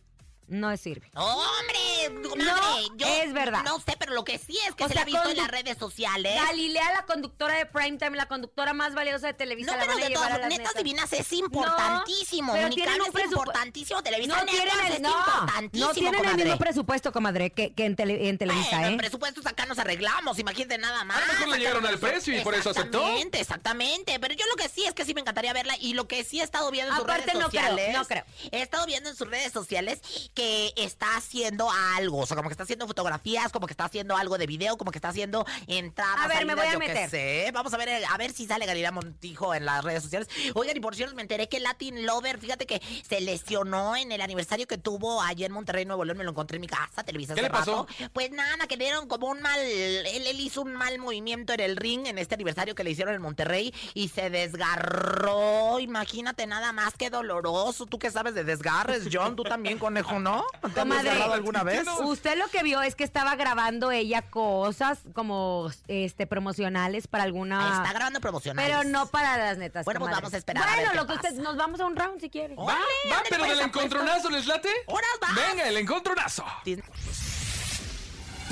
no 0.50 0.76
sirve. 0.78 1.10
¡Hombre! 1.16 2.30
comadre, 2.30 2.44
No, 2.46 2.98
yo 2.98 3.08
es 3.08 3.34
verdad. 3.34 3.64
No 3.64 3.80
sé, 3.80 3.96
pero 4.00 4.14
lo 4.14 4.24
que 4.24 4.38
sí 4.38 4.58
es 4.68 4.76
que 4.76 4.84
O 4.84 4.88
se 4.88 4.94
sea, 4.94 5.02
la 5.02 5.02
ha 5.04 5.06
visto 5.06 5.30
en 5.30 5.38
las 5.38 5.48
redes 5.50 5.78
sociales. 5.78 6.36
Galilea, 6.36 6.92
la 6.94 7.06
conductora 7.06 7.56
de 7.56 7.66
Primetime, 7.66 8.18
la 8.18 8.28
conductora 8.28 8.74
más 8.74 8.94
valiosa 8.94 9.28
de 9.28 9.34
Televisa, 9.34 9.72
No, 9.72 9.78
la 9.78 9.84
pero 9.84 9.94
van 9.96 10.02
a 10.02 10.06
de 10.06 10.10
llevar 10.10 10.24
a 10.32 10.36
todas 10.36 10.40
las 10.42 10.50
netas 10.50 10.74
netas. 10.74 10.84
divinas 10.84 11.14
es 11.14 11.32
importantísimo. 11.34 12.54
pero 12.54 12.68
Unicable 12.68 12.92
tienen 12.94 13.12
un 13.14 13.20
es 13.20 13.26
importantísimo. 13.26 14.04
Televisa 14.04 14.36
No 14.38 14.46
tienen, 14.46 14.68
es 14.88 14.96
el, 14.96 15.02
no, 15.02 15.10
importantísimo, 15.10 15.86
no 15.88 15.94
tienen 16.20 16.40
el 16.40 16.46
mismo 16.46 16.58
presupuesto, 16.60 17.12
comadre, 17.12 17.52
que, 17.52 17.74
que 17.74 17.86
en, 17.86 17.96
tele- 17.96 18.30
en 18.30 18.38
Televisa, 18.38 18.70
Bueno, 18.72 18.88
en 18.88 18.94
¿eh? 18.94 18.98
presupuestos 18.98 19.46
acá 19.46 19.66
nos 19.66 19.78
arreglamos, 19.80 20.40
imagínate 20.40 20.78
nada 20.78 21.04
más. 21.04 21.18
A 21.18 21.26
lo 21.28 21.34
mejor 21.34 21.48
le 21.50 21.58
llegaron 21.60 21.86
al 21.86 22.00
precio 22.00 22.36
y 22.40 22.42
por 22.44 22.56
eso 22.56 22.70
aceptó. 22.72 23.00
Exactamente, 23.00 23.40
exactamente. 23.40 24.20
Pero 24.20 24.34
yo 24.36 24.46
lo 24.48 24.56
que 24.56 24.70
sí 24.70 24.86
es 24.86 24.94
que 24.94 25.06
sí 25.06 25.14
me 25.14 25.22
encantaría 25.22 25.54
verla 25.54 25.76
y 25.80 25.94
lo 25.94 26.08
que 26.08 26.24
sí 26.24 26.40
he 26.40 26.44
estado 26.44 26.70
viendo 26.72 26.92
en 26.92 26.96
sus 26.98 27.04
Aparte, 27.06 27.26
redes 27.28 27.40
no 27.42 27.50
creo, 27.50 27.62
sociales. 27.64 27.94
no 27.98 28.06
creo. 28.06 28.24
He 28.52 28.62
estado 28.62 28.86
viendo 28.86 29.10
en 29.10 29.16
sus 29.16 29.28
redes 29.30 29.52
sociales 29.52 30.00
que 30.40 30.72
está 30.78 31.18
haciendo 31.18 31.70
algo. 31.98 32.20
O 32.20 32.26
sea, 32.26 32.38
como 32.38 32.48
que 32.48 32.54
está 32.54 32.64
haciendo 32.64 32.88
fotografías, 32.88 33.52
como 33.52 33.68
que 33.68 33.74
está 33.74 33.84
haciendo 33.84 34.16
algo 34.16 34.38
de 34.38 34.48
video, 34.48 34.78
como 34.78 34.90
que 34.90 34.98
está 34.98 35.10
haciendo 35.10 35.46
entradas. 35.68 36.24
A 36.24 36.28
ver, 36.30 36.46
me 36.46 36.54
salidas, 36.56 36.78
voy 36.78 36.86
a 36.88 36.94
meter. 36.94 37.10
sé. 37.10 37.52
Vamos 37.54 37.74
a 37.74 37.78
ver, 37.78 38.06
a 38.06 38.18
ver 38.18 38.32
si 38.32 38.46
sale 38.46 38.66
Galilea 38.66 38.94
Montijo 38.94 39.54
en 39.54 39.66
las 39.66 39.84
redes 39.84 40.02
sociales. 40.02 40.30
Oigan, 40.54 40.78
y 40.78 40.80
por 40.80 40.96
cierto, 40.96 41.14
me 41.14 41.24
enteré 41.24 41.50
que 41.50 41.60
Latin 41.60 42.06
Lover, 42.06 42.38
fíjate 42.40 42.66
que 42.66 42.82
se 43.06 43.20
lesionó 43.20 43.98
en 43.98 44.14
el 44.14 44.22
aniversario 44.22 44.66
que 44.66 44.78
tuvo 44.78 45.22
ayer 45.22 45.48
en 45.48 45.52
Monterrey, 45.52 45.84
Nuevo 45.84 46.06
León. 46.06 46.18
Me 46.18 46.24
lo 46.24 46.30
encontré 46.32 46.56
en 46.56 46.62
mi 46.62 46.68
casa, 46.68 47.04
Televisa 47.04 47.34
¿Qué 47.34 47.42
hace 47.42 47.50
le 47.50 47.54
pasó? 47.54 47.86
rato. 47.90 48.10
Pues 48.14 48.32
nada, 48.32 48.66
que 48.68 48.78
dieron 48.78 49.10
como 49.10 49.28
un 49.28 49.42
mal. 49.42 49.60
Él, 49.60 50.26
él 50.26 50.40
hizo 50.40 50.62
un 50.62 50.74
mal 50.74 51.00
movimiento 51.00 51.52
en 51.52 51.60
el 51.60 51.76
ring 51.76 52.08
en 52.08 52.18
este 52.18 52.36
aniversario 52.36 52.76
que 52.76 52.86
le 52.86 52.92
hicieron 52.92 53.14
en 53.14 53.22
Monterrey 53.22 53.74
y 53.94 54.08
se 54.08 54.30
desgarró. 54.30 55.80
Imagínate 55.80 56.48
nada 56.48 56.72
más 56.72 56.94
que 56.94 57.10
doloroso. 57.10 57.86
¿Tú 57.88 58.00
qué 58.00 58.10
sabes 58.10 58.36
de 58.36 58.46
desgarres, 58.46 59.10
John? 59.12 59.36
¿Tú 59.36 59.44
también, 59.44 59.78
conejo, 59.80 60.18
no? 60.18 60.29
¿Te 60.62 60.68
has 60.68 60.74
Comadre, 60.74 61.12
alguna 61.12 61.64
vez? 61.64 61.88
Usted 62.04 62.38
lo 62.38 62.48
que 62.48 62.64
vio 62.64 62.82
es 62.82 62.96
que 62.96 63.04
estaba 63.04 63.36
grabando 63.36 63.92
ella 63.92 64.22
cosas 64.24 65.00
como 65.14 65.72
este 65.88 66.28
promocionales 66.28 67.08
para 67.08 67.24
alguna. 67.24 67.78
Está 67.78 67.94
grabando 67.94 68.20
promocionales. 68.22 68.72
Pero 68.72 68.90
no 68.90 69.08
para 69.08 69.38
las 69.38 69.58
netas. 69.58 69.86
Bueno, 69.86 70.00
pues 70.00 70.10
comadre. 70.10 70.22
vamos 70.22 70.34
a 70.34 70.38
esperar 70.38 70.64
a 70.64 70.68
ver 70.68 70.76
Bueno, 70.76 70.92
qué 70.92 70.98
lo 70.98 71.08
que 71.08 71.14
usted. 71.14 71.42
Nos 71.42 71.58
vamos 71.58 71.80
a 71.80 71.86
un 71.86 71.96
round 71.96 72.20
si 72.22 72.30
quiere. 72.30 72.56
Va, 72.56 72.64
Órale, 72.64 72.80
va, 72.80 73.18
ándale, 73.18 73.30
pero 73.30 73.40
pues, 73.40 73.52
del 73.52 73.60
apuesto. 73.62 73.80
encontronazo, 73.80 74.30
¿les 74.30 74.48
late? 74.48 74.70
¡Horas 74.88 75.10
vas! 75.22 75.36
Venga, 75.36 75.68
el 75.68 75.78
encontronazo. 75.78 76.46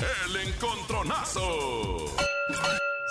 El 0.00 0.36
encontronazo. 0.36 2.06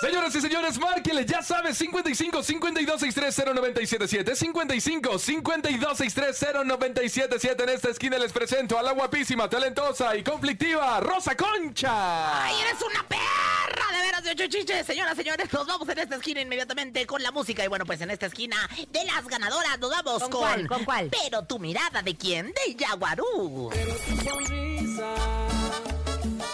Señoras 0.00 0.32
y 0.36 0.40
señores, 0.40 0.78
márquenle, 0.78 1.26
ya 1.26 1.42
sabes, 1.42 1.76
55 1.76 2.42
52 2.44 3.00
630 3.00 3.52
977 3.52 4.36
55 4.36 5.18
52 5.18 5.98
630 5.98 6.64
977 6.64 7.62
En 7.64 7.68
esta 7.68 7.88
esquina 7.90 8.16
les 8.16 8.32
presento 8.32 8.78
a 8.78 8.82
la 8.82 8.92
guapísima, 8.92 9.48
talentosa 9.48 10.14
y 10.16 10.22
conflictiva 10.22 11.00
Rosa 11.00 11.36
Concha. 11.36 12.44
¡Ay, 12.44 12.54
eres 12.60 12.80
una 12.80 13.02
perra! 13.08 13.92
De 13.92 14.00
veras, 14.02 14.22
de 14.22 14.30
ocho 14.30 14.46
chiches. 14.46 14.86
Señoras, 14.86 15.16
señores, 15.16 15.52
nos 15.52 15.66
vamos 15.66 15.88
en 15.88 15.98
esta 15.98 16.14
esquina 16.14 16.40
inmediatamente 16.42 17.04
con 17.04 17.20
la 17.20 17.32
música. 17.32 17.64
Y 17.64 17.68
bueno, 17.68 17.84
pues 17.84 18.00
en 18.00 18.10
esta 18.12 18.26
esquina 18.26 18.56
de 18.92 19.04
las 19.04 19.26
ganadoras 19.26 19.80
nos 19.80 19.90
vamos 19.90 20.22
¿Con 20.22 20.30
con... 20.30 20.40
cuál? 20.40 20.68
¿Con 20.68 20.84
cuál? 20.84 21.10
Pero 21.10 21.44
tu 21.44 21.58
mirada, 21.58 22.02
¿de 22.02 22.16
quién? 22.16 22.52
De 22.52 22.76
Yaguarú. 22.76 23.70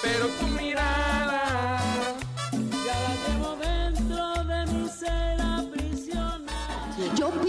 Pero 0.02 0.26
tu 0.28 0.46
mirada. 0.46 0.73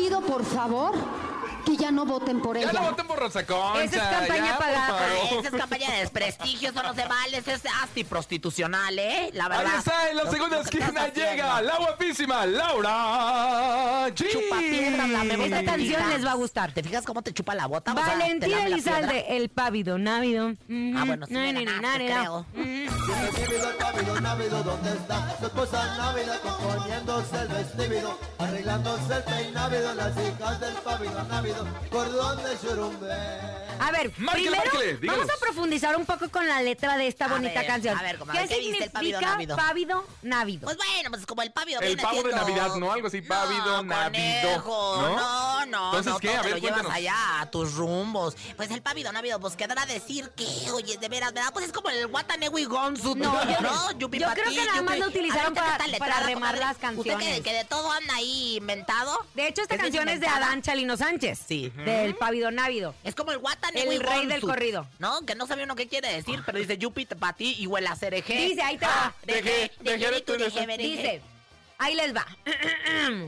Por 0.06 0.44
favor 0.44 0.94
que 1.66 1.76
ya 1.78 1.92
no 1.92 2.06
voten 2.06 2.42
por 2.42 2.56
Ya 2.58 2.70
ella. 2.70 2.74
no 2.80 2.90
voten 2.90 3.08
por 3.08 3.20
Rosa 3.20 3.46
Concha. 3.46 3.84
Esa 3.84 3.96
es 3.98 4.18
campaña 4.20 4.46
ya, 4.46 4.58
pagada. 4.58 5.08
Esa 5.40 5.48
es 5.48 5.54
campaña 5.56 5.92
de 5.92 6.00
desprestigio, 6.00 6.70
eso 6.70 6.84
no 6.84 6.94
se 6.94 7.06
vale, 7.06 7.38
es 7.38 7.62
antiprostitucional, 7.82 8.98
¿eh? 9.00 9.30
La 9.34 9.48
verdad. 9.50 9.66
Ahí 9.74 9.80
está, 9.80 10.10
en 10.10 10.18
la 10.18 10.30
segunda 10.32 10.62
esquina 10.62 11.08
llega 11.14 11.62
la 11.62 11.78
guapísima 11.78 12.46
Laura 12.46 14.08
G. 14.10 14.30
Chupapiedras, 14.32 15.10
la 15.10 15.24
mejor 15.24 15.46
Esta 15.46 15.64
canción 15.64 16.10
les 16.10 16.26
va 16.26 16.32
a 16.32 16.36
gustar. 16.36 16.72
¿Te 16.72 16.84
fijas 16.84 17.04
cómo 17.06 17.22
te 17.22 17.34
chupa 17.34 17.56
la 17.56 17.66
bota? 17.68 17.94
Valentina. 17.94 18.66
Elizalde, 18.66 19.26
el 19.36 19.50
pávido 19.50 19.98
návido. 19.98 20.50
Ah, 20.96 21.04
bueno, 21.06 21.26
sí 21.26 21.34
creo. 21.34 22.46
Tímido, 22.54 23.70
el 23.70 23.76
pávido, 23.78 24.22
návido, 24.22 24.64
¿dónde 24.64 24.92
está? 24.92 25.36
Su 25.40 25.46
esposa 25.46 25.98
návida 25.98 26.40
componiéndose 26.40 27.42
el 27.42 27.48
vestíbido, 27.48 28.20
arreglándose 28.38 29.16
el 29.16 29.24
peinávido, 29.24 29.94
las 29.96 30.12
hijas 30.18 30.60
del 30.60 30.74
pávido, 30.76 31.24
návido, 31.30 31.55
cordón 31.90 32.44
de 32.44 32.60
churumbe. 32.60 33.56
A 33.78 33.92
ver, 33.92 34.10
Márquele, 34.18 34.52
primero 34.52 34.72
márquele, 34.74 35.08
vamos 35.08 35.30
a 35.30 35.38
profundizar 35.38 35.98
un 35.98 36.06
poco 36.06 36.30
con 36.30 36.48
la 36.48 36.62
letra 36.62 36.98
de 36.98 37.08
esta 37.08 37.26
A 37.26 37.28
bonita 37.28 37.60
ver, 37.60 37.68
canción. 37.68 37.98
a 37.98 38.02
ver, 38.02 38.14
¿Qué 38.14 38.20
comadre, 38.20 38.48
¿qué 38.48 38.56
dice 38.60 38.70
el 38.70 38.74
significa 38.84 38.92
pávido 38.94 39.20
návido? 39.22 39.56
pávido 39.58 40.08
návido? 40.22 40.62
Pues 40.66 40.78
bueno, 40.78 41.10
pues 41.10 41.26
como 41.26 41.42
el 41.42 41.52
pávido 41.52 41.82
El 41.82 41.98
pavo 41.98 42.24
de 42.24 42.32
Navidad, 42.34 42.76
¿no? 42.76 42.90
Algo 42.94 43.08
así, 43.08 43.22
pávido, 43.22 43.84
no, 43.84 43.94
conejo, 43.94 44.98
¿no? 45.02 45.16
No, 45.18 45.66
no, 45.66 45.86
Entonces, 45.88 46.14
no, 46.14 46.20
¿qué? 46.20 46.36
A 46.38 46.42
ver, 46.42 46.52
lo 46.54 46.58
llevas 46.60 46.86
allá 46.90 47.42
a 47.42 47.52
tus 47.52 47.74
rumbos. 47.76 48.38
Pues 48.56 48.72
el 48.72 48.82
pávido 48.82 49.12
návido, 49.12 49.42
pues 49.42 49.58
quedará 49.58 49.86
decir 49.86 50.30
que, 50.38 50.46
oye, 50.72 50.98
de 50.98 51.10
veras, 51.10 51.34
¿verdad? 51.34 51.52
Pues 51.52 51.66
es 51.66 51.74
como 51.74 51.90
el 51.90 52.06
Watanewi 52.06 52.64
Gonzu. 52.66 53.14
No, 53.16 53.44
yo- 53.44 53.60
¿no? 53.60 53.92
Yupi 54.00 54.20
yo 54.20 54.28
creo 54.34 54.52
que 54.52 54.66
nada 54.66 54.82
más 54.84 55.00
lo 55.00 55.08
utilizaron 55.08 55.54
para- 55.54 55.78
para 56.00 56.20
remar 56.22 56.58
las 56.58 56.78
canciones. 56.78 57.14
Usted 57.28 57.36
que, 57.36 57.42
que 57.44 57.54
de 57.54 57.66
todo 57.66 57.92
anda 57.92 58.16
ahí 58.16 58.56
inventado. 58.56 59.20
De 59.34 59.50
hecho, 59.50 59.64
esta 59.64 59.76
¿Es 59.76 59.82
canción 59.82 60.08
es 60.08 60.22
de? 60.22 60.28
Adán 60.28 60.62
Chalino 60.62 60.96
Sánchez. 60.96 61.45
Sí. 61.48 61.72
Del 61.86 62.16
pávido 62.16 62.52
návido. 62.52 62.96
Es 63.04 63.16
como 63.16 63.32
el 63.32 63.38
Watanewi 63.38 63.96
El 63.96 64.02
rey 64.02 64.26
del 64.26 64.42
corrido. 64.42 64.88
¿No? 65.00 65.22
Que 65.26 65.36
no 65.36 65.46
sabe 65.48 65.64
uno 65.64 65.76
qué 65.76 65.88
quiere 65.88 66.12
decir, 66.12 66.42
pero 66.46 66.58
dice 66.58 66.78
yupi 66.78 67.06
patí 67.06 67.56
y 67.60 67.68
huele 67.68 67.88
a 67.88 67.96
cereje. 67.96 68.36
Dice, 68.48 68.62
ahí 68.62 68.78
te 68.78 68.86
va. 68.86 69.14
Deje, 69.24 69.72
deje. 69.82 70.78
Dice, 70.78 71.22
ahí 71.78 71.96
les 71.96 72.16
va. 72.16 72.26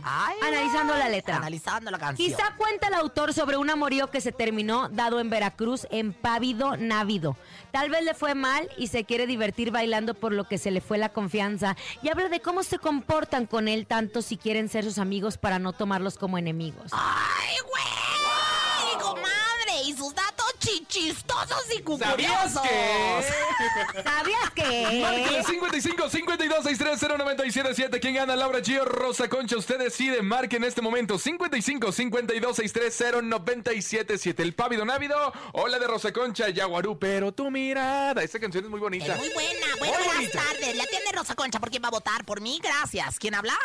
Ay, 0.03 0.37
Analizando 0.41 0.95
la 0.95 1.09
letra. 1.09 1.37
Analizando 1.37 1.91
la 1.91 1.99
canción. 1.99 2.29
Quizá 2.29 2.55
cuenta 2.55 2.87
el 2.87 2.93
autor 2.95 3.33
sobre 3.33 3.57
un 3.57 3.69
amorío 3.69 4.09
que 4.09 4.21
se 4.21 4.31
terminó 4.31 4.89
dado 4.89 5.19
en 5.19 5.29
Veracruz 5.29 5.87
en 5.91 6.13
Pávido 6.13 6.77
Návido. 6.77 7.35
Tal 7.71 7.89
vez 7.89 8.03
le 8.03 8.13
fue 8.13 8.33
mal 8.35 8.69
y 8.77 8.87
se 8.87 9.03
quiere 9.03 9.27
divertir 9.27 9.71
bailando 9.71 10.13
por 10.13 10.31
lo 10.31 10.47
que 10.47 10.57
se 10.57 10.71
le 10.71 10.81
fue 10.81 10.97
la 10.97 11.09
confianza 11.09 11.75
y 12.01 12.09
habla 12.09 12.29
de 12.29 12.39
cómo 12.39 12.63
se 12.63 12.79
comportan 12.79 13.45
con 13.45 13.67
él 13.67 13.85
tanto 13.85 14.21
si 14.21 14.37
quieren 14.37 14.69
ser 14.69 14.85
sus 14.85 14.97
amigos 14.97 15.37
para 15.37 15.59
no 15.59 15.73
tomarlos 15.73 16.17
como 16.17 16.37
enemigos. 16.37 16.91
¡Ay, 16.91 17.55
güey! 17.67 19.01
¡Comadre! 19.01 19.83
Y 19.85 19.95
sus 19.95 20.13
datos 20.15 20.45
chichistosos 20.67 21.63
y 21.71 21.77
¿Sabías 21.97 22.13
curiosos. 22.13 22.61
que? 22.61 24.03
¿Sabías 24.03 24.49
que? 24.53 25.43
55 25.47 26.09
52 26.09 26.63
630 26.63 27.17
977. 27.17 27.99
¿Quién 27.99 28.15
gana? 28.15 28.35
Laura 28.35 28.59
G 28.59 28.79
o 28.81 28.85
Rosa 28.85 29.29
Concha. 29.29 29.57
Usted 29.57 29.79
decide. 29.79 30.21
Marque 30.21 30.57
en 30.57 30.63
este 30.65 30.81
momento 30.81 31.17
55 31.17 31.91
52 31.91 32.55
630 32.55 33.21
977. 33.27 34.43
El 34.43 34.53
pávido 34.53 34.83
návido 34.85 35.33
o 35.53 35.67
la 35.67 35.79
de 35.79 35.87
Rosa 35.87 36.11
Concha 36.11 36.49
Yaguarú. 36.49 36.99
Pero 36.99 37.31
tu 37.33 37.49
mirada. 37.49 38.21
Esta 38.23 38.39
canción 38.39 38.65
es 38.65 38.69
muy 38.69 38.79
bonita. 38.79 39.13
Es 39.13 39.19
muy 39.19 39.29
buena. 39.29 39.49
Bueno, 39.79 39.93
Muy 39.93 40.03
buenas 40.05 40.15
bonita. 40.15 40.43
tardes. 40.43 40.75
Le 40.75 40.81
atiende 40.83 41.11
Rosa 41.13 41.35
Concha. 41.35 41.59
¿Por 41.59 41.69
quién 41.69 41.83
va 41.83 41.87
a 41.87 41.91
votar? 41.91 42.25
Por 42.25 42.41
mí, 42.41 42.59
gracias. 42.61 43.19
¿Quién 43.19 43.35
habla? 43.35 43.57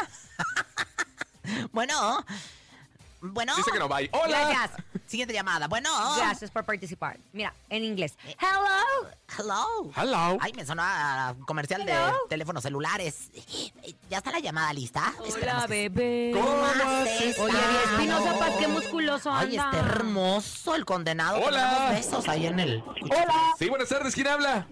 bueno. 1.73 2.25
Bueno. 3.23 3.55
Dice 3.57 3.71
que 3.71 3.79
no 3.79 3.89
va. 3.89 3.99
Hola. 4.13 4.49
Gracias. 4.49 4.71
Siguiente 5.07 5.33
llamada. 5.33 5.69
Bueno. 5.69 5.89
Gracias 6.17 6.51
por 6.51 6.65
participar. 6.65 7.19
Mira, 7.33 7.55
en 7.69 7.85
inglés. 7.85 8.17
Hello. 8.39 9.09
Hello. 9.39 9.91
Hello. 9.97 10.39
Ay, 10.41 10.53
me 10.55 10.67
sonó 10.67 10.83
a 10.85 11.35
comercial 11.47 11.85
de 11.87 11.95
teléfonos 12.29 12.63
celulares. 12.63 13.31
¿Ya 14.11 14.19
está 14.19 14.33
la 14.33 14.41
llamada 14.41 14.73
lista? 14.73 15.15
Que- 15.25 15.89
bebé. 15.89 16.33
¿Cómo 16.35 16.65
haces? 16.65 17.39
Oye, 17.39 17.59
Espinosa 17.93 18.39
Paz, 18.39 18.53
qué 18.59 18.69
musculoso 18.69 19.33
Ay, 19.33 19.57
está 19.57 19.79
hermoso 19.79 20.75
el 20.75 20.85
condenado. 20.85 21.39
Hola. 21.41 21.91
besos 21.91 22.29
ahí 22.29 22.47
en 22.47 22.59
el... 22.61 22.83
Hola, 22.83 23.55
Sí, 23.59 23.69
buenas 23.69 23.89
tardes. 23.89 24.15
¿Quién 24.15 24.27
habla? 24.29 24.67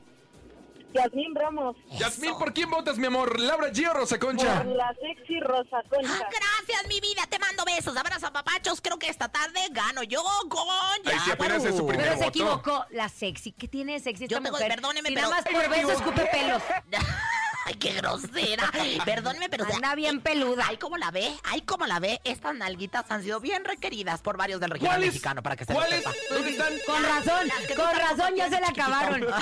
Yasmín 0.93 1.35
Ramos, 1.35 1.77
Yasmín, 1.93 2.37
¿por 2.39 2.53
quién 2.53 2.69
votas, 2.71 2.99
mi 2.99 3.07
amor? 3.07 3.39
¿Laura 3.39 3.69
G 3.71 3.89
o 3.89 3.95
Rosa 3.95 4.19
Concha? 4.19 4.63
por 4.65 4.67
la 4.75 4.93
sexy 5.01 5.39
Rosa 5.41 5.83
Concha. 5.89 6.11
Ah, 6.13 6.29
gracias, 6.31 6.89
mi 6.89 7.01
vida. 7.01 7.23
Te 7.29 7.39
mando 7.39 7.65
besos. 7.65 7.97
Abrazos, 7.97 8.31
papachos. 8.31 8.81
Creo 8.81 8.99
que 8.99 9.09
esta 9.09 9.29
tarde 9.29 9.61
gano 9.71 10.03
yo 10.03 10.23
con 10.49 10.67
Ay, 11.05 11.19
sí, 11.25 11.31
apenas 11.31 11.65
es 11.65 11.77
su 11.77 11.87
primer 11.87 12.07
Pero 12.09 12.19
se 12.21 12.27
equivocó. 12.27 12.85
La 12.91 13.09
sexy. 13.09 13.53
¿Qué 13.53 13.69
tiene 13.69 13.93
de 13.95 14.01
sexy 14.01 14.27
Yo 14.27 14.39
tengo- 14.39 14.51
mujer? 14.53 14.69
perdóneme, 14.69 15.09
Si 15.11 15.15
pero- 15.15 15.29
nada 15.31 15.43
más 15.43 15.53
por 15.53 15.69
beso 15.71 15.93
escupe 15.93 16.27
pelos. 16.33 16.63
Ay, 17.67 17.75
qué 17.75 17.93
grosera. 17.93 18.73
Perdóneme, 19.05 19.49
pero... 19.49 19.65
Anda 19.73 19.95
bien 19.95 20.21
peluda. 20.23 20.65
Ay, 20.69 20.77
¿cómo 20.79 20.97
la 20.97 21.11
ve? 21.13 21.31
Ay, 21.45 21.61
¿cómo 21.61 21.87
la 21.87 22.01
ve? 22.01 22.21
Estas 22.25 22.55
nalguitas 22.57 23.05
han 23.11 23.23
sido 23.23 23.39
bien 23.39 23.65
requeridas 23.65 24.23
por 24.23 24.37
varios 24.37 24.61
del 24.61 24.71
regional 24.71 24.97
¿Cuáles? 24.97 25.09
mexicano 25.11 25.43
para 25.43 25.57
que 25.57 25.67
se 25.67 25.73
¿Cuáles? 25.75 26.03
¿Dónde 26.31 26.51
están? 26.51 26.73
Con 26.87 27.03
razón, 27.05 27.49
que 27.69 27.75
tú 27.75 27.81
con 27.83 27.95
razón 27.97 28.35
ya 28.35 28.45
se 28.47 28.51
le 28.53 28.67
chiquitito. 28.67 28.83
acabaron. 28.83 29.27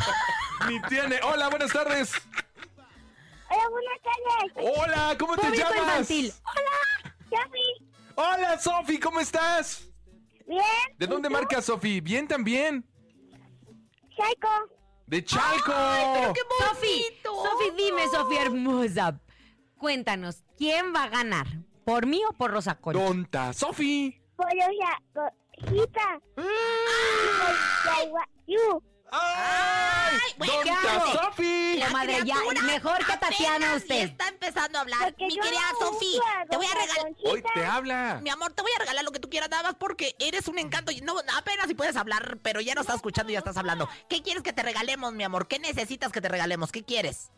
Ni 0.67 0.81
tiene. 0.83 1.21
Hola, 1.23 1.49
buenas 1.49 1.73
tardes. 1.73 2.13
Hola, 3.51 3.69
buenas 3.71 3.99
tardes. 4.03 4.79
Hola, 4.79 5.17
¿cómo 5.19 5.37
te 5.37 5.57
llamas? 5.57 5.77
infantil. 5.77 6.33
Hola, 6.45 7.43
Sofi. 7.43 7.89
Hola, 8.15 8.59
Sofi, 8.59 8.99
¿cómo 8.99 9.21
estás? 9.21 9.89
Bien. 10.47 10.63
¿De 10.99 11.07
dónde 11.07 11.29
marcas, 11.31 11.67
Sofi? 11.67 12.01
Bien 12.01 12.27
también. 12.27 12.85
Chaiko. 14.17 14.49
De 15.07 15.25
Chalco. 15.25 15.73
Sofi, 16.59 17.05
Sofi, 17.23 17.71
dime, 17.77 18.03
Sofi 18.13 18.37
hermosa. 18.37 19.19
Cuéntanos, 19.79 20.43
¿quién 20.57 20.93
va 20.95 21.05
a 21.05 21.09
ganar? 21.09 21.47
¿Por 21.85 22.05
mí 22.07 22.23
o 22.29 22.33
por 22.33 22.51
Rosa 22.51 22.75
Concha? 22.75 22.99
Tonta. 22.99 23.53
Sofi. 23.55 24.21
Pollo 24.37 24.67
ya, 24.79 25.03
cojita. 25.15 26.21
You. 28.47 28.83
¡Ay! 29.11 30.19
bueno, 30.37 30.53
¿qué 30.63 30.69
¡Tonta, 30.71 30.95
hago? 30.95 31.13
Sofi! 31.13 31.77
La 31.79 31.91
madre, 31.91 32.19
ya, 32.25 32.37
mejor 32.65 32.99
que 33.07 33.17
Tatiana 33.17 33.75
usted. 33.77 34.03
está 34.05 34.29
empezando 34.29 34.79
a 34.79 34.81
hablar. 34.83 35.01
Porque 35.05 35.27
Mi 35.27 35.35
querida 35.39 35.61
no 35.73 35.79
Sofi, 35.79 36.21
te 36.51 36.57
voy 36.57 36.67
a 36.67 36.75
regalar... 36.75 37.13
Hoy 37.25 37.45
te 37.55 37.65
habla. 37.65 38.21
Mi 38.23 38.31
amor, 38.31 38.53
te 38.53 38.63
voy 38.63 38.71
a 38.77 38.81
regalar 38.81 39.05
lo 39.05 39.11
que 39.13 39.21
tú 39.21 39.31
quieras 39.31 39.49
nada 39.51 39.63
más 39.63 39.75
porque 39.77 40.15
eres 40.19 40.49
un 40.49 40.59
encanto. 40.59 40.93
y 40.93 41.01
No, 41.01 41.15
apenas 41.37 41.67
si 41.69 41.75
puedes 41.75 41.97
hablar, 41.97 42.39
pero 42.43 42.61
ya 42.61 42.75
no 42.75 42.81
estás 42.83 42.97
escuchando 42.97 43.31
y 43.31 43.35
ya 43.35 43.39
estás 43.39 43.57
hablando. 43.57 43.89
¿Qué 44.09 44.23
quieres 44.23 44.43
que 44.43 44.53
te 44.53 44.63
regalemos, 44.63 45.13
mi 45.13 45.25
amor? 45.25 45.49
¿Qué 45.49 45.59
necesitas 45.59 46.13
que 46.13 46.21
te 46.21 46.29
regalemos? 46.29 46.73
¿Qué 46.73 46.83
quieres? 46.85 47.31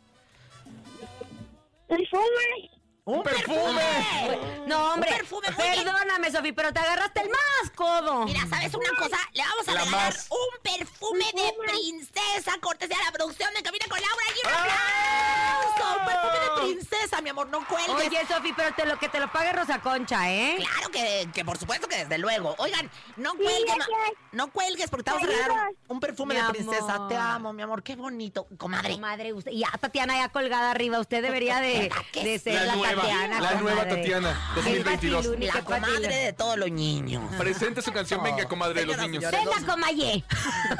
Perfume. 1.88 2.79
¡Un 3.10 3.22
perfume! 3.22 4.60
No, 4.66 4.92
hombre, 4.94 5.10
Un 5.10 5.16
perfume, 5.18 5.48
perdóname, 5.56 6.30
Sofi, 6.30 6.52
pero 6.52 6.72
te 6.72 6.78
agarraste 6.80 7.20
el 7.22 7.28
más 7.30 7.70
codo. 7.74 8.24
Mira, 8.24 8.40
¿sabes 8.48 8.72
una 8.74 8.90
cosa? 8.98 9.16
Le 9.32 9.42
vamos 9.42 9.68
a 9.68 9.72
La 9.72 9.84
regalar 9.84 10.12
más. 10.14 10.28
un 10.30 10.62
perfume 10.62 11.24
de 11.34 11.54
princesa, 11.72 12.52
cortesía 12.60 12.96
de 12.98 13.04
la 13.04 13.12
producción 13.12 13.52
de 13.54 13.62
Camina 13.62 13.86
con 13.88 13.98
Laura. 14.00 14.24
¡Y 14.36 14.46
un 14.46 14.52
aplauso! 14.54 15.98
Un 16.00 16.06
perfume 16.06 16.38
de 16.40 16.74
princesa, 16.74 17.20
mi 17.20 17.30
amor, 17.30 17.48
no 17.48 17.66
cuelgues. 17.66 17.90
Oye, 18.06 18.26
Sofi, 18.28 18.52
pero 18.52 18.74
te 18.74 18.84
lo 18.86 18.98
que 18.98 19.08
te 19.08 19.18
lo 19.18 19.30
pague 19.32 19.52
Rosa 19.52 19.80
Concha, 19.80 20.30
¿eh? 20.30 20.56
Claro 20.58 20.88
que, 20.90 21.28
que 21.34 21.44
por 21.44 21.58
supuesto 21.58 21.88
que 21.88 21.96
desde 21.96 22.18
luego. 22.18 22.54
Oigan, 22.58 22.90
no 23.16 23.32
Sí, 23.32 23.38
cuelgues, 23.38 23.76
ma- 23.76 23.86
gracias. 23.86 24.18
no 24.32 24.50
cuelgues 24.52 24.90
porque 24.90 25.04
te 25.04 25.10
vamos 25.10 25.24
a 25.24 25.26
regalar 25.32 25.70
un, 25.88 26.00
perfume 26.00 26.34
Mi 26.34 26.40
de 26.42 26.48
princesa. 26.50 26.94
amor. 26.94 27.08
Te 27.08 27.16
amo, 27.16 27.52
mi 27.52 27.62
amor, 27.62 27.82
qué 27.82 27.96
bonito. 27.96 28.46
Comadre. 28.58 28.92
Comadre, 28.94 29.32
usted, 29.32 29.50
y 29.52 29.60
ya 29.60 29.70
Tatiana 29.80 30.16
ya 30.16 30.28
colgada 30.28 30.70
arriba, 30.70 31.00
usted 31.00 31.22
debería 31.22 31.60
de, 31.60 31.90
¿Qué 32.12 32.24
de 32.24 32.38
ser 32.38 32.54
La 32.66 32.76
la, 32.76 32.76
nueva, 33.02 33.28
Tatiana. 33.28 33.40
la 33.40 33.60
nueva. 33.60 33.88
Tatiana, 33.88 34.30
El 34.50 34.54
2022. 34.84 35.26
patiluni, 35.26 35.46
La 35.46 35.64
comadre 35.64 36.16
de 36.16 36.32
todos 36.32 36.56
los 36.58 36.70
niños. 36.70 37.22
Presente 37.36 37.82
su 37.82 37.92
canción, 37.92 38.22
venga, 38.22 38.44
comadre 38.46 38.80
de 38.80 38.86
los 38.86 38.98
niños. 38.98 39.24
Venga, 39.30 39.66
comaye. 39.72 40.24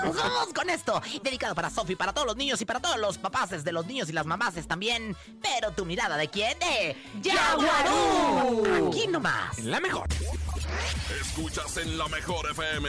Vamos 0.05 0.53
con 0.55 0.71
esto. 0.71 1.01
Dedicado 1.23 1.55
para 1.55 1.71
Sofi, 1.71 1.97
para 1.97 2.13
todos 2.13 2.27
los 2.27 2.37
niños 2.37 2.61
y 2.61 2.65
para 2.65 2.81
todos 2.81 2.99
los 2.99 3.19
papás 3.19 3.51
de 3.65 3.73
los 3.73 3.87
niños 3.87 4.09
y 4.09 4.13
las 4.13 4.27
mamases 4.27 4.67
también. 4.69 5.17
Pero 5.43 5.73
tu 5.73 5.85
mirada 5.85 6.17
de 6.17 6.29
quién? 6.29 6.59
De 6.59 6.97
Yaguarú. 7.23 8.89
Aquí 8.89 9.07
nomás. 9.07 9.59
La 9.61 9.81
mejor. 9.81 10.07
Escuchas 11.21 11.77
en 11.79 11.99
la 11.99 12.07
mejor 12.09 12.51
FM. 12.51 12.89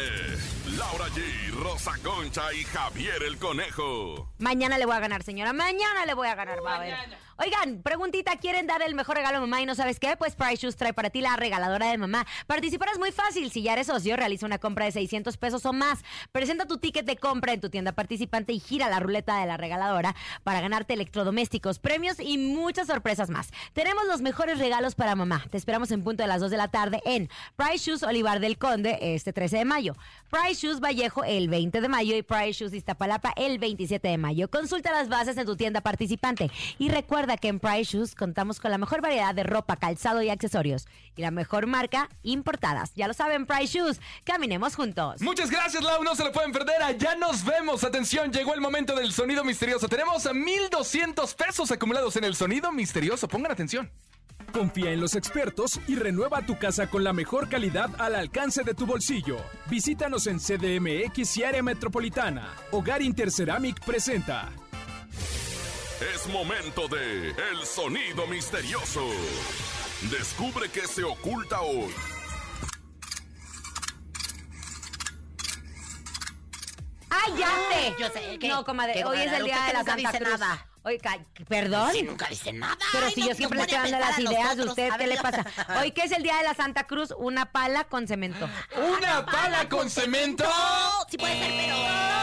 Laura 0.77 1.05
G, 1.09 1.51
Rosa 1.61 1.91
Concha 2.03 2.53
y 2.53 2.63
Javier 2.63 3.23
el 3.23 3.37
Conejo. 3.37 4.29
Mañana 4.39 4.77
le 4.77 4.85
voy 4.85 4.95
a 4.95 4.99
ganar, 4.99 5.23
señora. 5.23 5.53
Mañana 5.53 6.05
le 6.05 6.13
voy 6.13 6.27
a 6.27 6.35
ganar, 6.35 6.63
va 6.63 6.75
a 6.75 6.79
ver. 6.79 6.95
Oigan, 7.37 7.81
preguntita, 7.81 8.35
¿quieren 8.37 8.67
dar 8.67 8.81
el 8.81 8.93
mejor 8.93 9.15
regalo 9.15 9.37
a 9.37 9.41
mamá 9.41 9.61
y 9.61 9.65
no 9.65 9.73
sabes 9.73 9.99
qué? 9.99 10.15
Pues 10.17 10.35
Price 10.35 10.57
Shoes 10.57 10.75
trae 10.75 10.93
para 10.93 11.09
ti 11.09 11.21
la 11.21 11.35
regaladora 11.37 11.89
de 11.89 11.97
mamá. 11.97 12.27
Participar 12.45 12.89
es 12.91 12.99
muy 12.99 13.11
fácil. 13.11 13.51
Si 13.51 13.63
ya 13.63 13.73
eres 13.73 13.87
socio, 13.87 14.15
realiza 14.17 14.45
una 14.45 14.59
compra 14.59 14.85
de 14.85 14.91
600 14.91 15.37
pesos 15.37 15.65
o 15.65 15.73
más. 15.73 15.99
Presenta 16.31 16.65
tu 16.65 16.77
ticket 16.77 17.05
de 17.05 17.15
compra 17.15 17.53
en 17.53 17.61
tu 17.61 17.69
tienda 17.69 17.93
participante 17.93 18.53
y 18.53 18.59
gira 18.59 18.89
la 18.89 18.99
ruleta 18.99 19.39
de 19.39 19.47
la 19.47 19.57
regaladora 19.57 20.15
para 20.43 20.61
ganarte 20.61 20.93
electrodomésticos, 20.93 21.79
premios 21.79 22.19
y 22.19 22.37
muchas 22.37 22.87
sorpresas 22.87 23.29
más. 23.29 23.49
Tenemos 23.73 24.05
los 24.07 24.21
mejores 24.21 24.59
regalos 24.59 24.95
para 24.95 25.15
mamá. 25.15 25.45
Te 25.49 25.57
esperamos 25.57 25.91
en 25.91 26.03
punto 26.03 26.23
de 26.23 26.27
las 26.27 26.41
2 26.41 26.51
de 26.51 26.57
la 26.57 26.67
tarde 26.67 27.01
en 27.05 27.29
Price 27.55 27.89
Shoes 27.89 28.03
Olivar 28.03 28.39
del 28.39 28.57
Conde 28.57 28.97
este 29.01 29.33
13 29.33 29.57
de 29.57 29.65
mayo. 29.65 29.95
Price 30.29 30.67
Shoes 30.67 30.79
Vallejo 30.79 31.23
el 31.23 31.49
20 31.49 31.81
de 31.81 31.89
mayo 31.89 32.15
y 32.15 32.23
Price 32.23 32.53
Shoes 32.53 32.73
Iztapalapa 32.73 33.33
el 33.35 33.57
27 33.57 34.07
de 34.07 34.17
mayo. 34.17 34.49
Consulta 34.49 34.91
las 34.91 35.09
bases 35.09 35.37
en 35.37 35.45
tu 35.45 35.55
tienda 35.55 35.81
participante 35.81 36.51
y 36.77 36.89
recuerda 36.89 37.20
que 37.37 37.47
en 37.47 37.59
Price 37.59 37.97
Shoes 37.97 38.15
contamos 38.15 38.59
con 38.59 38.71
la 38.71 38.77
mejor 38.77 39.01
variedad 39.01 39.33
de 39.33 39.43
ropa, 39.43 39.75
calzado 39.75 40.21
y 40.21 40.29
accesorios 40.29 40.87
y 41.15 41.21
la 41.21 41.31
mejor 41.31 41.67
marca 41.67 42.09
importadas. 42.23 42.93
Ya 42.95 43.07
lo 43.07 43.13
saben, 43.13 43.45
Price 43.45 43.77
Shoes. 43.77 43.99
Caminemos 44.23 44.75
juntos. 44.75 45.21
Muchas 45.21 45.49
gracias, 45.49 45.83
Lau. 45.83 46.03
No 46.03 46.15
se 46.15 46.23
lo 46.23 46.31
pueden 46.31 46.51
perder. 46.51 46.81
Allá 46.81 47.15
nos 47.15 47.43
vemos. 47.43 47.83
Atención, 47.83 48.31
llegó 48.31 48.53
el 48.53 48.61
momento 48.61 48.95
del 48.95 49.11
sonido 49.11 49.43
misterioso. 49.43 49.87
Tenemos 49.87 50.25
a 50.25 50.33
1,200 50.33 51.33
pesos 51.35 51.71
acumulados 51.71 52.15
en 52.15 52.23
el 52.23 52.35
sonido 52.35 52.71
misterioso. 52.71 53.27
Pongan 53.27 53.51
atención. 53.51 53.91
Confía 54.51 54.91
en 54.91 54.99
los 54.99 55.15
expertos 55.15 55.79
y 55.87 55.95
renueva 55.95 56.45
tu 56.45 56.57
casa 56.57 56.87
con 56.87 57.03
la 57.03 57.13
mejor 57.13 57.47
calidad 57.47 57.89
al 57.99 58.15
alcance 58.15 58.63
de 58.63 58.73
tu 58.73 58.85
bolsillo. 58.85 59.37
Visítanos 59.69 60.27
en 60.27 60.39
CDMX 60.39 61.37
y 61.37 61.43
área 61.43 61.63
metropolitana. 61.63 62.53
Hogar 62.71 63.01
Interceramic 63.01 63.79
presenta. 63.85 64.51
Es 66.01 66.27
momento 66.27 66.87
de 66.87 67.29
El 67.29 67.65
Sonido 67.65 68.25
Misterioso. 68.27 69.05
Descubre 70.09 70.69
qué 70.69 70.87
se 70.87 71.03
oculta 71.03 71.61
hoy. 71.61 71.93
¡Ay, 77.09 77.33
ya 77.37 77.47
sé! 77.71 77.95
Yo 77.99 78.07
sé 78.09 78.39
que. 78.39 78.47
No, 78.47 78.63
comadre, 78.63 78.93
que 78.93 79.05
hoy 79.05 79.19
es 79.19 79.31
el 79.33 79.43
día 79.43 79.61
de 79.65 79.73
la 79.73 79.79
nunca 79.79 79.91
Santa 79.93 80.11
dice 80.11 80.23
Cruz. 80.23 80.39
nada. 80.39 80.67
Oye, 80.83 80.97
ca- 80.97 81.19
¿perdón? 81.47 81.91
Sí, 81.91 82.01
nunca 82.01 82.25
dice 82.27 82.53
nada. 82.53 82.77
Pero 82.91 83.05
Ay, 83.05 83.13
si 83.13 83.21
no, 83.21 83.27
yo 83.27 83.35
siempre 83.35 83.59
pone 83.59 83.71
estoy 83.71 83.91
dando 83.91 84.07
las 84.07 84.17
ideas, 84.19 84.43
nosotros. 84.57 84.67
¿usted 84.69 84.89
A 84.89 84.97
qué 84.97 85.05
ver, 85.05 85.15
le 85.15 85.21
pasa? 85.21 85.45
Hoy 85.79 85.91
que 85.91 86.03
es 86.03 86.11
el 86.11 86.23
día 86.23 86.37
de 86.37 86.43
la 86.43 86.55
Santa 86.55 86.87
Cruz, 86.87 87.13
una 87.17 87.51
pala 87.51 87.83
con 87.83 88.07
cemento. 88.07 88.49
¿Una 88.97 89.23
pala 89.25 89.69
con 89.69 89.89
cemento? 89.89 90.43
No, 90.43 91.05
sí 91.09 91.17
puede 91.17 91.37
ser, 91.37 91.51
pero. 91.51 92.20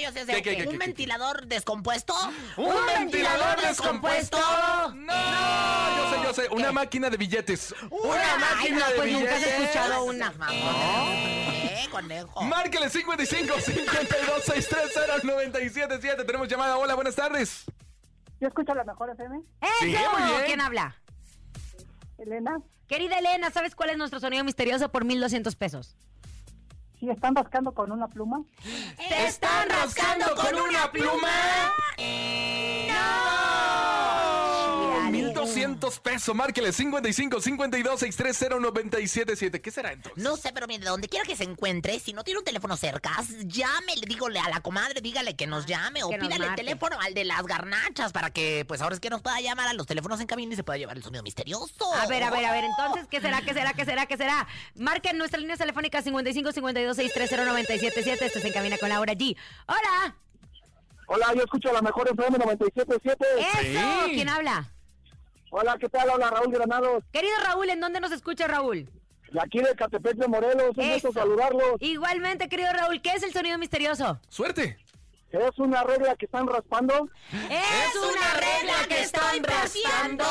Yo 0.00 0.10
sé, 0.12 0.20
yo 0.20 0.26
sé, 0.26 0.32
yo 0.32 0.36
sé. 0.36 0.42
¿Qué, 0.42 0.42
qué, 0.42 0.56
qué, 0.56 0.62
¿Un 0.62 0.72
qué, 0.72 0.78
qué? 0.78 0.86
ventilador 0.86 1.46
descompuesto? 1.46 2.14
¿Un 2.56 2.74
ventilador 2.86 3.60
descompuesto? 3.60 4.38
No, 4.94 5.96
yo 5.96 6.10
sé, 6.10 6.22
yo 6.24 6.34
sé. 6.34 6.48
Una 6.54 6.72
máquina 6.72 7.10
de 7.10 7.16
billetes. 7.16 7.74
Una 7.90 8.34
Ay, 8.34 8.40
máquina 8.40 8.78
no, 8.80 8.88
de 8.88 8.94
pues 8.96 9.12
nunca 9.12 9.34
billetes. 9.34 9.54
has 9.54 9.60
escuchado 9.60 10.04
una. 10.04 10.32
¿Qué, 10.32 11.88
conejo? 11.90 12.42
Márquele 12.42 12.88
55 12.90 13.54
52 13.60 14.44
630 14.44 15.26
977. 15.26 16.24
Tenemos 16.24 16.48
llamada. 16.48 16.76
Hola, 16.78 16.94
buenas 16.94 17.14
tardes. 17.14 17.64
¿Yo 18.40 18.48
escucho 18.48 18.74
la 18.74 18.84
mejor 18.84 19.10
FM? 19.10 19.40
¡Eso! 19.60 19.70
Sí, 19.80 19.86
muy 19.86 20.28
bien. 20.30 20.42
¿Quién 20.46 20.60
habla? 20.60 20.96
Elena, 22.18 22.58
Querida 22.86 23.18
Elena, 23.18 23.50
¿sabes 23.50 23.74
cuál 23.74 23.90
es 23.90 23.96
nuestro 23.98 24.20
sonido 24.20 24.44
misterioso 24.44 24.90
por 24.90 25.04
1200 25.04 25.56
pesos? 25.56 25.96
¿Sí 27.00 27.08
están 27.08 27.34
rascando 27.34 27.72
con 27.72 27.90
una 27.90 28.06
pluma? 28.08 28.42
¿Te 29.08 29.26
están 29.26 29.68
rascando 29.70 30.26
con 30.36 30.54
una 30.54 30.92
pluma? 30.92 31.72
¡No! 32.88 34.19
1200 35.10 36.00
pesos. 36.00 36.34
Márquele 36.34 36.72
55 36.72 37.40
52 37.40 38.00
630 38.00 38.60
977. 38.60 39.60
¿Qué 39.60 39.70
será 39.70 39.92
entonces? 39.92 40.22
No 40.22 40.36
sé, 40.36 40.52
pero 40.52 40.66
mire, 40.66 40.84
donde 40.84 41.08
quiera 41.08 41.24
que 41.24 41.36
se 41.36 41.44
encuentre, 41.44 41.98
si 42.00 42.12
no 42.12 42.24
tiene 42.24 42.38
un 42.38 42.44
teléfono 42.44 42.76
cerca, 42.76 43.12
llame, 43.44 43.94
dígole 44.06 44.38
a 44.38 44.48
la 44.48 44.60
comadre, 44.60 45.00
dígale 45.00 45.36
que 45.36 45.46
nos 45.46 45.66
llame 45.66 46.02
o 46.02 46.10
Que 46.10 46.18
pídale 46.18 46.46
el 46.46 46.54
teléfono 46.54 46.96
al 47.00 47.14
de 47.14 47.24
las 47.24 47.42
garnachas 47.42 48.12
para 48.12 48.30
que, 48.30 48.64
pues 48.66 48.80
ahora 48.80 48.94
es 48.94 49.00
que 49.00 49.10
nos 49.10 49.22
pueda 49.22 49.40
llamar 49.40 49.68
a 49.68 49.72
los 49.74 49.86
teléfonos 49.86 50.20
en 50.20 50.26
cabina 50.26 50.52
y 50.52 50.56
se 50.56 50.64
pueda 50.64 50.78
llevar 50.78 50.96
el 50.96 51.02
sonido 51.02 51.22
misterioso. 51.22 51.92
A 51.94 52.06
ver, 52.06 52.22
a 52.22 52.30
ver, 52.30 52.44
a 52.44 52.52
ver, 52.52 52.64
entonces, 52.64 53.06
¿qué 53.08 53.20
será, 53.20 53.42
qué 53.42 53.54
será, 53.54 53.72
qué 53.72 53.84
será, 53.84 54.06
qué 54.06 54.16
será? 54.16 54.46
Marquen 54.74 55.18
nuestra 55.18 55.38
línea 55.40 55.56
telefónica 55.56 56.02
55 56.02 56.52
52 56.52 56.96
630 56.96 57.44
977. 57.44 58.26
Esto 58.26 58.40
se 58.40 58.48
encamina 58.48 58.78
con 58.78 58.88
Laura 58.88 59.12
G. 59.14 59.36
¡Hola! 59.66 60.16
Hola, 61.06 61.26
yo 61.34 61.42
escucho 61.42 61.72
la 61.72 61.82
mejor 61.82 62.08
FM 62.08 62.38
97.7. 62.38 63.16
¡Eso! 63.38 64.06
Sí. 64.06 64.14
¿Quién 64.14 64.28
habla? 64.28 64.70
Hola, 65.50 65.76
¿qué 65.80 65.88
tal? 65.88 66.08
Habla 66.08 66.30
Raúl 66.30 66.52
Granados. 66.52 67.02
Querido 67.12 67.34
Raúl, 67.44 67.68
¿en 67.70 67.80
dónde 67.80 67.98
nos 68.00 68.12
escucha 68.12 68.46
Raúl? 68.46 68.88
De 69.32 69.40
aquí 69.40 69.58
de 69.58 69.74
Catepec 69.74 70.14
de 70.14 70.28
Morelos. 70.28 70.76
Un 70.76 70.92
gusto 70.92 71.12
saludarlos. 71.12 71.74
Igualmente, 71.80 72.48
querido 72.48 72.72
Raúl, 72.72 73.02
¿qué 73.02 73.10
es 73.10 73.22
el 73.24 73.32
sonido 73.32 73.58
misterioso? 73.58 74.20
Suerte. 74.28 74.78
Es 75.32 75.58
una 75.58 75.82
regla 75.84 76.16
que 76.16 76.26
están 76.26 76.46
raspando. 76.46 77.08
¡Es 77.32 77.96
una 77.96 78.40
regla 78.40 78.74
que 78.88 79.02
están 79.02 79.44
raspando! 79.44 80.24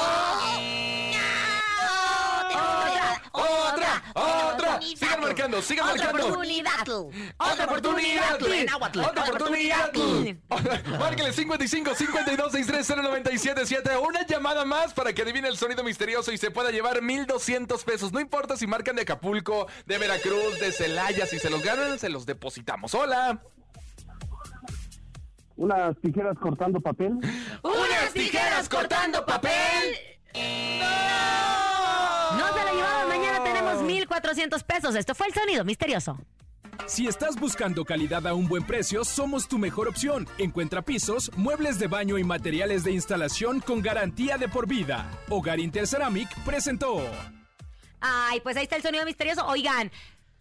Otra, 3.32 4.04
Otra. 4.14 4.82
Sigan 4.82 5.22
marcando, 5.22 5.62
sigan 5.62 5.90
Otra 5.90 6.06
marcando. 6.06 6.28
oportunidad. 6.28 6.90
Otra 7.38 7.66
oportunidad. 7.66 8.36
Otra 9.08 9.24
oportunidad. 9.24 9.92
Márquele 11.00 11.34
55 11.34 11.96
52 11.96 12.52
630 12.52 13.04
977. 13.10 13.98
Una 13.98 14.26
llamada 14.26 14.66
más 14.66 14.94
para 14.94 15.14
que 15.14 15.22
adivine 15.22 15.48
el 15.48 15.58
sonido 15.58 15.84
misterioso 15.84 16.32
y 16.32 16.38
se 16.38 16.52
pueda 16.52 16.72
llevar 16.72 17.02
1200 17.02 17.84
pesos. 17.84 18.12
No 18.12 18.20
importa 18.20 18.58
si 18.58 18.68
marcan 18.68 18.96
de 18.96 19.04
Acapulco, 19.04 19.68
de 19.86 19.98
Veracruz, 19.98 20.60
de 20.60 20.72
Celaya. 20.72 21.26
Si 21.26 21.40
se 21.40 21.50
los 21.50 21.62
ganan, 21.64 22.00
se 22.00 22.10
los 22.10 22.26
depositamos. 22.26 22.94
Hola. 22.96 23.42
Unas 25.56 25.96
tijeras 26.02 26.38
cortando 26.40 26.80
papel. 26.80 27.20
¡Unas 27.64 28.14
tijeras 28.14 28.70
cortando 28.70 29.26
papel! 29.26 29.98
¡No 30.34 31.69
400 34.10 34.64
pesos. 34.64 34.95
Esto 34.95 35.16
fue 35.16 35.28
el 35.28 35.34
sonido 35.34 35.64
misterioso. 35.64 36.20
Si 36.88 37.07
estás 37.07 37.39
buscando 37.39 37.86
calidad 37.86 38.26
a 38.26 38.34
un 38.34 38.47
buen 38.47 38.66
precio, 38.66 39.03
somos 39.03 39.47
tu 39.47 39.57
mejor 39.57 39.88
opción. 39.88 40.28
Encuentra 40.38 40.82
pisos, 40.82 41.32
muebles 41.36 41.78
de 41.78 41.88
baño 41.88 42.18
y 42.18 42.24
materiales 42.24 42.84
de 42.84 42.91
instalación 42.91 43.60
con 43.60 43.82
garantía 43.82 44.38
de 44.38 44.47
por 44.47 44.68
vida. 44.68 45.10
Hogar 45.30 45.60
Interceramic 45.60 46.30
presentó. 46.43 47.01
Ay, 48.01 48.39
pues 48.41 48.55
ahí 48.57 48.64
está 48.64 48.78
el 48.78 48.82
sonido 48.82 49.05
misterioso. 49.05 49.45
Oigan, 49.45 49.91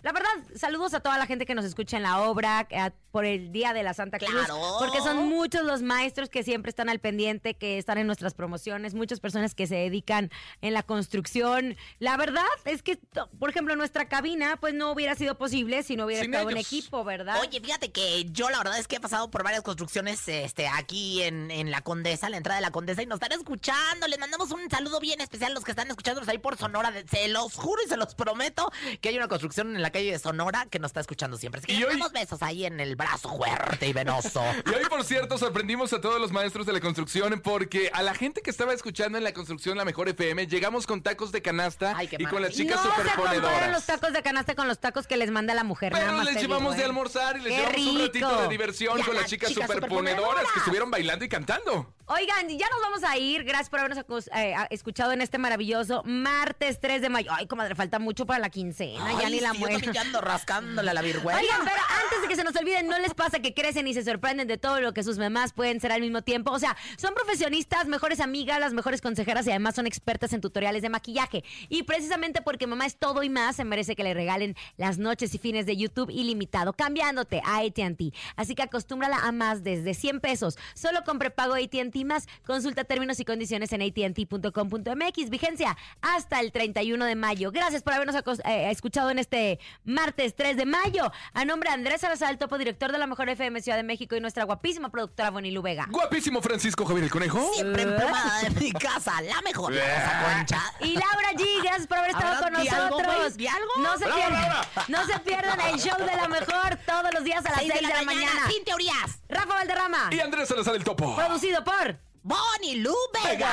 la 0.03 0.13
verdad, 0.13 0.31
saludos 0.55 0.95
a 0.95 1.01
toda 1.01 1.19
la 1.19 1.27
gente 1.27 1.45
que 1.45 1.55
nos 1.55 1.65
escucha 1.65 1.97
en 1.97 2.05
la 2.05 2.21
obra 2.23 2.69
por 3.11 3.25
el 3.25 3.51
Día 3.53 3.73
de 3.73 3.83
la 3.83 3.95
Santa 3.95 4.19
Cruz. 4.19 4.31
Claro. 4.31 4.77
Porque 4.79 5.01
son 5.01 5.29
muchos 5.29 5.65
los 5.65 5.83
maestros 5.83 6.29
que 6.29 6.43
siempre 6.43 6.71
están 6.71 6.89
al 6.89 7.01
pendiente, 7.01 7.55
que 7.55 7.79
están 7.79 7.99
en 7.99 8.07
nuestras 8.07 8.35
promociones, 8.35 8.95
muchas 8.95 9.19
personas 9.19 9.55
que 9.55 9.67
se 9.67 9.75
dedican 9.75 10.31
en 10.61 10.73
la 10.73 10.83
construcción. 10.83 11.77
La 11.99 12.17
verdad 12.17 12.45
es 12.65 12.83
que, 12.83 12.99
por 13.39 13.51
ejemplo, 13.51 13.75
nuestra 13.77 14.09
cabina, 14.09 14.57
pues 14.61 14.75
no 14.75 14.93
hubiera 14.93 15.15
sido 15.15 15.37
posible 15.37 15.83
si 15.83 15.97
no 15.97 16.05
hubiera 16.07 16.23
Sin 16.23 16.33
estado 16.33 16.51
en 16.51 16.59
ellos. 16.59 16.73
equipo, 16.73 17.03
¿verdad? 17.05 17.41
Oye, 17.41 17.61
fíjate 17.61 17.91
que 17.91 18.25
yo 18.31 18.51
la 18.51 18.59
verdad 18.59 18.79
es 18.79 18.87
que 18.87 18.97
he 18.97 19.01
pasado 19.01 19.31
por 19.31 19.43
varias 19.43 19.63
construcciones 19.63 20.29
este, 20.29 20.69
aquí 20.69 21.23
en, 21.23 21.51
en 21.51 21.71
la 21.71 21.81
Condesa, 21.81 22.29
la 22.31 22.37
entrada 22.37 22.61
de 22.61 22.63
la 22.67 22.71
Condesa, 22.71 23.03
y 23.03 23.07
nos 23.07 23.17
están 23.21 23.33
escuchando. 23.39 24.07
Les 24.07 24.19
mandamos 24.19 24.53
un 24.53 24.71
saludo 24.71 25.01
bien 25.01 25.21
especial 25.21 25.51
a 25.53 25.55
los 25.55 25.65
que 25.65 25.73
están 25.73 25.89
escuchándonos 25.89 26.29
ahí 26.29 26.39
por 26.39 26.57
Sonora. 26.57 26.93
Se 27.11 27.29
los 27.29 27.55
juro 27.55 27.83
y 27.85 27.89
se 27.89 27.97
los 27.97 28.15
prometo 28.15 28.71
que 29.01 29.09
hay 29.09 29.17
una 29.17 29.29
construcción 29.29 29.75
en 29.75 29.83
la 29.83 29.88
calle 29.91 30.13
de 30.13 30.19
Sonora 30.19 30.67
que 30.71 30.79
nos 30.79 30.91
está 30.91 31.01
escuchando 31.01 31.37
siempre. 31.37 31.59
Así 31.61 31.67
que 31.67 31.75
Y 31.75 31.85
hoy- 31.85 32.01
besos 32.13 32.43
ahí 32.43 32.65
en 32.65 32.81
el 32.81 32.97
brazo 32.97 33.29
fuerte 33.37 33.87
y 33.87 33.93
venoso. 33.93 34.43
Y 34.67 34.71
hoy, 34.71 34.85
por 34.89 35.05
cierto, 35.05 35.39
sorprendimos 35.39 35.93
a 35.93 36.01
todos 36.01 36.21
los 36.21 36.33
maestros 36.33 36.67
de 36.67 36.73
la 36.73 36.81
construcción 36.81 37.41
porque 37.41 37.91
a 37.93 38.03
la 38.03 38.15
gente 38.15 38.41
que 38.43 38.51
estaba 38.51 38.73
escuchando 38.73 39.19
en 39.19 39.25
la 39.25 39.33
construcción 39.33 39.77
La 39.77 39.85
Mejor 39.85 40.09
FM 40.09 40.47
llegamos 40.47 40.87
con 40.87 41.03
tacos 41.03 41.33
de 41.33 41.43
canasta 41.43 41.95
Ay, 41.97 42.09
y 42.19 42.25
con 42.27 42.43
las 42.43 42.53
chicas 42.53 42.77
no 42.85 42.91
se 42.95 43.03
superponedoras. 43.03 43.71
los 43.73 43.85
tacos 43.87 44.13
de 44.13 44.23
canasta 44.23 44.55
con 44.55 44.69
los 44.69 44.79
tacos 44.79 45.07
que 45.07 45.17
les 45.17 45.31
manda 45.31 45.55
la 45.55 45.65
mujer. 45.65 45.93
nada 45.93 46.05
Pero 46.05 46.17
más 46.19 46.27
les 46.27 46.37
llevamos 46.43 46.63
digo, 46.63 46.77
de 46.77 46.83
¿eh? 46.83 46.85
almorzar 46.85 47.37
y 47.37 47.41
les 47.43 47.53
¡Qué 47.53 47.59
llevamos 47.61 47.87
un 47.95 48.01
ratito 48.07 48.43
de 48.43 48.49
diversión 48.49 49.03
con 49.03 49.15
las 49.17 49.27
chicas 49.27 49.51
chicas 49.51 49.67
superponedoras 49.67 50.09
superponedoras. 50.19 50.53
que 50.53 50.59
estuvieron 50.61 50.91
bailando 50.91 51.25
y 51.25 51.29
cantando. 51.29 51.95
Oigan, 52.07 52.49
ya 52.49 52.67
nos 52.71 52.81
vamos 52.81 53.05
a 53.05 53.17
ir. 53.19 53.45
Gracias 53.45 53.69
por 53.69 53.81
habernos 53.81 54.03
eh, 54.35 54.55
escuchado 54.71 55.13
en 55.13 55.21
este 55.21 55.37
maravilloso 55.39 56.03
martes 56.05 56.81
3 56.81 57.03
de 57.03 57.09
mayo. 57.11 57.31
Ay, 57.35 57.47
comadre, 57.47 57.75
falta 57.75 57.99
mucho 57.99 58.25
para 58.27 58.39
la 58.41 58.49
quincena. 58.51 59.21
ya 59.21 59.29
ni 59.29 59.41
la 59.41 59.53
sí, 59.53 59.59
muero. 59.81 59.93
también 59.93 59.93
ya 59.93 60.01
ando 60.03 60.21
rascándole 60.21 60.91
a 60.91 60.95
la 60.95 61.03
virgüenza. 61.03 61.41
Oigan, 61.41 61.61
pero 61.65 61.81
antes 62.05 62.23
de 62.23 62.29
que 62.29 62.37
se 62.37 62.45
nos 62.45 62.57
olviden, 62.57 62.87
¿no 62.87 62.99
les 62.99 63.15
pasa 63.15 63.41
que 63.41 63.55
crecen 63.55 63.87
y 63.87 63.95
se 63.95 64.05
sorprenden 64.05 64.49
de 64.49 64.59
todo 64.59 64.81
lo 64.81 64.93
que 64.93 65.03
sus 65.03 65.19
mamás 65.19 65.53
pueden 65.53 65.81
ser 65.81 65.93
al 65.93 66.01
mismo 66.01 66.23
tiempo? 66.23 66.53
O 66.53 66.59
sea, 66.59 66.77
son 66.97 67.15
profesionistas, 67.15 67.87
mejores 67.87 68.21
amigas, 68.21 68.61
las 68.61 68.73
mejores 68.73 69.01
consejeras 69.01 69.47
y 69.47 69.51
además 69.51 69.75
son 69.75 69.87
expertas 69.87 70.33
en 70.33 70.41
tutoriales 70.41 70.83
de 70.83 70.89
maquillaje. 70.89 71.45
Y 71.69 71.83
precisamente 71.85 72.43
porque 72.43 72.67
mamá 72.67 72.87
es 72.87 72.97
todo 72.97 73.23
y 73.23 73.29
más, 73.29 73.57
se 73.57 73.65
merece 73.65 73.97
que 73.97 74.05
le 74.05 74.15
regalen 74.15 74.57
las 74.77 74.99
noches 74.99 75.35
y 75.35 75.39
fines 75.39 75.67
de 75.67 75.77
YouTube 75.77 76.11
ilimitado, 76.11 76.73
cambiándote 76.73 77.41
a 77.45 77.59
AT&T. 77.59 78.13
Así 78.37 78.55
que 78.55 78.63
acostúmbrala 78.63 79.19
a 79.19 79.33
más 79.33 79.63
desde 79.63 79.95
100 79.95 80.21
pesos. 80.21 80.59
Solo 80.75 81.05
con 81.05 81.19
prepago 81.19 81.55
AT&T 81.55 82.05
más. 82.05 82.27
Consulta 82.47 82.85
términos 82.85 83.21
y 83.21 83.25
condiciones 83.25 83.73
en 83.73 83.83
atnt.com.mx. 83.83 85.31
Vigencia 85.31 85.77
hasta 86.01 86.41
el 86.41 86.53
31 86.53 87.05
de 87.05 87.15
mayo. 87.15 87.51
Gracias 87.53 87.83
por 87.83 87.93
habernos 87.95 88.17
eh, 88.45 88.71
escuchado 88.71 89.11
en 89.11 89.19
este 89.19 89.59
martes 89.85 90.35
3 90.37 90.57
de 90.57 90.67
mayo. 90.67 91.11
A 91.35 91.45
nombre 91.45 91.71
de 91.71 91.75
Andrés 91.75 92.01
Salazar, 92.01 92.31
el 92.31 92.39
topo 92.39 92.59
director 92.59 92.93
de 92.93 92.99
la 92.99 93.07
Mejor 93.07 93.29
FM 93.29 93.61
Ciudad 93.61 93.77
de 93.77 93.83
México 93.83 94.17
y 94.17 94.21
nuestra 94.21 94.45
guapísima 94.45 94.91
productora 94.91 95.31
Bonilu 95.31 95.63
Vega. 95.63 95.87
Guapísimo 95.91 96.41
Francisco 96.43 96.85
Javier 96.85 97.05
el 97.05 97.11
Conejo. 97.11 97.51
Siempre 97.55 97.83
emplumada 97.83 98.41
de 98.43 98.51
mi 98.51 98.73
casa, 98.73 99.21
la 99.23 99.41
mejor, 99.43 99.73
la 99.73 100.35
Concha. 100.37 100.63
Y 100.81 100.95
Laura 100.95 101.33
G, 101.33 101.63
gracias 101.63 101.87
por 101.87 101.99
haber 101.99 102.11
estado 102.11 102.43
con 102.45 102.57
algo, 102.57 102.69
nosotros. 102.99 103.37
algo. 103.39 103.73
No 103.79 103.99
se 103.99 104.05
Bravo, 104.05 104.17
pierdan, 104.21 104.43
Laura. 104.43 104.69
no 104.89 105.07
se 105.07 105.19
pierdan 105.21 105.61
el 105.61 105.79
show 105.81 105.99
de 105.99 106.17
la 106.17 106.29
mejor 106.29 106.79
todos 106.87 107.15
los 107.15 107.25
días 107.25 107.45
a 107.47 107.51
las 107.51 107.61
6 107.61 107.75
de 107.75 107.83
la, 107.83 108.03
mañana. 108.03 108.49
Sin 108.51 108.65
teorías. 108.65 109.21
Rafa 109.29 109.55
Valderrama. 109.55 110.11
Y 110.13 110.21
Andrés 110.21 110.49
Salazar 110.49 110.75
el 110.75 110.85
Topo. 110.85 111.15
Producido 111.17 111.63
por 111.65 111.99
Bonnie 112.23 112.77
Lu 112.77 112.95
Vega. 113.15 113.29
Vega. 113.31 113.49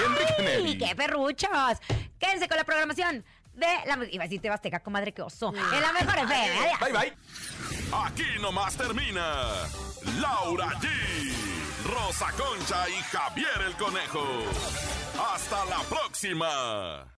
Y 0.00 0.04
Enrique 0.04 0.34
¡Ay, 0.38 0.44
Nelly. 0.44 0.78
qué 0.78 0.96
perruchos! 0.96 1.78
Quédense 2.18 2.48
con 2.48 2.56
la 2.56 2.64
programación 2.64 3.24
de 3.54 3.66
la... 3.86 3.98
Iba 4.10 4.24
a 4.24 4.26
decir 4.26 4.40
Tebasteca, 4.40 4.80
comadre, 4.80 5.12
qué 5.12 5.22
oso. 5.22 5.52
En 5.54 5.80
la 5.80 5.92
mejor 5.92 6.18
FM. 6.18 6.58
Adiós. 6.58 6.80
Bye, 6.80 6.92
bye. 6.92 7.16
Aquí 8.04 8.40
nomás 8.40 8.76
termina 8.76 9.44
Laura 10.20 10.68
G, 10.80 10.88
Rosa 11.84 12.30
Concha 12.32 12.88
y 12.88 13.02
Javier 13.02 13.62
el 13.66 13.76
Conejo. 13.76 14.24
Hasta 15.34 15.64
la 15.66 15.80
próxima. 15.88 17.19